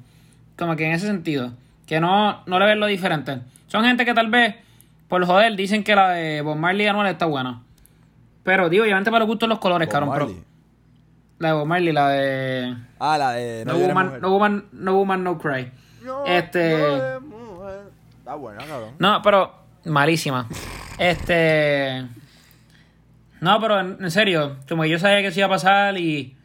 Como 0.58 0.76
que 0.76 0.86
en 0.86 0.92
ese 0.94 1.08
sentido. 1.08 1.54
Que 1.86 2.00
no, 2.00 2.44
no 2.46 2.60
le 2.60 2.66
ves 2.66 2.78
lo 2.78 2.86
diferente. 2.86 3.40
Son 3.68 3.84
gente 3.84 4.06
que 4.06 4.14
tal 4.14 4.30
vez, 4.30 4.56
por 5.08 5.26
joder, 5.26 5.56
dicen 5.56 5.84
que 5.84 5.96
la 5.96 6.12
de 6.12 6.42
Bob 6.42 6.58
Marley 6.58 6.86
y 6.86 6.90
Anuel 6.90 7.08
está 7.08 7.26
buena. 7.26 7.62
Pero, 8.44 8.70
digo, 8.70 8.84
obviamente 8.84 9.10
para 9.10 9.20
los 9.20 9.28
gustos 9.28 9.50
los 9.50 9.60
colores, 9.60 9.88
Bob 9.88 9.94
cabrón. 9.94 10.12
Pero 10.14 10.32
la 11.40 11.50
de 11.50 11.54
Bob 11.54 11.66
Marley, 11.66 11.94
la 11.94 12.10
de. 12.10 12.78
Ah, 13.00 13.18
la 13.18 13.32
de. 13.32 13.64
No, 13.66 13.74
llores, 13.74 13.88
woman, 13.90 14.06
mujer. 14.06 14.22
no, 14.22 14.32
woman, 14.32 14.66
no 14.72 14.94
Woman, 14.96 15.24
No 15.24 15.38
Cry. 15.38 15.72
No 16.04 16.26
este. 16.26 16.76
Está 18.20 18.36
buena, 18.36 18.66
cabrón. 18.66 18.92
No, 19.00 19.22
pero 19.22 19.54
malísima. 19.86 20.48
Este. 20.98 22.06
No, 23.42 23.60
pero 23.62 23.80
en, 23.80 24.12
serio, 24.12 24.58
como 24.68 24.84
que 24.84 24.90
yo 24.90 25.00
sabía 25.00 25.22
que 25.22 25.28
eso 25.28 25.40
iba 25.40 25.48
a 25.48 25.52
pasar 25.52 25.98
y. 25.98 26.36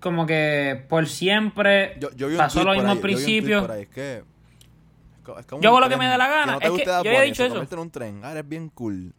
Como 0.00 0.26
que 0.26 0.84
por 0.88 1.08
siempre 1.08 1.96
Yo, 1.98 2.10
yo 2.14 2.28
pasó 2.36 2.62
lo 2.62 2.72
mismo 2.72 2.88
al 2.90 2.98
yo 2.98 3.02
principio. 3.02 3.68
ahí, 3.72 3.82
es 3.82 3.88
que- 3.88 4.22
es 5.38 5.46
como 5.46 5.60
Yo 5.60 5.70
hago 5.70 5.80
lo 5.80 5.88
que 5.88 5.96
me 5.96 6.06
dé 6.08 6.16
la 6.16 6.28
gana. 6.28 6.52
no 6.52 6.60
Es 6.60 6.70
que 6.70 6.84
yo 6.86 6.94
había 6.94 7.20
dicho 7.22 7.44
eso. 7.44 7.60
en 7.70 7.78
un 7.78 7.90
tren. 7.90 8.20
Ah, 8.24 8.30
eres 8.30 8.48
bien 8.48 8.68
cool. 8.70 9.12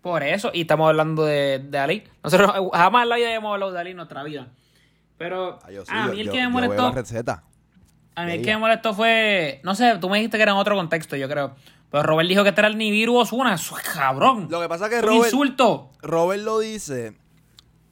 Por 0.00 0.22
eso, 0.22 0.50
y 0.54 0.62
estamos 0.62 0.88
hablando 0.88 1.24
de, 1.24 1.58
de 1.58 1.78
Ali. 1.78 2.04
Nosotros 2.22 2.52
jamás 2.72 3.02
en 3.02 3.08
la 3.08 3.16
vida 3.16 3.26
habíamos 3.26 3.52
hablado 3.54 3.72
de 3.72 3.80
Ali 3.80 3.90
en 3.90 3.96
nuestra 3.96 4.22
vida. 4.22 4.48
Pero 5.18 5.58
Ah, 5.64 5.70
yo 5.70 5.84
sí, 5.84 5.90
a 5.92 6.06
yo- 6.06 6.12
mí 6.12 6.20
el 6.20 6.26
yo- 6.26 6.32
que 6.32 6.38
me 6.38 6.44
yo 6.44 6.50
molestó. 6.50 6.86
A 8.16 8.24
mí 8.26 8.32
el 8.32 8.42
que 8.42 8.52
me 8.52 8.58
molestó 8.58 8.94
fue. 8.94 9.60
No 9.64 9.74
sé, 9.74 9.98
tú 10.00 10.08
me 10.08 10.18
dijiste 10.18 10.36
que 10.36 10.42
era 10.44 10.52
en 10.52 10.58
otro 10.58 10.76
contexto, 10.76 11.16
yo 11.16 11.28
creo. 11.28 11.56
Pero 11.94 12.02
Robert 12.08 12.28
dijo 12.28 12.42
que 12.42 12.48
este 12.48 12.60
era 12.60 12.66
el 12.66 12.76
Nibiru 12.76 13.14
Osuna. 13.14 13.54
Eso 13.54 13.78
es 13.78 13.84
cabrón. 13.84 14.48
Lo 14.50 14.60
que 14.60 14.68
pasa 14.68 14.86
es 14.86 14.90
que 14.90 15.00
Robert, 15.00 15.26
insulto. 15.26 15.90
Robert 16.02 16.42
lo 16.42 16.58
dice 16.58 17.16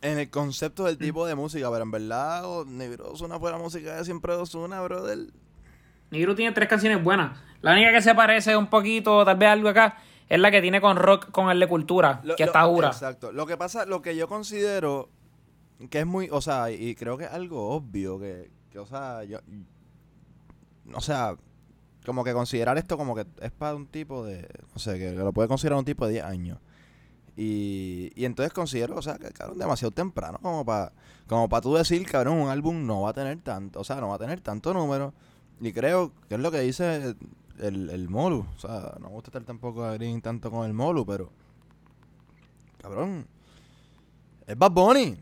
en 0.00 0.18
el 0.18 0.28
concepto 0.28 0.82
del 0.82 0.98
tipo 0.98 1.24
de 1.24 1.36
música, 1.36 1.70
pero 1.70 1.84
en 1.84 1.92
verdad 1.92 2.42
oh, 2.44 2.64
Negro 2.64 3.12
Ozuna 3.12 3.38
fue 3.38 3.52
la 3.52 3.58
música 3.58 3.94
de 3.94 4.04
siempre 4.04 4.32
de 4.34 4.40
Ozuna, 4.40 4.80
brother. 4.82 5.18
Nibiru 6.10 6.34
tiene 6.34 6.50
tres 6.50 6.68
canciones 6.68 7.00
buenas. 7.00 7.38
La 7.60 7.74
única 7.74 7.92
que 7.92 8.02
se 8.02 8.12
parece 8.16 8.56
un 8.56 8.66
poquito, 8.66 9.24
tal 9.24 9.36
vez 9.36 9.50
algo 9.50 9.68
acá, 9.68 9.98
es 10.28 10.40
la 10.40 10.50
que 10.50 10.60
tiene 10.60 10.80
con 10.80 10.96
rock 10.96 11.30
con 11.30 11.48
el 11.48 11.60
de 11.60 11.68
cultura, 11.68 12.22
Lo- 12.24 12.34
que 12.34 12.42
lo- 12.42 12.48
está 12.48 12.62
dura. 12.62 12.88
Exacto. 12.88 13.30
Lo 13.30 13.46
que 13.46 13.56
pasa, 13.56 13.86
lo 13.86 14.02
que 14.02 14.16
yo 14.16 14.26
considero, 14.26 15.10
que 15.90 16.00
es 16.00 16.06
muy, 16.06 16.28
o 16.32 16.40
sea, 16.40 16.72
y 16.72 16.96
creo 16.96 17.16
que 17.16 17.26
es 17.26 17.30
algo 17.30 17.68
obvio 17.70 18.18
que, 18.18 18.50
que 18.72 18.80
o 18.80 18.86
sea, 18.86 19.22
yo, 19.22 19.38
o 20.92 21.00
sea, 21.00 21.36
como 22.04 22.24
que 22.24 22.32
considerar 22.32 22.78
esto 22.78 22.96
como 22.96 23.14
que 23.14 23.26
es 23.40 23.50
para 23.52 23.74
un 23.74 23.86
tipo 23.86 24.24
de, 24.24 24.48
no 24.72 24.78
sé, 24.78 24.98
que, 24.98 25.10
que 25.10 25.16
lo 25.16 25.32
puede 25.32 25.48
considerar 25.48 25.78
un 25.78 25.84
tipo 25.84 26.06
de 26.06 26.12
10 26.12 26.24
años. 26.24 26.58
Y, 27.36 28.12
y 28.14 28.24
entonces 28.24 28.52
considero, 28.52 28.96
o 28.96 29.02
sea, 29.02 29.18
que 29.18 29.30
cabrón, 29.30 29.58
demasiado 29.58 29.90
temprano 29.90 30.38
como 30.42 30.64
para 30.64 30.92
como 31.26 31.48
para 31.48 31.62
tú 31.62 31.74
decir, 31.74 32.04
cabrón, 32.06 32.38
un 32.38 32.48
álbum 32.50 32.86
no 32.86 33.02
va 33.02 33.10
a 33.10 33.12
tener 33.14 33.40
tanto, 33.40 33.80
o 33.80 33.84
sea, 33.84 33.96
no 33.96 34.08
va 34.08 34.16
a 34.16 34.18
tener 34.18 34.40
tanto 34.40 34.74
número. 34.74 35.14
Y 35.60 35.72
creo 35.72 36.12
que 36.28 36.34
es 36.34 36.40
lo 36.40 36.50
que 36.50 36.60
dice 36.60 37.16
el, 37.58 37.88
el 37.88 38.08
Molu. 38.08 38.44
O 38.56 38.58
sea, 38.58 38.96
no 39.00 39.08
me 39.08 39.14
gusta 39.14 39.30
estar 39.30 39.44
tampoco 39.44 39.84
a 39.84 39.94
Green 39.94 40.20
tanto 40.20 40.50
con 40.50 40.66
el 40.66 40.74
Molu, 40.74 41.06
pero. 41.06 41.30
Cabrón. 42.82 43.26
Es 44.46 44.58
Bad 44.58 44.72
Bunny. 44.72 45.16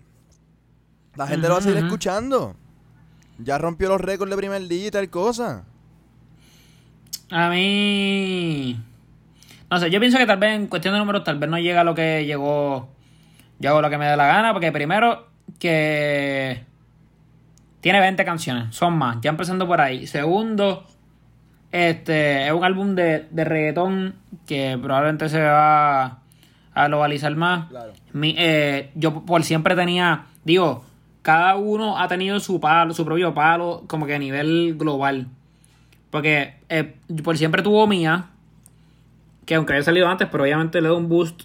La 1.14 1.26
gente 1.26 1.46
lo 1.46 1.54
va 1.54 1.60
a 1.60 1.62
seguir 1.62 1.84
escuchando. 1.84 2.56
Ya 3.38 3.58
rompió 3.58 3.88
los 3.88 4.00
récords 4.00 4.30
de 4.30 4.36
primer 4.36 4.66
día 4.66 4.88
y 4.88 4.90
tal 4.90 5.10
cosa. 5.10 5.64
A 7.30 7.48
mí. 7.50 8.76
No 9.70 9.78
sé, 9.78 9.90
yo 9.90 10.00
pienso 10.00 10.18
que 10.18 10.26
tal 10.26 10.38
vez 10.38 10.56
en 10.56 10.66
cuestión 10.66 10.94
de 10.94 10.98
números, 11.00 11.22
tal 11.24 11.38
vez 11.38 11.48
no 11.48 11.58
llega 11.58 11.82
a 11.82 11.84
lo 11.84 11.94
que 11.94 12.24
llegó. 12.26 12.88
Yo 13.60 13.70
hago 13.70 13.82
lo 13.82 13.90
que 13.90 13.98
me 13.98 14.06
dé 14.06 14.16
la 14.16 14.26
gana, 14.26 14.52
porque 14.52 14.72
primero, 14.72 15.28
que. 15.58 16.64
Tiene 17.80 18.00
20 18.00 18.24
canciones, 18.26 18.74
son 18.76 18.98
más, 18.98 19.18
ya 19.22 19.30
empezando 19.30 19.66
por 19.66 19.80
ahí. 19.80 20.06
Segundo, 20.06 20.84
este 21.72 22.46
es 22.46 22.52
un 22.52 22.62
álbum 22.62 22.94
de, 22.94 23.26
de 23.30 23.44
reggaetón 23.44 24.16
que 24.46 24.78
probablemente 24.82 25.30
se 25.30 25.40
va 25.40 26.18
a 26.74 26.86
globalizar 26.88 27.34
más. 27.36 27.68
Claro. 27.70 27.92
Mi- 28.12 28.34
eh, 28.36 28.90
yo 28.96 29.24
por 29.24 29.44
siempre 29.44 29.74
tenía, 29.76 30.26
digo, 30.44 30.84
cada 31.22 31.56
uno 31.56 31.98
ha 31.98 32.06
tenido 32.06 32.38
su 32.40 32.60
palo, 32.60 32.92
su 32.92 33.06
propio 33.06 33.32
palo, 33.32 33.84
como 33.86 34.04
que 34.04 34.14
a 34.14 34.18
nivel 34.18 34.74
global. 34.76 35.28
Porque 36.10 36.54
eh, 36.68 36.96
por 37.22 37.36
siempre 37.38 37.62
tuvo 37.62 37.86
Mía, 37.86 38.30
que 39.46 39.54
aunque 39.54 39.74
haya 39.74 39.82
salido 39.82 40.08
antes, 40.08 40.28
pero 40.30 40.44
obviamente 40.44 40.80
le 40.80 40.88
da 40.88 40.94
un 40.94 41.08
boost. 41.08 41.42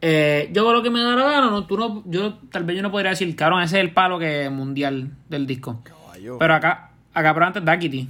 Eh, 0.00 0.50
yo 0.52 0.70
lo 0.72 0.82
que 0.82 0.90
me 0.90 1.00
da 1.00 1.14
la 1.14 1.24
gana, 1.30 1.50
no, 1.50 1.66
tú 1.66 1.76
no, 1.78 2.02
yo 2.06 2.34
tal 2.50 2.64
vez 2.64 2.76
yo 2.76 2.82
no 2.82 2.90
podría 2.90 3.10
decir, 3.10 3.34
cabrón, 3.36 3.62
ese 3.62 3.78
es 3.78 3.84
el 3.84 3.92
palo 3.92 4.18
que 4.18 4.50
mundial 4.50 5.10
del 5.28 5.46
disco. 5.46 5.80
Caballo. 5.82 6.38
Pero 6.38 6.54
acá, 6.54 6.90
acá 7.14 7.32
pero 7.34 7.46
antes 7.46 7.64
Daquiti. 7.64 8.08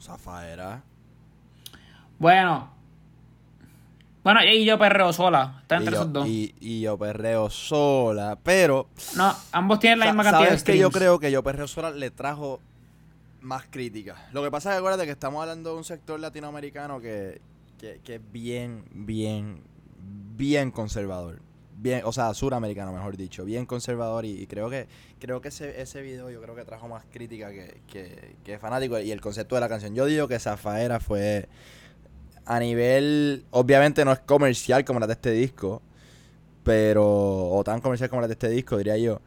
Zafaera. 0.00 0.82
Bueno. 2.18 2.70
Bueno, 4.22 4.40
y 4.42 4.64
yo 4.64 4.78
perreo 4.78 5.12
sola. 5.12 5.58
Está 5.60 5.74
Y 5.76 5.78
entre 5.80 5.94
yo, 5.94 6.00
esos 6.00 6.12
dos. 6.12 6.26
y, 6.28 6.54
y 6.60 6.80
yo 6.80 6.96
perreo 6.96 7.50
sola. 7.50 8.38
Pero. 8.42 8.88
No, 9.16 9.34
ambos 9.52 9.80
tienen 9.80 9.98
la 9.98 10.06
misma 10.06 10.22
cantidad 10.24 10.40
de 10.44 10.46
¿Sabes 10.48 10.62
que 10.64 10.78
yo 10.78 10.88
streams. 10.88 10.96
creo 10.96 11.18
que 11.18 11.30
yo 11.30 11.42
perreo 11.42 11.66
sola 11.68 11.90
le 11.90 12.10
trajo 12.10 12.60
más 13.44 13.64
crítica? 13.70 14.28
Lo 14.32 14.42
que 14.42 14.50
pasa 14.50 14.70
es 14.70 14.74
que 14.74 14.78
acuérdate 14.78 15.04
que 15.06 15.12
estamos 15.12 15.40
hablando 15.42 15.70
de 15.70 15.76
un 15.76 15.84
sector 15.84 16.18
latinoamericano 16.18 17.00
que, 17.00 17.40
que, 17.78 18.14
es 18.14 18.32
bien, 18.32 18.84
bien, 18.92 19.62
bien 20.36 20.70
conservador. 20.70 21.40
Bien, 21.76 22.02
o 22.04 22.12
sea, 22.12 22.32
suramericano, 22.34 22.92
mejor 22.92 23.16
dicho, 23.16 23.44
bien 23.44 23.66
conservador 23.66 24.24
y, 24.24 24.30
y 24.42 24.46
creo 24.46 24.70
que 24.70 24.86
creo 25.18 25.40
que 25.40 25.48
ese, 25.48 25.80
ese 25.82 26.02
video 26.02 26.30
yo 26.30 26.40
creo 26.40 26.54
que 26.54 26.64
trajo 26.64 26.86
más 26.86 27.04
crítica 27.10 27.50
que, 27.50 27.80
que, 27.88 28.36
que 28.44 28.58
fanático 28.58 28.98
y 29.00 29.10
el 29.10 29.20
concepto 29.20 29.56
de 29.56 29.60
la 29.60 29.68
canción. 29.68 29.94
Yo 29.94 30.06
digo 30.06 30.28
que 30.28 30.38
Zafaera 30.38 31.00
fue 31.00 31.48
a 32.46 32.58
nivel, 32.60 33.44
obviamente 33.50 34.04
no 34.04 34.12
es 34.12 34.20
comercial 34.20 34.84
como 34.84 35.00
la 35.00 35.06
de 35.06 35.14
este 35.14 35.30
disco, 35.32 35.82
pero, 36.62 37.50
o 37.50 37.62
tan 37.64 37.80
comercial 37.80 38.10
como 38.10 38.22
la 38.22 38.28
de 38.28 38.34
este 38.34 38.48
disco, 38.48 38.76
diría 38.76 38.96
yo, 38.96 39.20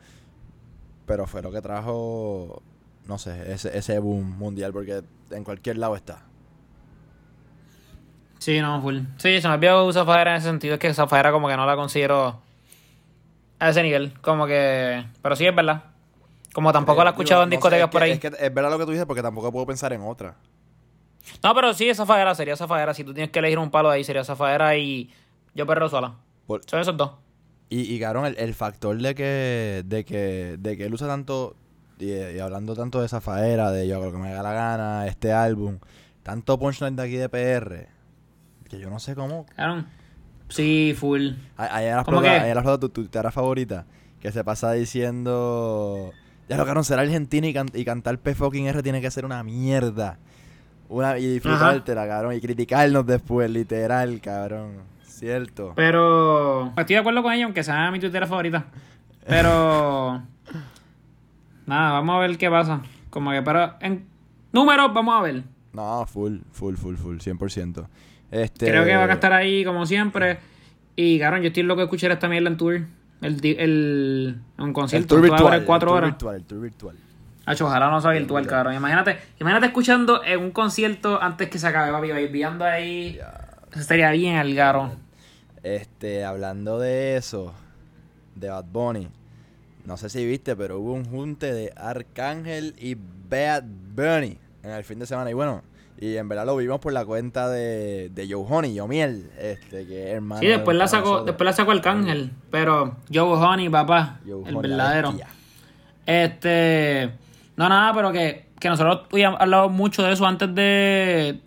pero 1.05 1.25
fue 1.25 1.41
lo 1.41 1.51
que 1.51 1.61
trajo, 1.61 2.61
no 3.07 3.17
sé, 3.17 3.51
ese, 3.53 3.77
ese 3.77 3.99
boom 3.99 4.37
mundial, 4.37 4.71
porque 4.73 5.03
en 5.31 5.43
cualquier 5.43 5.77
lado 5.77 5.95
está. 5.95 6.23
Sí, 8.39 8.59
no, 8.61 8.81
full. 8.81 8.99
Sí, 9.17 9.41
se 9.41 9.47
me 9.47 9.55
olvidó 9.55 9.91
Zafaera 9.91 10.31
en 10.31 10.37
ese 10.37 10.47
sentido. 10.47 10.75
Es 10.75 10.79
que 10.79 10.93
Zafaera 10.93 11.31
como 11.31 11.47
que 11.47 11.57
no 11.57 11.65
la 11.65 11.75
considero 11.75 12.39
a 13.59 13.69
ese 13.69 13.81
nivel. 13.83 14.13
Como 14.21 14.45
que... 14.45 15.05
Pero 15.21 15.35
sí, 15.35 15.45
es 15.45 15.55
verdad. 15.55 15.83
Como 16.53 16.71
tampoco 16.71 17.03
la 17.03 17.09
he 17.09 17.13
Digo, 17.13 17.21
escuchado 17.23 17.43
en 17.43 17.49
no 17.49 17.51
sé, 17.53 17.57
discotecas 17.57 17.89
por 17.89 17.99
que- 18.01 18.05
ahí. 18.05 18.11
Es 18.11 18.19
que 18.19 18.27
es 18.27 18.53
verdad 18.53 18.69
lo 18.71 18.77
que 18.79 18.85
tú 18.85 18.91
dices, 18.91 19.05
porque 19.05 19.21
tampoco 19.23 19.51
puedo 19.51 19.65
pensar 19.65 19.91
en 19.93 20.01
otra. 20.01 20.35
No, 21.43 21.53
pero 21.55 21.73
sí, 21.73 21.93
Zafaera 21.93 22.33
sería 22.35 22.55
Zafaera. 22.55 22.93
Si 22.93 23.03
tú 23.03 23.13
tienes 23.13 23.31
que 23.31 23.39
elegir 23.39 23.59
un 23.59 23.71
palo 23.71 23.89
de 23.89 23.95
ahí, 23.97 24.03
sería 24.03 24.23
Zafaera 24.23 24.77
y 24.77 25.11
yo 25.55 25.65
perro 25.65 25.89
sola. 25.89 26.13
Por- 26.45 26.61
Son 26.69 26.79
esos 26.79 26.95
dos. 26.95 27.11
Y, 27.69 27.93
y 27.93 27.99
cabrón, 27.99 28.25
el, 28.27 28.37
el 28.37 28.53
factor 28.53 28.97
de 28.97 29.13
que, 29.13 29.83
de 29.85 30.05
que, 30.05 30.55
de 30.57 30.77
que 30.77 30.85
él 30.85 30.93
usa 30.93 31.07
tanto, 31.07 31.55
y, 31.99 32.11
y 32.11 32.39
hablando 32.39 32.75
tanto 32.75 33.01
de 33.01 33.07
Zafaera, 33.07 33.71
de 33.71 33.87
yo 33.87 33.99
creo 33.99 34.11
que 34.11 34.17
me 34.17 34.31
da 34.31 34.43
la 34.43 34.53
gana, 34.53 35.07
este 35.07 35.31
álbum, 35.33 35.79
tanto 36.23 36.57
punchline 36.59 36.95
de 36.95 37.03
aquí 37.03 37.15
de 37.15 37.29
PR, 37.29 37.87
que 38.69 38.79
yo 38.79 38.89
no 38.89 38.99
sé 38.99 39.15
cómo. 39.15 39.45
Claro. 39.55 39.83
Sí, 40.49 40.95
full. 40.97 41.31
Ahí 41.57 41.87
has 41.87 41.99
explotado 42.07 42.79
tu 42.79 42.89
tu 43.07 43.19
favorita, 43.31 43.85
que 44.21 44.31
se 44.31 44.43
pasa 44.43 44.71
diciendo, 44.71 46.11
ya 46.47 46.57
lo 46.57 46.65
cabrón, 46.65 46.83
ser 46.83 46.99
argentino 46.99 47.47
y, 47.47 47.53
can- 47.53 47.71
y 47.73 47.83
cantar 47.83 48.17
P 48.19 48.33
fucking 48.35 48.67
R 48.67 48.81
tiene 48.83 49.01
que 49.01 49.11
ser 49.11 49.25
una 49.25 49.43
mierda. 49.43 50.17
Una, 50.89 51.17
y 51.19 51.27
disfrutártela, 51.27 52.07
cabrón, 52.07 52.33
y 52.35 52.39
criticarnos 52.39 53.05
después, 53.05 53.49
literal, 53.51 54.21
cabrón. 54.21 54.83
Cierto. 55.03 55.73
Pero 55.75 56.67
estoy 56.77 56.93
de 56.95 56.97
acuerdo 56.99 57.23
con 57.23 57.33
ella, 57.33 57.43
aunque 57.45 57.63
sea 57.63 57.91
mi 57.91 57.99
tuitera 57.99 58.25
favorita. 58.27 58.67
Pero 59.25 60.21
nada, 61.67 61.91
vamos 61.91 62.15
a 62.15 62.19
ver 62.19 62.37
qué 62.37 62.49
pasa. 62.49 62.81
Como 63.09 63.31
que 63.31 63.41
pero 63.43 63.75
en 63.81 64.05
números 64.51 64.93
vamos 64.93 65.19
a 65.19 65.21
ver. 65.21 65.43
No, 65.73 66.05
full, 66.07 66.39
full, 66.51 66.75
full, 66.75 66.95
full, 66.95 67.17
100%. 67.17 67.87
Este, 68.31 68.65
Creo 68.67 68.83
que 68.83 68.95
va 68.95 69.05
a 69.05 69.13
estar 69.13 69.31
ahí 69.33 69.63
como 69.63 69.85
siempre. 69.85 70.39
Y 70.95 71.19
cabrón, 71.19 71.41
yo 71.41 71.47
estoy 71.49 71.63
loco 71.63 71.81
de 71.81 71.85
escuchar 71.85 72.11
esta 72.11 72.27
mierda 72.27 72.49
en 72.49 72.57
tour. 72.57 72.81
El, 73.21 73.39
el 73.43 74.41
un 74.57 74.67
el 74.67 74.73
concierto 74.73 75.15
tour 75.15 75.21
virtual, 75.21 75.63
cuatro 75.65 75.89
el 75.89 75.91
tour 75.91 75.97
horas. 75.97 76.09
virtual, 76.11 76.35
el 76.35 76.43
tour 76.43 76.61
virtual. 76.61 76.95
Hacho, 77.45 77.65
ojalá 77.65 77.89
no 77.89 78.01
sea 78.01 78.11
virtual, 78.11 78.45
cabrón. 78.45 78.73
Imagínate, 78.73 79.17
imagínate 79.39 79.67
escuchando 79.67 80.23
en 80.23 80.39
un 80.41 80.51
concierto 80.51 81.21
antes 81.21 81.49
que 81.49 81.59
se 81.59 81.67
acabe, 81.67 81.91
papi, 81.91 82.27
viendo 82.27 82.65
ahí. 82.65 83.17
Eso 83.71 83.79
estaría 83.79 84.11
bien 84.11 84.35
al 84.35 84.53
garo. 84.53 84.91
Este, 85.63 86.25
hablando 86.25 86.77
de 86.79 87.15
eso, 87.15 87.53
de 88.35 88.49
Bad 88.49 88.65
Bunny, 88.65 89.07
no 89.87 89.95
sé 89.95 90.09
si 90.09 90.25
viste, 90.25 90.57
pero 90.57 90.79
hubo 90.79 90.91
un 90.91 91.05
junte 91.05 91.53
de 91.53 91.71
Arcángel 91.77 92.75
y 92.77 92.95
Bad 92.95 93.63
Bunny 93.63 94.37
en 94.61 94.71
el 94.71 94.83
fin 94.83 94.99
de 94.99 95.05
semana. 95.05 95.31
Y 95.31 95.33
bueno, 95.33 95.63
y 95.97 96.17
en 96.17 96.27
verdad 96.27 96.45
lo 96.45 96.57
vimos 96.57 96.81
por 96.81 96.91
la 96.91 97.05
cuenta 97.05 97.47
de, 97.49 98.09
de 98.09 98.27
Joe 98.29 98.45
Honey, 98.49 98.75
Yo 98.75 98.85
Miel, 98.85 99.31
este, 99.39 99.87
que 99.87 100.09
es 100.09 100.15
hermano. 100.15 100.41
Sí, 100.41 100.47
después 100.47 100.75
de 100.75 100.79
la 100.79 100.89
sacó, 100.89 101.23
después 101.23 101.45
la 101.45 101.53
sacó 101.53 101.71
Arcángel. 101.71 102.31
Pero 102.51 102.97
Joe 103.11 103.37
Honey, 103.37 103.69
papá, 103.69 104.19
Joe 104.27 104.41
el 104.45 104.57
Honey, 104.57 104.71
verdadero. 104.71 105.13
Este. 106.05 107.11
No, 107.55 107.69
nada, 107.69 107.93
pero 107.93 108.11
que, 108.11 108.47
que 108.59 108.67
nosotros 108.67 109.07
habíamos 109.09 109.39
hablado 109.39 109.69
mucho 109.69 110.03
de 110.03 110.11
eso 110.11 110.25
antes 110.25 110.53
de, 110.53 111.39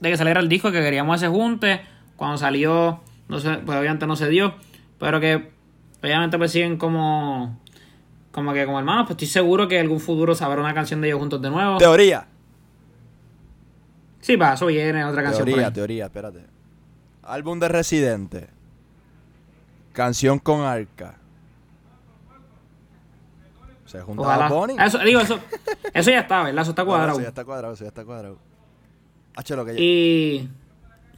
de 0.00 0.10
que 0.10 0.16
saliera 0.16 0.40
el 0.40 0.48
disco, 0.48 0.72
que 0.72 0.82
queríamos 0.82 1.22
ese 1.22 1.28
junte. 1.28 1.80
Cuando 2.16 2.38
salió, 2.38 3.02
no 3.28 3.38
sé, 3.38 3.58
pues 3.64 3.78
obviamente 3.78 4.04
no 4.08 4.16
se 4.16 4.28
dio. 4.28 4.54
Pero 4.98 5.20
que 5.20 5.48
obviamente 6.02 6.38
pues 6.38 6.50
siguen 6.50 6.76
como. 6.76 7.62
Como 8.34 8.52
que 8.52 8.66
como 8.66 8.80
hermanos, 8.80 9.04
pues 9.06 9.12
estoy 9.12 9.28
seguro 9.28 9.68
que 9.68 9.76
en 9.76 9.82
algún 9.82 10.00
futuro 10.00 10.34
sabrá 10.34 10.60
una 10.60 10.74
canción 10.74 11.00
de 11.00 11.06
ellos 11.06 11.20
juntos 11.20 11.40
de 11.40 11.50
nuevo. 11.50 11.78
Teoría. 11.78 12.26
Sí, 14.18 14.36
pa, 14.36 14.54
eso 14.54 14.66
viene 14.66 15.04
otra 15.04 15.22
canción. 15.22 15.44
por 15.44 15.50
Teoría, 15.52 15.68
ahí. 15.68 15.72
teoría, 15.72 16.04
espérate. 16.06 16.40
Álbum 17.22 17.60
de 17.60 17.68
Residente. 17.68 18.48
Canción 19.92 20.40
con 20.40 20.62
Arca. 20.62 21.14
Se 23.86 24.00
junta 24.00 24.48
Bunny. 24.48 24.74
Eso, 24.84 24.98
digo, 24.98 25.20
eso, 25.20 25.38
eso 25.94 26.10
ya 26.10 26.18
está, 26.18 26.42
¿verdad? 26.42 26.62
Eso 26.62 26.70
está 26.72 26.84
cuadrado. 26.84 27.12
Eso 27.12 27.22
ya 27.22 27.28
está 27.28 27.44
cuadrado, 27.44 27.74
eso 27.74 27.84
ya 27.84 27.88
está 27.88 28.04
cuadrado. 28.04 28.38
Hacho, 29.36 29.54
lo 29.54 29.64
que 29.64 29.76
Y 29.78 30.48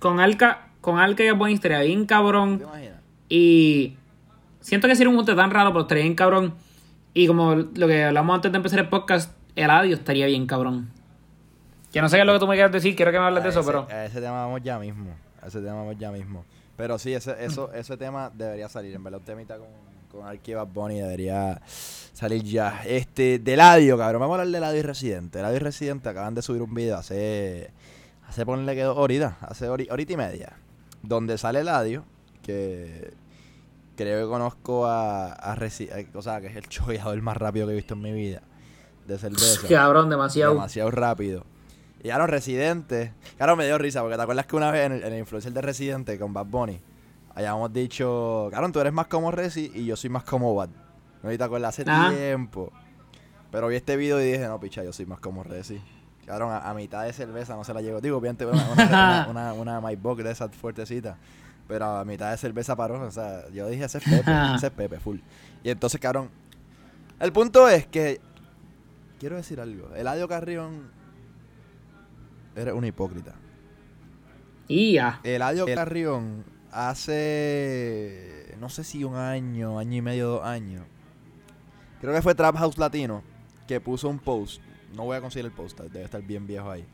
con 0.01 0.21
Alca, 0.21 0.69
con 0.83 0.99
Alca 0.99 1.25
y 1.25 1.31
Buen 1.31 1.55
estaría 1.55 1.81
bien 1.81 2.05
cabrón. 2.05 2.59
¿Te 2.59 2.65
imaginas? 2.65 3.01
Y 3.31 3.97
siento 4.61 4.87
que 4.87 4.95
sería 4.97 5.09
un 5.09 5.17
junte 5.17 5.35
tan 5.35 5.51
raro, 5.51 5.71
pero 5.71 5.81
estaría 5.83 6.03
bien 6.03 6.15
cabrón. 6.15 6.66
Y 7.19 7.27
como 7.27 7.55
lo 7.55 7.87
que 7.89 8.05
hablamos 8.05 8.35
antes 8.35 8.53
de 8.53 8.57
empezar 8.59 8.79
el 8.79 8.91
podcast, 8.91 9.33
el 9.55 9.71
adiós 9.71 10.01
estaría 10.01 10.27
bien 10.27 10.47
cabrón. 10.47 10.91
Que 11.91 12.03
no 12.03 12.11
sé 12.11 12.17
qué 12.17 12.21
es 12.21 12.27
lo 12.27 12.35
que 12.35 12.41
tú 12.41 12.47
me 12.47 12.57
quieras 12.57 12.71
decir, 12.73 12.95
quiero 12.95 13.11
que 13.11 13.19
me 13.19 13.25
hables 13.25 13.43
de 13.43 13.49
eso, 13.49 13.65
pero. 13.65 13.87
a 13.91 14.05
ese 14.05 14.21
tema 14.21 14.45
vamos 14.45 14.61
ya 14.63 14.79
mismo. 14.79 15.15
A 15.41 15.47
ese 15.47 15.61
tema 15.61 15.77
vamos 15.77 15.97
ya 15.99 16.11
mismo. 16.13 16.45
Pero 16.77 16.99
sí, 16.99 17.15
ese, 17.15 17.43
eso, 17.43 17.73
ese 17.73 17.97
tema 17.97 18.31
debería 18.35 18.69
salir. 18.69 18.95
En 18.95 19.03
verdad, 19.03 19.21
un 19.21 19.25
temita 19.25 19.57
con, 19.57 19.69
con 20.13 20.21
Bad 20.27 20.67
Bunny 20.67 20.97
debería 21.01 21.59
salir 21.65 22.43
ya. 22.43 22.83
Este, 22.85 23.39
de 23.39 23.57
Ladio, 23.57 23.97
cabrón. 23.97 24.21
Vamos 24.21 24.37
a 24.37 24.43
hablar 24.43 24.53
de 24.53 24.61
Ladio 24.61 24.81
y 24.81 24.83
Residente. 24.83 25.41
Ladio 25.41 25.57
y 25.57 25.61
Residente 25.61 26.11
acaban 26.11 26.35
de 26.35 26.43
subir 26.43 26.61
un 26.61 26.75
video 26.75 26.99
hace. 26.99 27.71
Hace 28.29 28.45
ponerle 28.45 28.75
que 28.75 28.83
dos 28.83 28.99
horitas. 28.99 29.37
Hace 29.41 29.71
hori- 29.71 29.91
horita 29.91 30.13
y 30.13 30.17
media. 30.19 30.53
Donde 31.03 31.39
sale 31.39 31.65
Ladio. 31.65 32.05
Que. 32.43 33.15
Creo 33.97 34.27
que 34.27 34.31
conozco 34.31 34.87
a, 34.87 35.33
a 35.33 35.57
Resi- 35.57 35.89
eh, 35.91 36.09
o 36.15 36.23
sea, 36.23 36.41
que 36.41 36.47
es 36.49 36.57
el 36.57 36.69
choveador 36.69 37.21
más 37.23 37.37
rápido 37.37 37.67
que 37.67 37.73
he 37.73 37.77
visto 37.77 37.95
en 37.95 38.03
mi 38.03 38.13
vida 38.13 38.43
de 39.07 39.19
cerveza. 39.19 39.67
Cabrón, 39.69 40.11
demasiado. 40.11 40.55
demasiado 40.55 40.91
rápido. 40.91 41.45
Y 42.01 42.05
claro, 42.05 42.27
Residente. 42.27 43.13
Claro, 43.37 43.57
me 43.57 43.67
dio 43.67 43.79
risa, 43.79 44.01
porque 44.03 44.17
te 44.17 44.23
acuerdas 44.23 44.47
que 44.47 44.57
una 44.57 44.71
vez 44.71 44.87
en 44.87 44.93
el, 44.93 45.03
en 45.05 45.13
el 45.13 45.19
influencer 45.21 45.53
de 45.53 45.61
Residente 45.61 46.19
con 46.19 46.33
Bad 46.33 46.47
Bunny, 46.47 46.81
habíamos 47.35 47.73
dicho, 47.73 48.47
claro, 48.51 48.71
tú 48.71 48.81
eres 48.81 48.93
más 48.93 49.07
como 49.07 49.31
Resi 49.31 49.71
y 49.75 49.85
yo 49.87 49.97
soy 49.97 50.11
más 50.11 50.25
como 50.25 50.55
Bad. 50.55 50.69
No 51.23 51.31
te 51.37 51.43
acuerdas 51.43 51.79
hace 51.79 51.89
Ajá. 51.91 52.11
tiempo. 52.11 52.73
Pero 53.51 53.69
vi 53.69 53.77
este 53.77 53.97
video 53.97 54.21
y 54.21 54.25
dije, 54.33 54.47
no, 54.47 54.61
picha, 54.61 54.85
yo 54.85 54.93
soy 54.93 55.07
más 55.07 55.19
como 55.21 55.43
Resi. 55.43 55.81
Claro, 56.25 56.51
a, 56.51 56.69
a 56.69 56.75
mitad 56.75 57.05
de 57.05 57.13
cerveza 57.13 57.55
no 57.55 57.63
se 57.65 57.73
la 57.73 57.81
llevo. 57.81 58.01
Digo, 58.01 58.19
obviamente 58.19 58.45
una, 58.47 58.69
una, 58.73 59.27
una, 59.31 59.53
una, 59.53 59.53
una 59.53 59.81
My 59.81 59.97
Box 59.97 60.25
de 60.25 60.31
esas 60.33 60.51
fuertecitas. 60.55 61.17
Pero 61.69 61.85
a 61.85 62.05
mitad 62.05 62.31
de 62.31 62.37
cerveza 62.37 62.77
paró. 62.77 63.01
O 63.03 63.11
sea, 63.11 63.49
yo 63.51 63.69
dije, 63.69 63.85
ese 63.85 63.99
es 63.99 64.05
Pepe, 64.05 64.31
ese 64.57 64.67
es 64.67 64.73
Pepe, 64.73 65.01
full. 65.01 65.19
Y 65.63 65.71
entonces, 65.71 66.01
cabrón, 66.01 66.31
el 67.21 67.33
punto 67.33 67.69
es 67.69 67.87
que 67.87 68.21
quiero 69.19 69.37
decir 69.37 69.61
algo. 69.61 69.95
Eladio 69.95 70.29
Carrión 70.29 70.91
eres 72.55 72.75
un 72.75 72.85
hipócrita. 72.85 73.35
Ya. 74.69 75.21
Eladio 75.23 75.67
Carrión 75.67 76.45
hace 76.73 78.37
no 78.59 78.69
sé 78.69 78.85
si 78.85 79.05
un 79.05 79.17
año, 79.17 79.79
año 79.79 79.97
y 79.97 80.03
medio, 80.03 80.29
dos 80.29 80.45
años. 80.45 80.85
Creo 82.01 82.15
que 82.15 82.23
fue 82.23 82.35
Trap 82.35 82.57
House 82.57 82.79
Latino 82.79 83.23
que 83.67 83.81
puso 83.81 84.09
un 84.09 84.19
post. 84.19 84.61
No 84.95 85.05
voy 85.05 85.17
a 85.17 85.21
conseguir 85.21 85.47
el 85.47 85.53
post, 85.53 85.79
debe 85.81 86.05
estar 86.05 86.23
bien 86.23 86.47
viejo 86.47 86.71
ahí. 86.71 86.87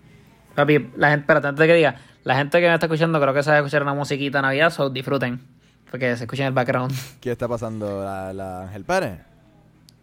Papi, 0.54 0.90
la 0.96 1.10
gente, 1.10 1.22
espérate, 1.22 1.46
antes 1.48 1.60
de 1.60 1.66
que 1.66 1.74
diga, 1.74 1.96
la 2.24 2.36
gente 2.36 2.60
que 2.60 2.68
me 2.68 2.74
está 2.74 2.86
escuchando 2.86 3.20
creo 3.20 3.34
que 3.34 3.42
sabe 3.42 3.58
escuchar 3.58 3.82
una 3.82 3.94
musiquita 3.94 4.38
de 4.38 4.42
Navidad, 4.42 4.70
so 4.70 4.90
disfruten. 4.90 5.40
Porque 5.90 6.16
se 6.16 6.24
escucha 6.24 6.42
en 6.42 6.48
el 6.48 6.54
background. 6.54 6.94
¿Qué 7.20 7.32
está 7.32 7.48
pasando? 7.48 8.04
¿La, 8.04 8.32
la 8.32 8.62
Ángel 8.62 8.84
Pérez? 8.84 9.20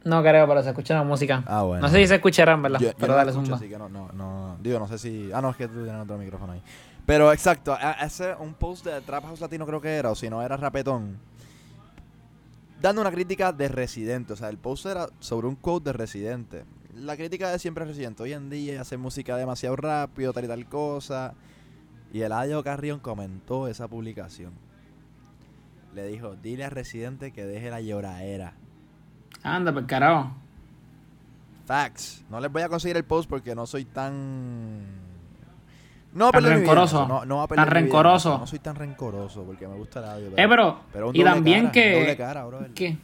No 0.04 0.22
creo, 0.22 0.47
pero 0.47 0.64
se 0.64 0.70
escucha 0.70 0.93
la 0.93 1.04
música. 1.04 1.43
Ah, 1.45 1.64
bueno. 1.64 1.82
No 1.82 1.89
sé 1.89 1.97
si 1.97 2.08
se 2.08 2.16
escucharán, 2.16 2.62
¿verdad? 2.62 2.80
Yo, 2.80 2.89
yo 2.89 2.95
pero 2.97 3.14
no 3.14 3.18
dale, 3.18 3.32
escucho, 3.32 3.56
así 3.56 3.68
que 3.68 3.78
no, 3.78 3.89
no, 3.89 4.10
no. 4.14 4.58
Digo, 4.62 4.80
no 4.80 4.88
sé 4.88 4.97
si. 4.97 5.30
Ah, 5.34 5.41
no, 5.41 5.50
es 5.50 5.58
que 5.58 5.68
tú 5.68 5.84
tienes 5.84 6.02
otro 6.02 6.18
micrófono 6.18 6.54
ahí. 6.54 6.62
Pero 7.06 7.34
exacto, 7.34 7.78
ese 8.02 8.36
un 8.39 8.54
post 8.54 8.86
de 8.86 9.02
Trap 9.02 9.26
House 9.26 9.41
Latino 9.41 9.66
creo 9.66 9.82
que 9.82 9.95
era, 9.95 10.12
o 10.12 10.16
si 10.16 10.30
no 10.30 10.41
era 10.41 10.56
Rapetón. 10.58 11.18
Dando 12.82 13.02
una 13.02 13.12
crítica 13.12 13.52
de 13.52 13.68
Residente. 13.68 14.34
O 14.34 14.36
sea, 14.36 14.50
el 14.50 14.58
post 14.58 14.86
era 14.86 15.08
sobre 15.20 15.47
un 15.47 15.56
quote 15.56 15.86
de 15.86 15.93
Residente. 15.93 16.64
La 16.96 17.16
crítica 17.16 17.52
de 17.52 17.60
siempre 17.60 17.84
es 17.84 17.90
Residente. 17.90 18.24
Hoy 18.24 18.34
en 18.34 18.50
día 18.50 18.82
hace 18.82 18.98
música 18.98 19.38
demasiado 19.38 19.76
rápido, 19.76 20.34
tal 20.34 20.46
y 20.46 20.48
tal 20.48 20.66
cosa. 20.66 21.36
Y 22.12 22.22
el 22.22 22.32
Adio 22.32 22.64
Carrión 22.64 23.00
comentó 23.00 23.68
esa 23.68 23.88
publicación. 23.88 24.54
Le 25.94 26.08
dijo, 26.08 26.36
dile 26.36 26.66
a 26.66 26.70
Residente 26.70 27.32
que 27.32 27.46
deje 27.46 27.70
la 27.70 27.82
lloradera. 27.82 28.54
Anda, 29.44 29.72
pues 29.72 29.86
carajo. 29.86 30.32
Facts. 31.66 32.24
No 32.30 32.40
les 32.40 32.52
voy 32.52 32.64
a 32.64 32.70
conseguir 32.70 32.98
el 32.98 33.04
post 33.06 33.30
porque 33.30 33.54
no 33.54 33.68
soy 33.68 33.86
tan. 33.86 35.10
No 36.14 36.30
a 36.30 36.32
Tan 36.32 36.44
rencoroso. 36.44 37.08
No, 37.08 37.24
no 37.24 37.38
va 37.38 37.44
a 37.44 37.48
Tan 37.48 37.68
rencoroso. 37.68 38.40
No 38.40 38.48
soy 38.48 38.60
tan 38.60 38.76
rencoroso 38.76 39.44
porque 39.44 39.68
me 39.68 39.76
gusta 39.76 40.00
el 40.00 40.06
audio. 40.06 40.28
Eh, 40.30 40.48
pero, 40.48 40.80
pero 40.92 41.10
un 41.10 41.16
y 41.16 41.20
doble 41.20 41.32
también 41.32 41.62
cara, 41.66 41.72
que, 41.72 42.00
doble 42.00 42.18
cara, 42.18 42.48
que, 42.74 42.98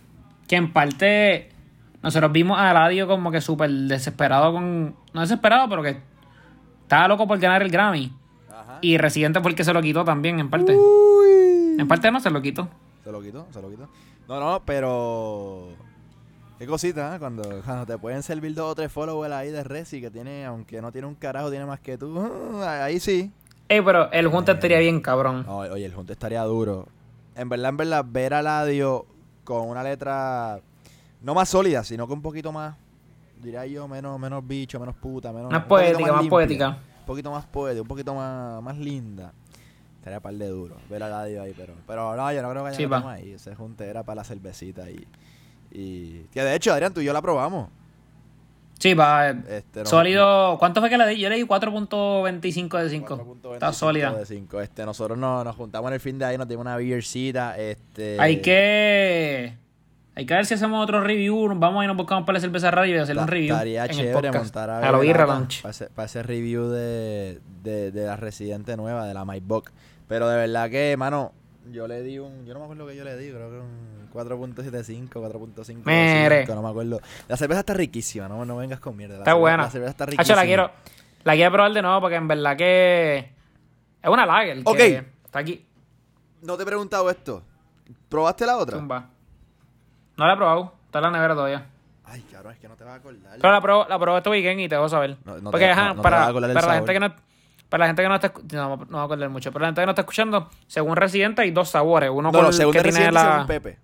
que 0.47 0.55
en 0.55 0.73
parte 0.73 1.54
nosotros 2.05 2.31
vimos 2.31 2.59
a 2.59 2.69
Eladio 2.69 3.07
como 3.07 3.31
que 3.31 3.41
súper 3.41 3.67
desesperado 3.67 4.53
con, 4.53 4.95
no 5.11 5.21
desesperado, 5.21 5.67
pero 5.67 5.81
que 5.81 5.97
estaba 6.83 7.07
loco 7.07 7.27
por 7.27 7.39
ganar 7.39 7.63
el 7.63 7.71
Grammy. 7.71 8.13
Ajá. 8.47 8.77
Y 8.79 8.99
Residente 8.99 9.41
fue 9.41 9.49
el 9.49 9.57
que 9.57 9.63
se 9.63 9.73
lo 9.73 9.81
quitó 9.81 10.05
también, 10.05 10.39
en 10.39 10.51
parte. 10.51 10.75
Uy. 10.75 11.79
En 11.79 11.87
parte 11.87 12.11
no 12.11 12.19
se 12.19 12.29
lo 12.29 12.43
quitó. 12.43 12.69
Se 13.03 13.11
lo 13.11 13.23
quitó, 13.23 13.47
se 13.49 13.59
lo 13.59 13.71
quitó. 13.71 13.89
No, 14.27 14.39
no, 14.39 14.61
pero. 14.63 15.69
Qué 16.59 16.67
cosita, 16.67 17.15
¿eh? 17.15 17.19
Cuando, 17.19 17.41
cuando 17.65 17.87
te 17.87 17.97
pueden 17.97 18.21
servir 18.21 18.53
dos 18.53 18.73
o 18.73 18.75
tres 18.75 18.91
followers 18.91 19.33
ahí 19.33 19.49
de 19.49 19.63
Resi 19.63 19.99
que 19.99 20.11
tiene, 20.11 20.45
aunque 20.45 20.83
no 20.83 20.91
tiene 20.91 21.07
un 21.07 21.15
carajo, 21.15 21.49
tiene 21.49 21.65
más 21.65 21.79
que 21.79 21.97
tú. 21.97 22.19
ah, 22.63 22.83
Ahí 22.83 22.99
sí. 22.99 23.31
Eh, 23.67 23.81
pero 23.81 24.11
el 24.11 24.27
junte 24.27 24.51
estaría 24.51 24.77
bien 24.77 25.01
cabrón. 25.01 25.43
No, 25.47 25.57
oye, 25.57 25.85
el 25.85 25.93
junto 25.95 26.13
estaría 26.13 26.43
duro. 26.43 26.87
En 27.35 27.49
verdad, 27.49 27.69
en 27.69 27.77
verdad, 27.77 28.05
ver 28.07 28.35
a 28.35 28.43
Ladio 28.43 29.07
con 29.43 29.67
una 29.67 29.81
letra 29.81 30.61
no 31.25 31.33
más 31.33 31.49
sólida, 31.49 31.83
sino 31.83 32.05
que 32.07 32.13
un 32.13 32.21
poquito 32.21 32.51
más, 32.51 32.75
diría 33.41 33.65
yo, 33.65 33.87
menos, 33.87 34.19
menos 34.19 34.47
bicho, 34.47 34.79
menos 34.79 34.95
puta, 34.95 35.33
menos. 35.33 35.51
Más 35.51 35.63
poética, 35.65 36.13
más 36.13 36.27
poética. 36.27 36.69
Un 36.99 37.05
poquito 37.05 37.31
más 37.31 37.45
poética, 37.45 37.81
un 37.81 37.87
poquito 37.87 38.13
más, 38.13 38.61
más 38.61 38.77
linda. 38.77 39.33
Estaría 39.97 40.19
par 40.19 40.35
de 40.35 40.47
duro 40.47 40.75
ver 40.87 41.01
a 41.01 41.09
Ladio 41.09 41.41
ahí, 41.41 41.53
pero. 41.57 41.73
Pero 41.87 42.15
no, 42.15 42.31
yo 42.31 42.41
no 42.43 42.51
creo 42.51 42.61
que 42.63 42.69
haya 42.69 42.77
Sí, 42.77 42.85
nada 42.85 43.11
ahí. 43.11 43.31
Ese 43.31 43.55
junte 43.55 43.87
era 43.87 44.03
para 44.03 44.17
la 44.17 44.23
cervecita 44.23 44.87
y. 44.91 45.03
Y. 45.71 46.27
Que 46.31 46.43
de 46.43 46.55
hecho, 46.55 46.71
Adrián, 46.71 46.93
tú 46.93 47.01
y 47.01 47.05
yo 47.05 47.11
la 47.13 47.23
probamos. 47.23 47.69
Sí, 48.77 48.93
va. 48.93 49.29
Este, 49.31 49.79
no- 49.79 49.85
sólido. 49.87 50.57
¿Cuánto 50.59 50.79
fue 50.79 50.91
que 50.91 50.97
le 50.99 51.07
di? 51.07 51.17
Yo 51.19 51.29
le 51.29 51.37
di 51.37 51.43
4.25 51.43 52.77
de 52.83 52.89
5. 52.91 53.17
4.25 53.41 53.53
Está 53.55 53.73
sólida. 53.73 54.13
de 54.13 54.25
5. 54.27 54.61
Este, 54.61 54.85
nosotros 54.85 55.17
nos, 55.17 55.43
nos 55.43 55.55
juntamos 55.55 55.87
en 55.89 55.95
el 55.95 55.99
fin 55.99 56.19
de 56.19 56.25
ahí, 56.25 56.37
nos 56.37 56.47
dimos 56.47 56.61
una 56.61 56.77
beercita. 56.77 57.57
Este, 57.57 58.17
Hay 58.19 58.41
que. 58.43 59.57
Hay 60.17 60.25
que 60.25 60.33
ver 60.33 60.45
si 60.45 60.53
hacemos 60.53 60.81
otro 60.81 61.01
review. 61.01 61.53
Vamos 61.57 61.83
y 61.83 61.87
nos 61.87 61.97
buscamos 61.97 62.25
para 62.25 62.37
la 62.37 62.39
cerveza 62.41 62.71
radio 62.71 62.95
y 62.95 62.99
hacerle 62.99 63.21
un 63.23 63.27
review. 63.27 63.53
Estaría 63.53 63.83
en 63.85 63.91
el 63.91 63.95
chévere 63.97 64.13
podcast. 64.13 64.37
montar 64.45 64.69
a 64.69 64.91
lo 64.91 64.99
Birra 64.99 65.25
Lounge. 65.25 65.61
para 65.61 65.71
ese, 65.71 65.87
para 65.89 66.05
ese 66.05 66.23
review 66.23 66.69
de, 66.69 67.41
de, 67.63 67.91
de 67.91 68.05
la 68.05 68.15
residente 68.15 68.77
nueva, 68.77 69.05
de 69.05 69.13
la 69.13 69.25
MyBook. 69.25 69.71
Pero 70.07 70.29
de 70.29 70.37
verdad 70.37 70.69
que, 70.69 70.95
mano, 70.97 71.33
yo 71.71 71.87
le 71.87 72.01
di 72.01 72.19
un. 72.19 72.45
Yo 72.45 72.53
no 72.53 72.59
me 72.59 72.65
acuerdo 72.65 72.87
que 72.87 72.95
yo 72.95 73.03
le 73.03 73.17
di, 73.17 73.29
creo 73.29 73.49
que 73.49 73.57
un 73.57 74.09
4.75, 74.13 75.09
4.5. 75.09 75.83
Mere. 75.83 76.45
No 76.45 76.61
me 76.61 76.69
acuerdo. 76.69 77.01
La 77.27 77.35
cerveza 77.35 77.59
está 77.61 77.73
riquísima, 77.73 78.29
no, 78.29 78.45
no 78.45 78.55
vengas 78.55 78.79
con 78.79 78.95
mierda. 78.95 79.15
La 79.15 79.19
Está 79.21 79.31
cerveza- 79.31 79.39
buena. 79.41 79.63
La 79.63 79.69
cerveza 79.69 79.91
está 79.91 80.03
Hacho, 80.05 80.11
riquísima. 80.11 80.35
la 80.37 80.45
quiero. 80.45 80.71
La 81.25 81.33
quiero 81.33 81.51
probar 81.51 81.73
de 81.73 81.81
nuevo 81.81 81.99
porque 82.01 82.15
en 82.15 82.27
verdad 82.29 82.55
que. 82.55 83.17
Es 84.01 84.09
una 84.09 84.25
lager. 84.25 84.61
Ok. 84.63 84.77
Que 84.77 85.05
está 85.25 85.39
aquí. 85.39 85.65
No 86.43 86.55
te 86.55 86.63
he 86.63 86.65
preguntado 86.65 87.09
esto. 87.09 87.41
¿Probaste 88.07 88.45
la 88.45 88.57
otra? 88.57 88.77
Zumba. 88.77 89.09
No 90.17 90.27
la 90.27 90.33
he 90.33 90.37
probado. 90.37 90.73
Está 90.85 90.99
en 90.99 91.03
la 91.03 91.11
nevera 91.11 91.33
todavía. 91.35 91.65
Ay, 92.05 92.21
cabrón, 92.31 92.53
es 92.53 92.59
que 92.59 92.67
no 92.67 92.75
te 92.75 92.83
vas 92.83 92.93
a 92.93 92.95
acordar. 92.97 93.37
Pero 93.41 93.51
la 93.53 93.61
probé, 93.61 93.89
la 93.89 93.99
probé 93.99 94.17
este 94.19 94.29
weekend 94.29 94.59
y 94.61 94.69
te 94.69 94.77
voy 94.77 94.85
a 94.85 94.89
saber. 94.89 95.17
No- 95.25 95.37
no 95.39 95.51
Porque, 95.51 95.65
te- 95.65 95.71
ajá, 95.71 95.81
no- 95.81 95.89
no 95.89 95.95
te 95.95 96.01
para, 96.03 96.33
para 96.33 96.67
la 96.67 96.73
gente 96.75 96.93
que 96.93 96.99
no. 96.99 97.15
Para 97.69 97.81
la 97.83 97.87
gente 97.87 98.03
que 98.03 98.07
no 98.09 98.15
está 98.15 98.31
no, 98.53 98.69
no 98.77 98.85
voy 98.85 98.99
a 98.99 99.03
acordar 99.03 99.29
mucho, 99.29 99.51
pero 99.51 99.63
la 99.63 99.69
gente 99.69 99.81
que 99.81 99.85
no 99.87 99.91
está 99.91 100.01
escuchando, 100.03 100.49
según 100.67 100.95
Residente 100.95 101.41
hay 101.41 101.49
dos 101.51 101.69
sabores. 101.69 102.11
Uno 102.13 102.31
no, 102.31 102.39
con 102.43 102.53
según 102.53 102.73
que 102.73 102.83
tiene 102.83 103.11
la. 103.11 103.31
según 103.31 103.47
Pepe. 103.47 103.79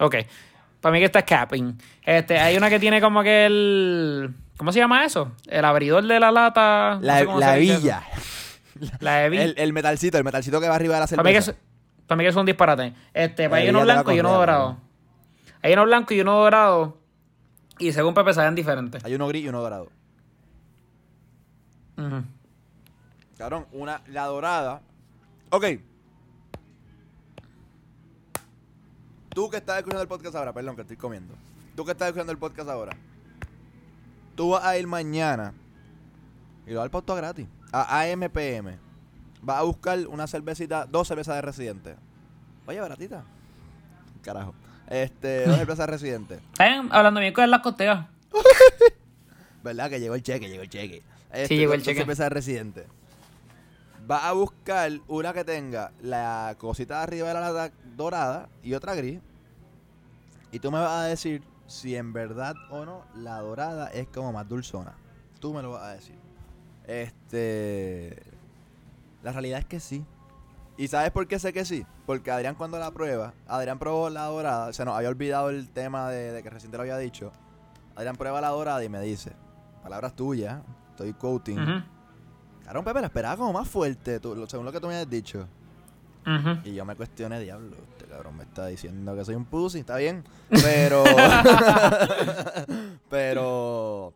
Ok. 0.00 0.16
Para 0.80 0.92
mí 0.92 0.98
que 0.98 1.04
está 1.04 1.22
capping. 1.22 1.78
Este, 2.02 2.38
hay 2.38 2.56
una 2.56 2.68
que 2.68 2.80
tiene 2.80 3.00
como 3.00 3.22
que 3.22 3.46
el. 3.46 4.34
¿Cómo 4.56 4.72
se 4.72 4.80
llama 4.80 5.04
eso? 5.04 5.32
El 5.46 5.64
abridor 5.64 6.04
de 6.04 6.18
la 6.20 6.32
lata. 6.32 6.96
no 6.96 7.06
La, 7.06 7.18
sé 7.20 7.26
la 7.26 7.54
villa. 7.54 8.02
La 9.00 9.24
hebilla. 9.26 9.44
El, 9.44 9.54
el 9.58 9.72
metalcito, 9.72 10.16
el 10.18 10.24
metalcito 10.24 10.60
que 10.60 10.68
va 10.68 10.74
arriba 10.74 10.94
de 10.94 11.00
la 11.00 11.06
Para 11.06 11.22
mí, 11.22 11.32
que 11.32 11.42
cerveza. 11.42 11.50
es, 11.60 12.06
para 12.06 12.16
mí 12.16 12.24
que 12.24 12.28
es 12.30 12.36
un 12.36 12.46
disparate. 12.46 12.94
Este, 13.14 13.48
para 13.48 13.62
hay 13.62 13.68
uno 13.68 13.80
hebilla 13.80 13.94
blanco 13.94 14.12
y 14.12 14.20
uno 14.20 14.32
dorado. 14.32 14.78
Hay 15.62 15.72
uno 15.72 15.84
blanco 15.84 16.14
y 16.14 16.20
uno 16.20 16.34
dorado. 16.34 16.98
Y 17.78 17.92
según 17.92 18.14
Pepe 18.14 18.34
saben 18.34 18.54
diferentes. 18.54 19.04
Hay 19.04 19.14
uno 19.14 19.28
gris 19.28 19.44
y 19.44 19.48
uno 19.48 19.60
dorado. 19.60 19.88
Ujú. 21.96 22.22
Cabrón, 23.36 23.66
una, 23.72 24.02
la 24.08 24.26
dorada. 24.26 24.82
Ok. 25.50 25.64
Tú 29.30 29.48
que 29.48 29.58
estás 29.58 29.78
escuchando 29.78 30.02
el 30.02 30.08
podcast 30.08 30.36
ahora, 30.36 30.52
perdón, 30.52 30.76
que 30.76 30.82
estoy 30.82 30.96
comiendo. 30.96 31.34
Tú 31.76 31.84
que 31.84 31.92
estás 31.92 32.08
escuchando 32.08 32.32
el 32.32 32.38
podcast 32.38 32.68
ahora. 32.68 32.96
Tú 34.34 34.50
vas 34.50 34.64
a 34.64 34.76
ir 34.76 34.86
mañana 34.86 35.54
y 36.66 36.70
lo 36.70 36.76
vas 36.76 36.84
al 36.84 36.90
pauto 36.90 37.14
gratis. 37.14 37.46
A 37.72 38.00
AMPM. 38.02 38.78
Vas 39.42 39.58
a 39.58 39.62
buscar 39.62 40.06
una 40.08 40.26
cervecita, 40.26 40.86
dos 40.86 41.08
cervezas 41.08 41.36
de 41.36 41.42
residente. 41.42 41.96
Oye, 42.66 42.80
baratita. 42.80 43.24
Carajo. 44.22 44.54
Este, 44.90 45.46
dos 45.66 45.78
de 45.78 45.86
residente. 45.86 46.34
Están 46.52 46.92
hablando 46.92 47.20
bien 47.20 47.32
con 47.32 47.48
las 47.50 47.60
costeas. 47.60 48.06
¿Verdad? 49.62 49.88
Que 49.88 50.00
llegó 50.00 50.14
el 50.14 50.22
cheque, 50.22 50.48
llegó 50.48 50.62
el 50.62 50.68
cheque. 50.68 51.02
Este, 51.30 51.46
Sí, 51.48 51.56
llegó 51.56 51.74
el 51.74 51.82
cheque. 51.82 52.04
de 52.04 52.28
residente. 52.28 52.86
Va 54.10 54.28
a 54.28 54.32
buscar 54.32 54.90
una 55.06 55.32
que 55.32 55.44
tenga 55.44 55.92
la 56.02 56.56
cosita 56.58 56.96
de 56.98 57.02
arriba 57.04 57.28
de 57.28 57.34
la 57.34 57.52
lata 57.52 57.74
dorada 57.96 58.48
y 58.62 58.74
otra 58.74 58.94
gris. 58.96 59.20
Y 60.50 60.58
tú 60.58 60.72
me 60.72 60.80
vas 60.80 60.90
a 60.90 61.04
decir 61.04 61.42
si 61.68 61.94
en 61.94 62.12
verdad 62.12 62.56
o 62.70 62.84
no 62.84 63.04
la 63.14 63.38
dorada 63.38 63.88
es 63.88 64.08
como 64.08 64.32
más 64.32 64.48
dulzona. 64.48 64.94
Tú 65.38 65.54
me 65.54 65.62
lo 65.62 65.70
vas 65.72 65.82
a 65.84 65.94
decir. 65.94 66.16
Este. 66.86 68.20
La 69.22 69.30
realidad 69.30 69.60
es 69.60 69.66
que 69.66 69.78
sí. 69.78 70.04
¿Y 70.80 70.88
sabes 70.88 71.10
por 71.10 71.26
qué 71.26 71.38
sé 71.38 71.52
que 71.52 71.64
sí? 71.66 71.84
Porque 72.06 72.30
Adrián 72.30 72.54
cuando 72.54 72.78
la 72.78 72.90
prueba, 72.90 73.34
Adrián 73.46 73.78
probó 73.78 74.08
la 74.08 74.24
dorada, 74.24 74.72
se 74.72 74.82
nos 74.84 74.96
había 74.96 75.10
olvidado 75.10 75.50
el 75.50 75.68
tema 75.68 76.08
de, 76.08 76.32
de 76.32 76.42
que 76.42 76.48
recién 76.48 76.70
te 76.70 76.78
lo 76.78 76.82
había 76.82 76.96
dicho. 76.96 77.32
Adrián 77.96 78.16
prueba 78.16 78.40
la 78.40 78.48
dorada 78.48 78.82
y 78.82 78.88
me 78.88 79.00
dice, 79.02 79.32
palabras 79.82 80.16
tuyas, 80.16 80.62
estoy 80.90 81.12
quoting. 81.12 81.58
Cabrón, 82.64 82.84
Pepe, 82.84 83.00
la 83.00 83.06
esperaba 83.08 83.36
como 83.36 83.52
más 83.52 83.68
fuerte, 83.68 84.20
tú- 84.20 84.46
según 84.48 84.64
lo 84.64 84.72
que 84.72 84.80
tú 84.80 84.86
me 84.86 84.94
habías 84.94 85.10
dicho. 85.10 85.46
Y 86.64 86.74
yo 86.74 86.84
me 86.86 86.94
cuestioné, 86.96 87.40
diablo, 87.40 87.76
este 87.92 88.06
cabrón 88.06 88.36
me 88.36 88.44
está 88.44 88.66
diciendo 88.66 89.14
que 89.16 89.24
soy 89.24 89.34
un 89.34 89.44
pussy, 89.44 89.80
está 89.80 89.96
bien. 89.96 90.24
Pero. 90.62 91.04
pero. 93.10 94.14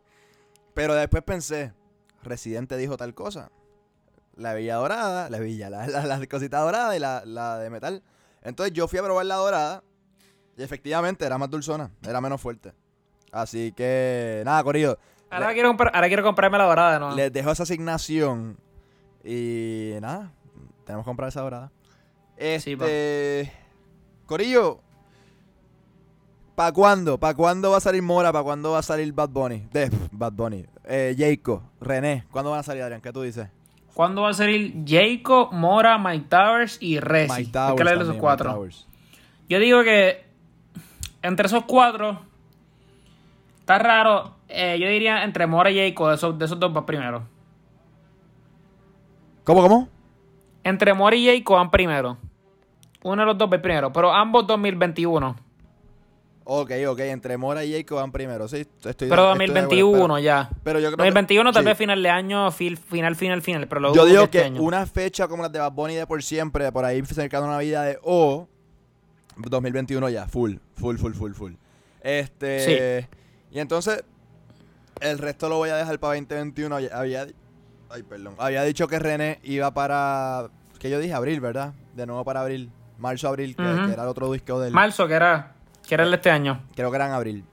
Pero 0.73 0.93
después 0.95 1.21
pensé, 1.23 1.73
Residente 2.23 2.75
dijo 2.77 2.97
tal 2.97 3.13
cosa. 3.13 3.49
La 4.37 4.53
villa 4.53 4.75
dorada, 4.75 5.29
la 5.29 5.39
villa, 5.39 5.69
la, 5.69 5.87
la, 5.87 6.05
la 6.05 6.27
cosita 6.27 6.59
dorada 6.59 6.95
y 6.95 6.99
la, 6.99 7.23
la 7.25 7.57
de 7.59 7.69
metal. 7.69 8.03
Entonces 8.41 8.73
yo 8.73 8.87
fui 8.87 8.99
a 8.99 9.03
probar 9.03 9.25
la 9.25 9.35
dorada 9.35 9.83
y 10.57 10.63
efectivamente 10.63 11.25
era 11.25 11.37
más 11.37 11.49
dulzona, 11.49 11.89
era 12.05 12.19
menos 12.21 12.41
fuerte. 12.41 12.73
Así 13.31 13.71
que, 13.71 14.41
nada, 14.45 14.63
Corillo. 14.63 14.97
Ahora, 15.29 15.53
quiero 15.53 15.69
comprar- 15.69 15.91
ahora 15.93 16.07
quiero 16.07 16.23
comprarme 16.23 16.57
la 16.57 16.65
dorada 16.65 16.99
nuevo. 16.99 17.15
Les 17.15 17.31
dejo 17.33 17.51
esa 17.51 17.63
asignación. 17.63 18.57
Y 19.23 19.93
nada, 20.01 20.31
tenemos 20.85 21.03
que 21.03 21.09
comprar 21.09 21.29
esa 21.29 21.41
dorada. 21.41 21.71
Sí. 22.37 22.73
Este. 22.73 23.51
Corillo. 24.25 24.81
¿Para 26.55 26.71
cuándo? 26.71 27.17
¿Para 27.19 27.33
cuándo 27.33 27.71
va 27.71 27.77
a 27.77 27.81
salir 27.81 28.01
Mora? 28.01 28.31
¿Para 28.31 28.43
cuándo 28.43 28.71
va 28.71 28.79
a 28.79 28.83
salir 28.83 29.11
Bad 29.11 29.29
Bunny? 29.29 29.67
De, 29.73 29.89
Bad 30.11 30.31
Bunny. 30.33 30.65
Eh, 30.85 31.13
Jayco, 31.17 31.63
René. 31.81 32.25
¿Cuándo 32.31 32.51
van 32.51 32.61
a 32.61 32.63
salir, 32.63 32.81
Adrián? 32.83 33.01
¿Qué 33.01 33.11
tú 33.11 33.21
dices? 33.23 33.49
¿Cuándo 33.95 34.23
va 34.23 34.29
a 34.31 34.33
salir 34.33 34.83
Jacob, 34.85 35.53
Mora, 35.53 35.97
Mike 35.97 36.25
Towers 36.27 36.77
y 36.81 36.99
Resi? 36.99 37.29
Mike 37.31 37.41
Hay 37.43 37.45
Towers 37.47 37.75
que 37.77 37.83
leer 37.85 37.97
también, 37.97 38.11
esos 38.11 38.21
cuatro. 38.21 38.67
Yo 39.47 39.59
digo 39.59 39.83
que 39.83 40.25
entre 41.21 41.47
esos 41.47 41.63
cuatro 41.63 42.19
está 43.61 43.79
raro. 43.79 44.35
eh, 44.49 44.77
yo 44.81 44.87
diría 44.89 45.23
entre 45.23 45.47
Mora 45.47 45.71
y 45.71 45.77
Jacob, 45.77 46.09
de 46.09 46.15
esos, 46.15 46.37
de 46.37 46.43
esos 46.43 46.59
dos 46.59 46.73
van 46.73 46.85
primero. 46.85 47.23
¿Cómo, 49.45 49.61
cómo? 49.61 49.87
Entre 50.65 50.93
Mora 50.93 51.15
y 51.15 51.25
Jacob 51.25 51.55
van 51.55 51.71
primero. 51.71 52.17
Uno 53.01 53.21
de 53.21 53.25
los 53.27 53.37
dos 53.37 53.49
va 53.49 53.61
primero, 53.61 53.93
pero 53.93 54.11
ambos 54.11 54.45
2021. 54.45 55.37
Ok, 56.47 56.71
ok. 56.87 56.99
Entre 56.99 57.37
Mora 57.37 57.65
y 57.65 57.71
Jayco 57.71 57.95
van 57.95 58.11
primero. 58.11 58.47
Sí, 58.47 58.57
estoy 58.57 58.91
estoy 58.91 59.09
Pero 59.09 59.23
de 59.23 59.29
acuerdo, 59.31 59.53
2021 59.53 60.19
ya. 60.19 60.49
Pero 60.63 60.79
yo 60.79 60.87
creo 60.89 60.97
que- 60.97 61.03
2021 61.03 61.51
tal 61.51 61.63
sí. 61.63 61.67
vez 61.67 61.77
final 61.77 62.03
de 62.03 62.09
año, 62.09 62.51
final, 62.51 63.15
final, 63.15 63.41
final. 63.41 63.67
Pero 63.67 63.81
lo 63.81 63.95
Yo 63.95 64.05
digo 64.05 64.23
este 64.25 64.43
que 64.53 64.59
una 64.59 64.85
fecha 64.85 65.27
como 65.27 65.41
la 65.41 65.49
de 65.49 65.57
Bad 65.59 65.71
Bunny 65.71 65.95
de 65.95 66.05
por 66.05 66.21
siempre, 66.21 66.71
por 66.71 66.85
ahí 66.85 67.03
cercano 67.05 67.47
a 67.47 67.49
Navidad 67.49 67.95
o 68.03 68.47
2021 69.37 70.07
ya, 70.09 70.27
full, 70.27 70.55
full, 70.75 70.97
full, 70.97 71.13
full, 71.13 71.33
full. 71.33 71.53
Este, 72.01 73.09
y 73.51 73.59
entonces 73.59 74.03
el 75.01 75.17
resto 75.17 75.49
lo 75.49 75.57
voy 75.57 75.69
a 75.71 75.75
dejar 75.77 75.99
para 75.99 76.13
2021. 76.13 76.79
Ya 76.79 76.95
Había, 76.95 77.25
ay, 77.89 78.03
perdón, 78.03 78.35
había 78.37 78.61
dicho 78.63 78.87
que 78.87 78.99
René 78.99 79.39
iba 79.43 79.73
para, 79.73 80.49
que 80.77 80.91
yo 80.91 80.99
dije 80.99 81.13
abril, 81.15 81.41
¿verdad? 81.41 81.73
De 81.95 82.05
nuevo 82.05 82.23
para 82.23 82.41
abril, 82.41 82.69
marzo, 82.99 83.27
abril, 83.27 83.55
que, 83.55 83.63
que 83.63 83.93
era 83.93 84.03
el 84.03 84.09
otro 84.09 84.31
disco 84.31 84.59
del, 84.59 84.71
Marzo, 84.71 85.07
que 85.07 85.15
era, 85.15 85.54
que 85.85 85.95
era 85.95 86.03
el 86.03 86.09
de 86.11 86.15
este 86.17 86.29
año. 86.31 86.61
creo 86.75 86.89
que 86.91 86.95
era 86.95 87.07
en 87.07 87.11
abril. 87.13 87.43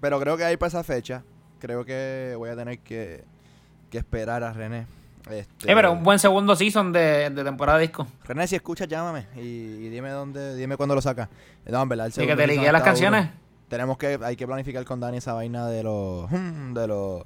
Pero 0.00 0.20
creo 0.20 0.36
que 0.36 0.44
ahí 0.44 0.56
para 0.56 0.68
esa 0.68 0.84
fecha, 0.84 1.22
creo 1.58 1.84
que 1.84 2.34
voy 2.36 2.50
a 2.50 2.56
tener 2.56 2.78
que, 2.80 3.24
que 3.90 3.98
esperar 3.98 4.42
a 4.44 4.52
René. 4.52 4.86
Este, 5.30 5.70
Eh, 5.70 5.74
pero 5.74 5.92
un 5.92 6.02
buen 6.04 6.18
segundo 6.18 6.54
season 6.56 6.92
de, 6.92 7.28
de 7.30 7.44
temporada 7.44 7.78
disco. 7.78 8.06
René, 8.24 8.46
si 8.46 8.56
escuchas, 8.56 8.88
llámame 8.88 9.26
y, 9.36 9.40
y 9.40 9.88
dime 9.90 10.10
dónde, 10.10 10.54
dime 10.56 10.76
cuándo 10.76 10.94
lo 10.94 11.02
sacas. 11.02 11.28
No, 11.66 11.82
en 11.82 11.88
verdad, 11.88 12.06
el 12.06 12.12
Y 12.12 12.14
que 12.14 12.20
segundo 12.20 12.36
te 12.42 12.46
ligue 12.46 12.72
las 12.72 12.82
canciones. 12.82 13.24
duro. 13.26 13.34
Tenemos 13.68 13.98
que, 13.98 14.18
hay 14.22 14.36
que 14.36 14.46
planificar 14.46 14.84
con 14.84 15.00
Dani 15.00 15.18
esa 15.18 15.34
vaina 15.34 15.66
de 15.66 15.82
los, 15.82 16.30
de 16.72 16.86
los, 16.86 17.22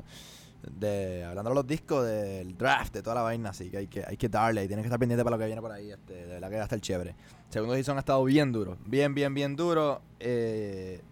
de, 0.68 1.24
hablando 1.24 1.50
de 1.50 1.54
los 1.54 1.66
discos, 1.66 2.04
del 2.04 2.56
draft, 2.56 2.94
de 2.94 3.02
toda 3.02 3.14
la 3.16 3.22
vaina, 3.22 3.50
así 3.50 3.70
que 3.70 3.76
hay 3.76 3.86
que, 3.86 4.04
hay 4.04 4.16
que 4.16 4.28
darle, 4.28 4.64
y 4.64 4.66
tienes 4.66 4.82
que 4.82 4.88
estar 4.88 4.98
pendiente 4.98 5.22
para 5.22 5.36
lo 5.36 5.40
que 5.40 5.46
viene 5.46 5.60
por 5.60 5.70
ahí, 5.70 5.92
este, 5.92 6.14
de 6.14 6.32
verdad 6.34 6.48
que 6.48 6.56
va 6.56 6.62
a 6.62 6.64
estar 6.64 6.80
chévere. 6.80 7.14
Segundo 7.52 7.74
season 7.74 7.98
ha 7.98 8.00
estado 8.00 8.24
bien 8.24 8.50
duro, 8.50 8.78
bien, 8.86 9.14
bien, 9.14 9.34
bien 9.34 9.56
duro. 9.56 10.00
eh, 10.20 11.02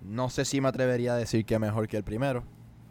no 0.00 0.28
sé 0.28 0.44
si 0.44 0.60
me 0.60 0.66
atrevería 0.66 1.14
a 1.14 1.16
decir 1.16 1.44
que 1.44 1.56
mejor 1.60 1.86
que 1.86 1.96
el 1.96 2.02
primero. 2.02 2.42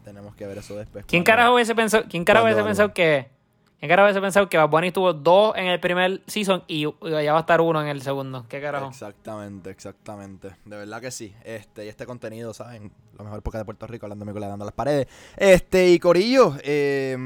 Tenemos 0.05 0.36
que 0.36 0.47
ver 0.47 0.59
eso 0.59 0.78
después. 0.78 1.05
¿Quién 1.05 1.24
carajo 1.24 1.53
hubiese 1.53 1.76
pensado, 1.76 2.05
quién 2.09 2.24
carajo 2.24 2.45
hubiese 2.45 2.63
pensado 2.63 2.93
que, 2.93 3.30
quién 3.78 3.89
carajo 3.89 4.05
hubiese 4.05 4.22
pensado 4.22 4.47
que 4.47 4.57
Bad 4.57 4.69
Bunny 4.69 4.93
tuvo 4.93 5.11
dos 5.11 5.53
en 5.57 5.65
el 5.65 5.82
primer 5.82 6.22
season 6.28 6.63
y 6.67 6.84
ya 6.84 7.34
va 7.34 7.39
a 7.39 7.41
estar 7.41 7.59
uno 7.59 7.82
en 7.82 7.89
el 7.89 8.01
segundo? 8.01 8.45
¿Qué 8.47 8.61
carajo? 8.61 8.88
Exactamente, 8.88 9.69
exactamente. 9.69 10.55
De 10.63 10.78
verdad 10.78 11.01
que 11.01 11.11
sí. 11.11 11.36
Este, 11.43 11.84
y 11.84 11.89
este 11.89 12.05
contenido, 12.05 12.53
¿saben? 12.53 12.93
Lo 13.17 13.26
mejor 13.26 13.41
porque 13.43 13.57
de 13.57 13.65
Puerto 13.65 13.86
Rico, 13.86 14.05
hablando 14.05 14.24
de 14.24 14.39
dando 14.39 14.63
las 14.63 14.74
paredes. 14.74 15.07
Este, 15.36 15.89
y 15.89 15.99
Corillo, 15.99 16.55
eh, 16.63 17.17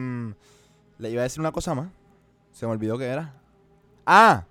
le 0.98 1.10
iba 1.12 1.22
a 1.22 1.24
decir 1.24 1.40
una 1.40 1.52
cosa 1.52 1.76
más. 1.76 1.90
Se 2.52 2.66
me 2.66 2.72
olvidó 2.72 2.98
que 2.98 3.06
era. 3.06 3.36
Ah, 4.08 4.46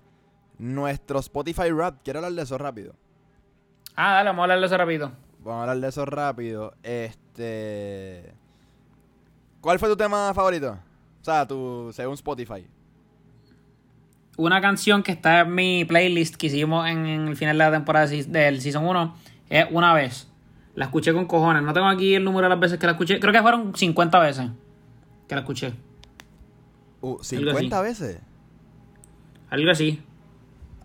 nuestro 0.57 1.19
Spotify 1.19 1.69
Rap. 1.71 1.99
Quiero 2.03 2.19
hablar 2.19 2.33
de 2.33 2.41
eso 2.43 2.57
rápido. 2.57 2.93
Ah, 3.95 4.15
dale, 4.15 4.29
vamos 4.29 4.41
a 4.41 4.43
hablar 4.43 4.59
de 4.59 4.65
eso 4.65 4.77
rápido. 4.77 5.11
Vamos 5.39 5.59
a 5.59 5.61
hablar 5.61 5.77
de 5.77 5.87
eso 5.87 6.05
rápido. 6.05 6.73
Este. 6.83 8.33
¿Cuál 9.61 9.79
fue 9.79 9.89
tu 9.89 9.97
tema 9.97 10.33
favorito? 10.33 10.77
O 11.21 11.25
sea, 11.25 11.47
tu, 11.47 11.91
según 11.93 12.13
Spotify. 12.15 12.67
Una 14.37 14.59
canción 14.61 15.01
que 15.01 15.13
está 15.13 15.41
en 15.41 15.55
mi 15.55 15.85
playlist 15.85 16.35
que 16.35 16.47
hicimos 16.47 16.87
en, 16.87 17.05
en 17.05 17.27
el 17.27 17.35
final 17.37 17.57
de 17.57 17.63
la 17.63 17.71
temporada 17.71 18.07
del 18.07 18.61
Season 18.61 18.85
1 18.85 19.15
es 19.49 19.65
Una 19.71 19.93
vez. 19.93 20.27
La 20.75 20.85
escuché 20.85 21.13
con 21.13 21.25
cojones. 21.25 21.63
No 21.63 21.71
tengo 21.73 21.87
aquí 21.87 22.15
el 22.15 22.23
número 22.23 22.43
de 22.43 22.49
las 22.49 22.59
veces 22.59 22.77
que 22.77 22.85
la 22.85 22.91
escuché. 22.93 23.19
Creo 23.19 23.31
que 23.31 23.41
fueron 23.41 23.73
50 23.73 24.19
veces 24.19 24.49
que 25.27 25.35
la 25.35 25.41
escuché. 25.41 25.73
Uh, 27.01 27.17
así. 27.21 27.37
¿50 27.37 27.81
veces? 27.81 28.19
Algo 29.49 29.71
así. 29.71 30.03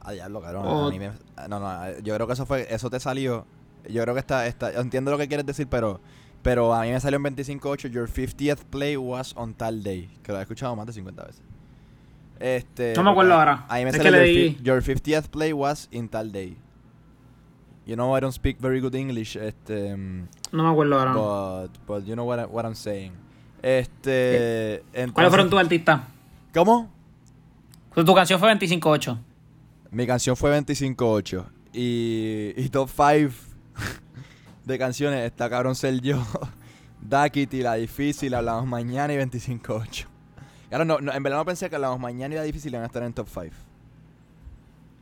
Ah, 0.01 0.13
diablo, 0.13 0.41
cabrón. 0.41 0.67
A 0.67 0.91
mí 0.91 0.99
me- 0.99 1.11
no, 1.49 1.61
no, 1.61 1.99
yo 2.01 2.15
creo 2.15 2.27
que 2.27 2.33
eso 2.33 2.47
fue, 2.47 2.67
eso 2.73 2.89
te 2.91 2.99
salió. 3.01 3.45
Yo 3.89 4.03
creo 4.03 4.15
que 4.15 4.21
está, 4.21 4.47
está, 4.47 4.73
entiendo 4.73 5.11
lo 5.11 5.19
que 5.19 5.29
quieres 5.29 5.45
decir, 5.47 5.67
pero, 5.69 6.01
pero 6.43 6.73
a 6.75 6.83
mí 6.83 6.91
me 6.91 7.01
salió 7.01 7.17
en 7.19 7.23
25.8, 7.25 7.89
your 7.91 8.09
50th 8.09 8.65
play 8.71 8.97
was 8.97 9.33
on 9.37 9.55
tal 9.55 9.83
day, 9.83 10.09
que 10.23 10.33
lo 10.33 10.39
he 10.39 10.43
escuchado 10.43 10.75
más 10.77 10.87
de 10.87 10.93
50 10.93 11.25
veces. 11.25 11.43
Este, 12.39 12.95
No 12.97 13.03
me 13.05 13.11
acuerdo 13.11 13.35
ahora. 13.35 13.67
A 13.69 13.77
mí 13.77 13.85
me 13.85 13.91
Es 13.91 13.97
salió 13.97 14.13
que 14.13 14.19
your, 14.19 14.27
le 14.27 14.33
fi- 14.33 14.55
di- 14.57 14.63
your 14.65 14.83
50th 14.83 15.29
play 15.29 15.53
was 15.53 15.89
in 15.91 16.09
tal 16.09 16.33
day. 16.33 16.57
You 17.87 17.95
know 17.97 18.17
I 18.17 18.21
don't 18.21 18.35
speak 18.35 18.59
very 18.61 18.81
good 18.81 18.95
English, 18.95 19.37
este, 19.37 19.97
mm, 19.97 20.27
No 20.53 20.63
me 20.65 20.71
acuerdo 20.71 20.99
ahora. 20.99 21.13
but, 21.13 21.71
but 21.87 22.05
you 22.07 22.15
know 22.15 22.27
what, 22.27 22.39
I- 22.39 22.47
what 22.47 22.65
I'm 22.65 22.75
saying. 22.75 23.13
Este, 23.63 24.83
¿Cuáles 25.13 25.31
fueron 25.31 25.51
tus 25.51 25.59
artistas? 25.61 26.01
¿Cómo? 26.55 26.89
Tu 27.95 28.15
canción 28.15 28.39
fue 28.41 28.49
25-8. 28.49 29.19
Mi 29.91 30.07
canción 30.07 30.37
fue 30.37 30.57
25-8. 30.59 31.45
Y, 31.73 32.53
y 32.57 32.69
top 32.69 32.89
5 32.89 33.33
de 34.65 34.79
canciones 34.79 35.25
está 35.25 35.49
Cabrón 35.51 35.75
Ser 35.75 36.01
Yo, 36.01 36.23
Duckity, 37.01 37.63
La 37.63 37.75
Difícil, 37.75 38.35
Hablamos 38.35 38.67
Mañana 38.67 39.13
y 39.13 39.17
25-8. 39.17 40.07
Claro, 40.69 40.85
no, 40.85 41.01
no, 41.01 41.13
en 41.13 41.23
verdad 41.23 41.39
no 41.39 41.45
pensé 41.45 41.69
que 41.69 41.77
Hablamos 41.77 41.99
Mañana 41.99 42.35
y 42.35 42.39
La 42.39 42.45
Difícil 42.45 42.73
iban 42.73 42.85
a 42.85 42.87
estar 42.87 43.03
en 43.03 43.13
top 43.13 43.29
5. 43.29 43.47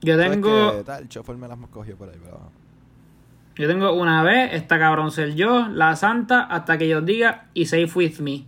Yo 0.01 0.17
tengo, 0.17 0.85
tal, 0.85 1.03
el 1.03 1.09
chofer 1.09 1.37
me 1.37 1.49
las 1.49 1.59
cogió 1.71 1.97
por 1.97 2.09
ahí, 2.09 2.19
pero... 2.23 2.53
yo 3.57 3.67
tengo 3.67 3.93
una 3.93 4.23
vez, 4.23 4.55
esta 4.55 4.79
cabrón 4.79 5.11
ser 5.11 5.35
yo, 5.35 5.69
La 5.69 5.97
Santa, 5.97 6.43
hasta 6.43 6.79
que 6.79 6.89
yo 6.89 7.01
diga, 7.01 7.49
y 7.53 7.67
Safe 7.67 7.91
With 7.95 8.21
Me, 8.21 8.45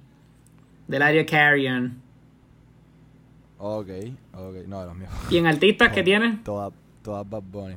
del 0.86 1.02
área 1.02 1.26
Carrion. 1.26 1.99
Ok, 3.62 3.88
ok, 4.32 4.54
no, 4.66 4.80
de 4.80 4.86
los 4.86 4.96
míos. 4.96 5.10
¿Y 5.28 5.36
en 5.36 5.46
artistas 5.46 5.92
que 5.92 6.02
tienen? 6.02 6.42
Todas 6.42 6.72
todas 7.02 7.28
Bad 7.28 7.42
Bunny. 7.42 7.76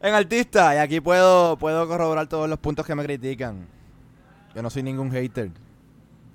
En 0.00 0.14
artista, 0.14 0.74
y 0.74 0.78
aquí 0.78 1.00
puedo, 1.00 1.56
puedo 1.56 1.88
corroborar 1.88 2.28
todos 2.28 2.48
los 2.48 2.58
puntos 2.58 2.86
que 2.86 2.94
me 2.94 3.02
critican. 3.02 3.66
Yo 4.54 4.62
no 4.62 4.70
soy 4.70 4.82
ningún 4.84 5.10
hater. 5.10 5.50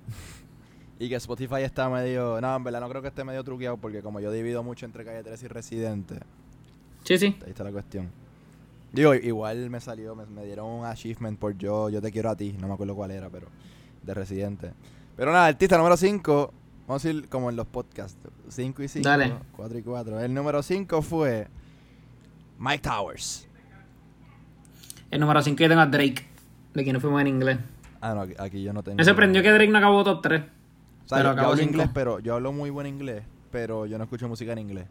y 0.98 1.08
que 1.08 1.14
Spotify 1.16 1.62
está 1.62 1.88
medio. 1.88 2.40
No, 2.40 2.56
en 2.56 2.64
verdad 2.64 2.80
no 2.80 2.88
creo 2.88 3.00
que 3.02 3.08
esté 3.08 3.24
medio 3.24 3.42
truqueado 3.44 3.76
porque 3.78 4.02
como 4.02 4.20
yo 4.20 4.30
divido 4.30 4.62
mucho 4.62 4.84
entre 4.84 5.04
calle 5.04 5.22
3 5.22 5.42
y 5.42 5.48
residente, 5.48 6.16
Sí, 7.04 7.16
sí. 7.18 7.36
ahí 7.44 7.50
está 7.50 7.64
la 7.64 7.72
cuestión. 7.72 8.10
Digo, 8.92 9.14
igual 9.14 9.70
me 9.70 9.80
salió, 9.80 10.14
me, 10.14 10.26
me 10.26 10.44
dieron 10.44 10.66
un 10.68 10.84
achievement 10.84 11.38
por 11.38 11.56
yo, 11.56 11.88
yo 11.88 12.02
te 12.02 12.12
quiero 12.12 12.28
a 12.28 12.36
ti, 12.36 12.54
no 12.60 12.68
me 12.68 12.74
acuerdo 12.74 12.94
cuál 12.94 13.10
era, 13.10 13.30
pero 13.30 13.46
de 14.02 14.12
residente. 14.12 14.72
Pero 15.16 15.32
nada, 15.32 15.46
artista 15.46 15.78
número 15.78 15.96
5, 15.96 16.52
vamos 16.92 17.04
a 17.06 17.10
ir 17.10 17.28
como 17.28 17.48
en 17.48 17.56
los 17.56 17.66
podcasts, 17.66 18.18
5 18.48 18.82
y 18.82 18.88
5, 18.88 19.08
Dale. 19.08 19.32
4 19.56 19.78
y 19.78 19.82
4. 19.82 20.20
El 20.20 20.34
número 20.34 20.62
5 20.62 21.00
fue 21.00 21.48
Mike 22.58 22.82
Towers. 22.82 23.48
El 25.10 25.20
número 25.20 25.40
5 25.40 25.58
yo 25.58 25.68
tengo 25.68 25.80
a 25.80 25.86
Drake, 25.86 26.26
de 26.74 26.82
quien 26.82 26.92
no 26.92 27.00
fuimos 27.00 27.22
en 27.22 27.28
inglés. 27.28 27.58
Ah, 28.02 28.14
no, 28.14 28.26
aquí, 28.38 28.62
yo 28.62 28.74
no 28.74 28.82
tengo. 28.82 28.98
Me 28.98 29.04
sorprendió 29.04 29.42
que 29.42 29.50
Drake 29.50 29.70
no 29.70 29.78
acabó 29.78 30.04
top 30.04 30.20
3. 30.22 30.42
O 30.42 31.08
sea, 31.08 31.18
pero 31.18 31.18
yo, 31.18 31.24
yo 31.24 31.30
acabó 31.30 31.52
hablo 31.52 31.62
inglés, 31.62 31.88
pero 31.94 32.18
yo 32.18 32.34
hablo 32.34 32.52
muy 32.52 32.68
buen 32.68 32.86
inglés, 32.86 33.24
pero 33.50 33.86
yo 33.86 33.96
no 33.96 34.04
escucho 34.04 34.28
música 34.28 34.52
en 34.52 34.58
inglés. 34.58 34.86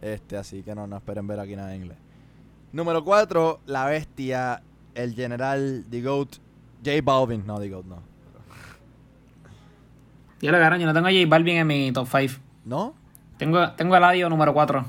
Este, 0.00 0.38
así 0.38 0.62
que 0.62 0.74
no, 0.74 0.86
no 0.86 0.96
esperen 0.96 1.26
ver 1.26 1.38
aquí 1.38 1.54
nada 1.54 1.74
en 1.74 1.82
inglés. 1.82 1.98
Número 2.72 3.04
4, 3.04 3.60
La 3.66 3.84
Bestia, 3.86 4.62
el 4.94 5.14
general, 5.14 5.84
The 5.90 6.00
Goat, 6.00 6.36
J 6.82 7.02
Balvin. 7.02 7.46
No, 7.46 7.60
The 7.60 7.68
Goat 7.68 7.84
no. 7.84 8.11
Ya 10.42 10.50
lo 10.50 10.56
agarran, 10.58 10.80
yo 10.80 10.86
no 10.86 10.92
tengo 10.92 11.06
a 11.06 11.10
J 11.10 11.24
Balvin 11.28 11.56
en 11.58 11.66
mi 11.66 11.92
top 11.92 12.08
5. 12.10 12.34
¿No? 12.64 12.94
Tengo, 13.38 13.70
tengo 13.72 13.96
el 13.96 14.04
audio 14.04 14.28
número 14.28 14.52
4. 14.52 14.84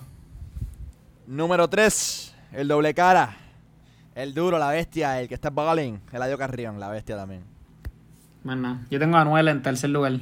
Número 1.28 1.68
3, 1.70 2.36
el 2.54 2.68
doble 2.68 2.94
cara. 2.94 3.38
El 4.16 4.34
duro, 4.34 4.60
la 4.60 4.70
bestia, 4.70 5.20
el 5.22 5.28
que 5.28 5.36
está 5.36 5.50
balling. 5.50 6.00
Eladio 6.12 6.38
Carrión, 6.38 6.80
la 6.80 6.90
bestia 6.90 7.16
también. 7.16 7.44
Más 8.44 8.58
nada. 8.58 8.82
Yo 8.90 9.00
tengo 9.00 9.18
a 9.18 9.22
Anuel 9.22 9.48
en 9.48 9.62
tercer 9.62 9.90
lugar. 9.90 10.14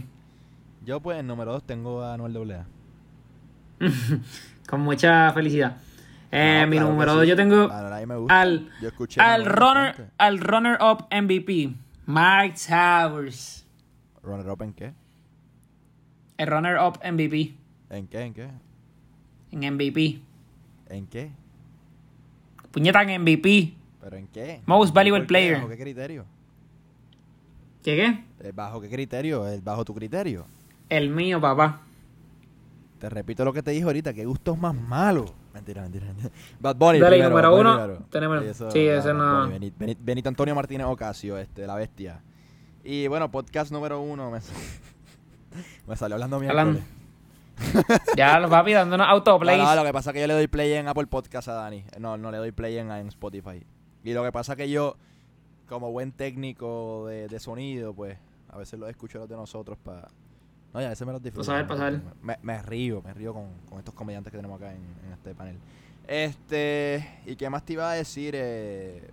Yo, 0.86 1.00
pues, 1.00 1.20
en 1.20 1.28
número 1.28 1.54
2 1.54 1.64
tengo 1.64 2.02
a 2.02 2.14
Anuel 2.14 2.52
AA. 2.52 2.66
Con 4.70 4.82
mucha 4.82 5.32
felicidad. 5.34 5.78
Eh, 6.32 6.60
No, 6.62 6.68
mi 6.68 6.78
claro 6.78 6.92
número 6.92 7.12
sí. 7.12 7.18
2 7.20 7.28
yo 7.28 7.36
tengo 7.36 7.68
Claro, 7.68 7.94
a 7.94 8.00
mí 8.00 8.06
me 8.06 8.16
gusta. 8.16 8.42
al, 8.42 8.70
Yo 8.82 8.90
al 9.18 9.46
runner 9.46 10.12
al 10.18 10.40
runner 10.40 10.78
up 10.82 11.08
MVP, 11.12 11.74
Mike 12.06 12.56
Towers. 12.68 13.66
¿Runner 14.24 14.50
up 14.50 14.62
en 14.62 14.74
qué? 14.74 14.94
El 16.42 16.48
runner 16.48 16.78
up 16.80 16.98
MVP 17.06 17.54
¿En 17.92 18.08
qué? 18.08 18.22
¿En 18.22 18.34
qué? 18.34 18.48
en 19.52 19.74
MVP. 19.76 20.20
¿En 20.90 21.06
qué? 21.08 21.30
Puñeta 22.72 23.04
en 23.04 23.22
MVP. 23.22 23.74
¿Pero 24.02 24.18
en 24.18 24.28
qué? 24.28 24.62
Most 24.66 24.94
valuable 24.94 25.26
player. 25.28 25.56
¿Bajo 25.58 25.68
qué 25.70 25.78
criterio? 25.78 26.26
¿Qué 27.84 27.96
qué? 27.96 28.48
Eh, 28.48 28.52
¿Bajo 28.56 28.80
qué 28.82 28.90
criterio? 28.90 29.48
Eh, 29.48 29.60
¿Bajo 29.64 29.84
tu 29.86 29.94
criterio? 29.94 30.46
El 30.90 31.10
mío, 31.10 31.40
papá. 31.42 31.82
Te 33.00 33.10
repito 33.10 33.44
lo 33.44 33.52
que 33.54 33.62
te 33.62 33.72
dije 33.72 33.84
ahorita, 33.84 34.14
qué 34.14 34.26
gustos 34.26 34.58
más 34.58 34.74
malos. 34.74 35.34
Mentira, 35.54 35.82
mentira, 35.82 36.06
mentira. 36.08 36.30
Bad 36.60 36.76
Bunny 36.78 37.00
Dale, 37.00 37.18
primero, 37.18 37.30
número 37.30 37.52
Bad 37.52 37.58
Bunny 37.58 37.94
uno, 38.00 38.06
tenemos- 38.10 38.72
sí, 38.72 38.80
ese 38.88 39.14
no- 39.14 39.48
Bunny, 39.48 39.60
Beni- 39.60 39.74
Beni- 39.78 39.98
Benito 40.00 40.30
Antonio 40.30 40.56
Martínez 40.56 40.88
Ocasio, 40.88 41.38
este, 41.38 41.68
la 41.68 41.76
bestia. 41.76 42.22
Y 42.84 43.08
bueno, 43.08 43.30
podcast 43.30 43.72
número 43.72 44.00
uno, 44.02 44.32
me, 44.32 44.40
me 45.88 45.96
salió 45.96 46.16
hablando 46.16 46.40
miércoles. 46.40 46.84
Ya 48.18 48.40
los 48.40 48.50
papi 48.50 48.74
dándonos 48.74 49.06
No, 49.06 49.12
autoplays. 49.14 49.58
no, 49.62 49.76
lo 49.76 49.84
que 49.84 49.94
pasa 49.94 50.10
es 50.10 50.14
que 50.16 50.22
yo 50.22 50.28
le 50.28 50.34
doy 50.34 50.48
play 50.48 50.74
en 50.74 50.88
Apple 50.88 51.08
Podcast 51.08 51.48
a 51.50 51.54
Dani. 51.54 51.84
No, 52.00 52.18
no 52.18 52.32
le 52.32 52.38
doy 52.38 52.52
play 52.52 52.78
en, 52.78 52.90
en 52.92 53.08
Spotify. 53.10 53.64
Y 54.04 54.14
lo 54.14 54.24
que 54.24 54.32
pasa 54.32 54.54
es 54.54 54.58
que 54.58 54.70
yo, 54.70 54.96
como 55.70 55.92
buen 55.92 56.12
técnico 56.12 57.06
de, 57.08 57.28
de 57.28 57.40
sonido, 57.40 57.94
pues, 57.94 58.18
a 58.50 58.58
veces 58.58 58.80
los 58.80 58.90
escucho 58.90 59.20
los 59.20 59.30
de 59.30 59.36
nosotros 59.36 59.78
para... 59.84 60.08
No, 60.74 60.80
ya 60.80 60.88
a 60.88 60.90
veces 60.92 61.06
me 61.06 61.14
los 61.14 61.22
disfruto. 61.22 61.44
saber, 61.46 61.68
pa' 61.68 61.78
saber. 61.78 62.02
Me, 62.24 62.38
me 62.42 62.62
río, 62.64 63.02
me 63.04 63.14
río 63.14 63.34
con, 63.34 63.48
con 63.70 63.78
estos 63.78 63.94
comediantes 63.94 64.32
que 64.32 64.38
tenemos 64.38 64.60
acá 64.60 64.72
en, 64.72 64.82
en 65.06 65.12
este 65.14 65.36
panel. 65.36 65.58
Este, 66.08 67.22
¿y 67.26 67.36
qué 67.36 67.50
más 67.50 67.64
te 67.64 67.74
iba 67.74 67.92
a 67.92 67.94
decir? 67.94 68.34
Eh, 68.36 69.10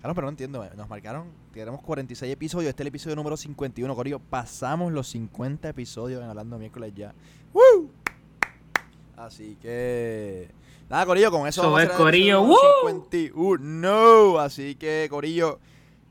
claro, 0.00 0.14
pero 0.14 0.24
no 0.26 0.30
entiendo. 0.30 0.64
eh, 0.64 0.70
Nos 0.76 0.88
marcaron, 0.88 1.26
tenemos 1.58 1.82
46 1.82 2.32
episodios. 2.32 2.70
Este 2.70 2.82
es 2.82 2.84
el 2.84 2.88
episodio 2.88 3.16
número 3.16 3.36
51, 3.36 3.94
Corillo. 3.94 4.18
Pasamos 4.18 4.92
los 4.92 5.08
50 5.08 5.68
episodios 5.68 6.22
en 6.22 6.28
Hablando 6.28 6.58
Miércoles 6.58 6.92
ya. 6.94 7.12
¡Woo! 7.52 7.90
Así 9.16 9.56
que. 9.60 10.50
Nada, 10.88 11.06
Corillo, 11.06 11.30
con 11.30 11.46
eso. 11.46 11.62
Eso 11.62 11.70
vamos 11.70 11.80
a 11.80 11.84
es, 11.84 11.90
Corillo. 11.90 12.42
episodio 12.42 13.08
51. 13.10 14.38
Así 14.38 14.74
que, 14.76 15.08
Corillo, 15.10 15.58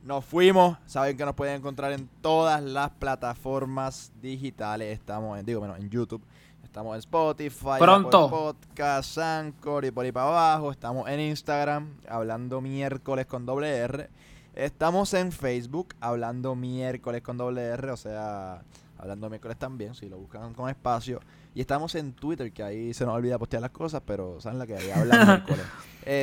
nos 0.04 0.26
fuimos. 0.26 0.78
Saben 0.86 1.18
que 1.18 1.26
nos 1.26 1.36
pueden 1.36 1.56
encontrar 1.56 1.94
en 1.94 2.10
todas 2.22 2.62
las 2.62 2.92
plataformas 2.92 4.12
digitales. 4.22 4.94
Estamos 4.94 5.40
en, 5.40 5.46
digo, 5.46 5.60
bueno, 5.60 5.76
en 5.76 5.90
YouTube. 5.90 6.22
Estamos 6.64 6.94
en 6.94 7.00
Spotify, 7.00 7.80
Pronto. 7.80 8.26
Apple 8.26 8.38
Podcast, 8.38 9.18
Anchor 9.18 9.86
y 9.86 9.92
por 9.92 10.06
ahí 10.06 10.12
para 10.12 10.28
abajo. 10.28 10.72
Estamos 10.72 11.10
en 11.10 11.20
Instagram, 11.20 11.96
hablando 12.08 12.62
miércoles 12.62 13.26
con 13.26 13.46
doble 13.46 13.76
R. 13.76 14.10
Estamos 14.56 15.14
en 15.14 15.32
Facebook, 15.32 15.96
hablando 16.02 16.56
miércoles 16.56 17.22
con 17.22 17.38
doble 17.38 17.62
R, 17.64 17.92
o 17.92 17.98
sea, 17.98 18.62
hablando 18.98 19.30
miércoles 19.30 19.58
también, 19.58 19.96
si 19.96 20.10
lo 20.10 20.18
buscan 20.18 20.54
con 20.54 20.70
espacio. 20.70 21.20
Y 21.56 21.62
estamos 21.62 21.96
en 21.96 22.14
Twitter, 22.14 22.52
que 22.52 22.62
ahí 22.64 22.94
se 22.94 23.06
nos 23.06 23.16
olvida 23.16 23.38
postear 23.40 23.62
las 23.62 23.72
cosas, 23.72 24.02
pero 24.06 24.40
saben 24.42 24.60
la 24.60 24.68
que 24.68 24.76
hay, 24.76 24.92
hablan 24.92 25.28
miércoles. 25.46 25.66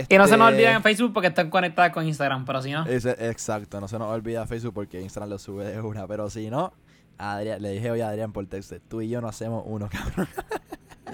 Y 0.09 0.19
no 0.19 0.27
se 0.27 0.37
nos 0.37 0.49
Este, 0.49 0.55
olviden 0.57 0.77
en 0.77 0.83
Facebook 0.83 1.13
porque 1.13 1.29
están 1.29 1.51
conectadas 1.51 1.93
con 1.93 2.07
Instagram, 2.07 2.45
pero 2.45 2.63
si 2.63 2.73
no. 2.73 2.85
ese- 2.87 3.17
exacto, 3.29 3.81
no 3.81 3.89
se 3.89 3.99
nos 3.99 4.09
olvida 4.09 4.47
Facebook 4.47 4.75
porque 4.75 5.01
Instagram 5.01 5.31
lo 5.31 5.39
sube 5.39 5.65
de 5.65 5.81
una, 5.81 6.07
pero 6.07 6.29
si 6.31 6.51
no, 6.51 6.73
Adrián, 7.19 7.63
le 7.63 7.71
dije 7.71 7.91
hoy 7.91 8.01
a 8.03 8.09
Adrián 8.09 8.33
por 8.33 8.47
texto, 8.47 8.77
tú 8.89 9.01
y 9.01 9.09
yo 9.09 9.21
no 9.21 9.29
hacemos 9.29 9.63
uno, 9.67 9.89
cabrón. 9.91 10.29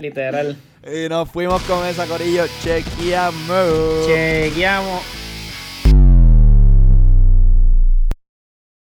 Literal. 0.00 0.56
Y 0.82 1.08
nos 1.08 1.30
fuimos 1.30 1.62
con 1.62 1.84
esa 1.86 2.06
corillo, 2.06 2.44
chequeamos. 2.62 4.06
Chequeamos. 4.06 5.02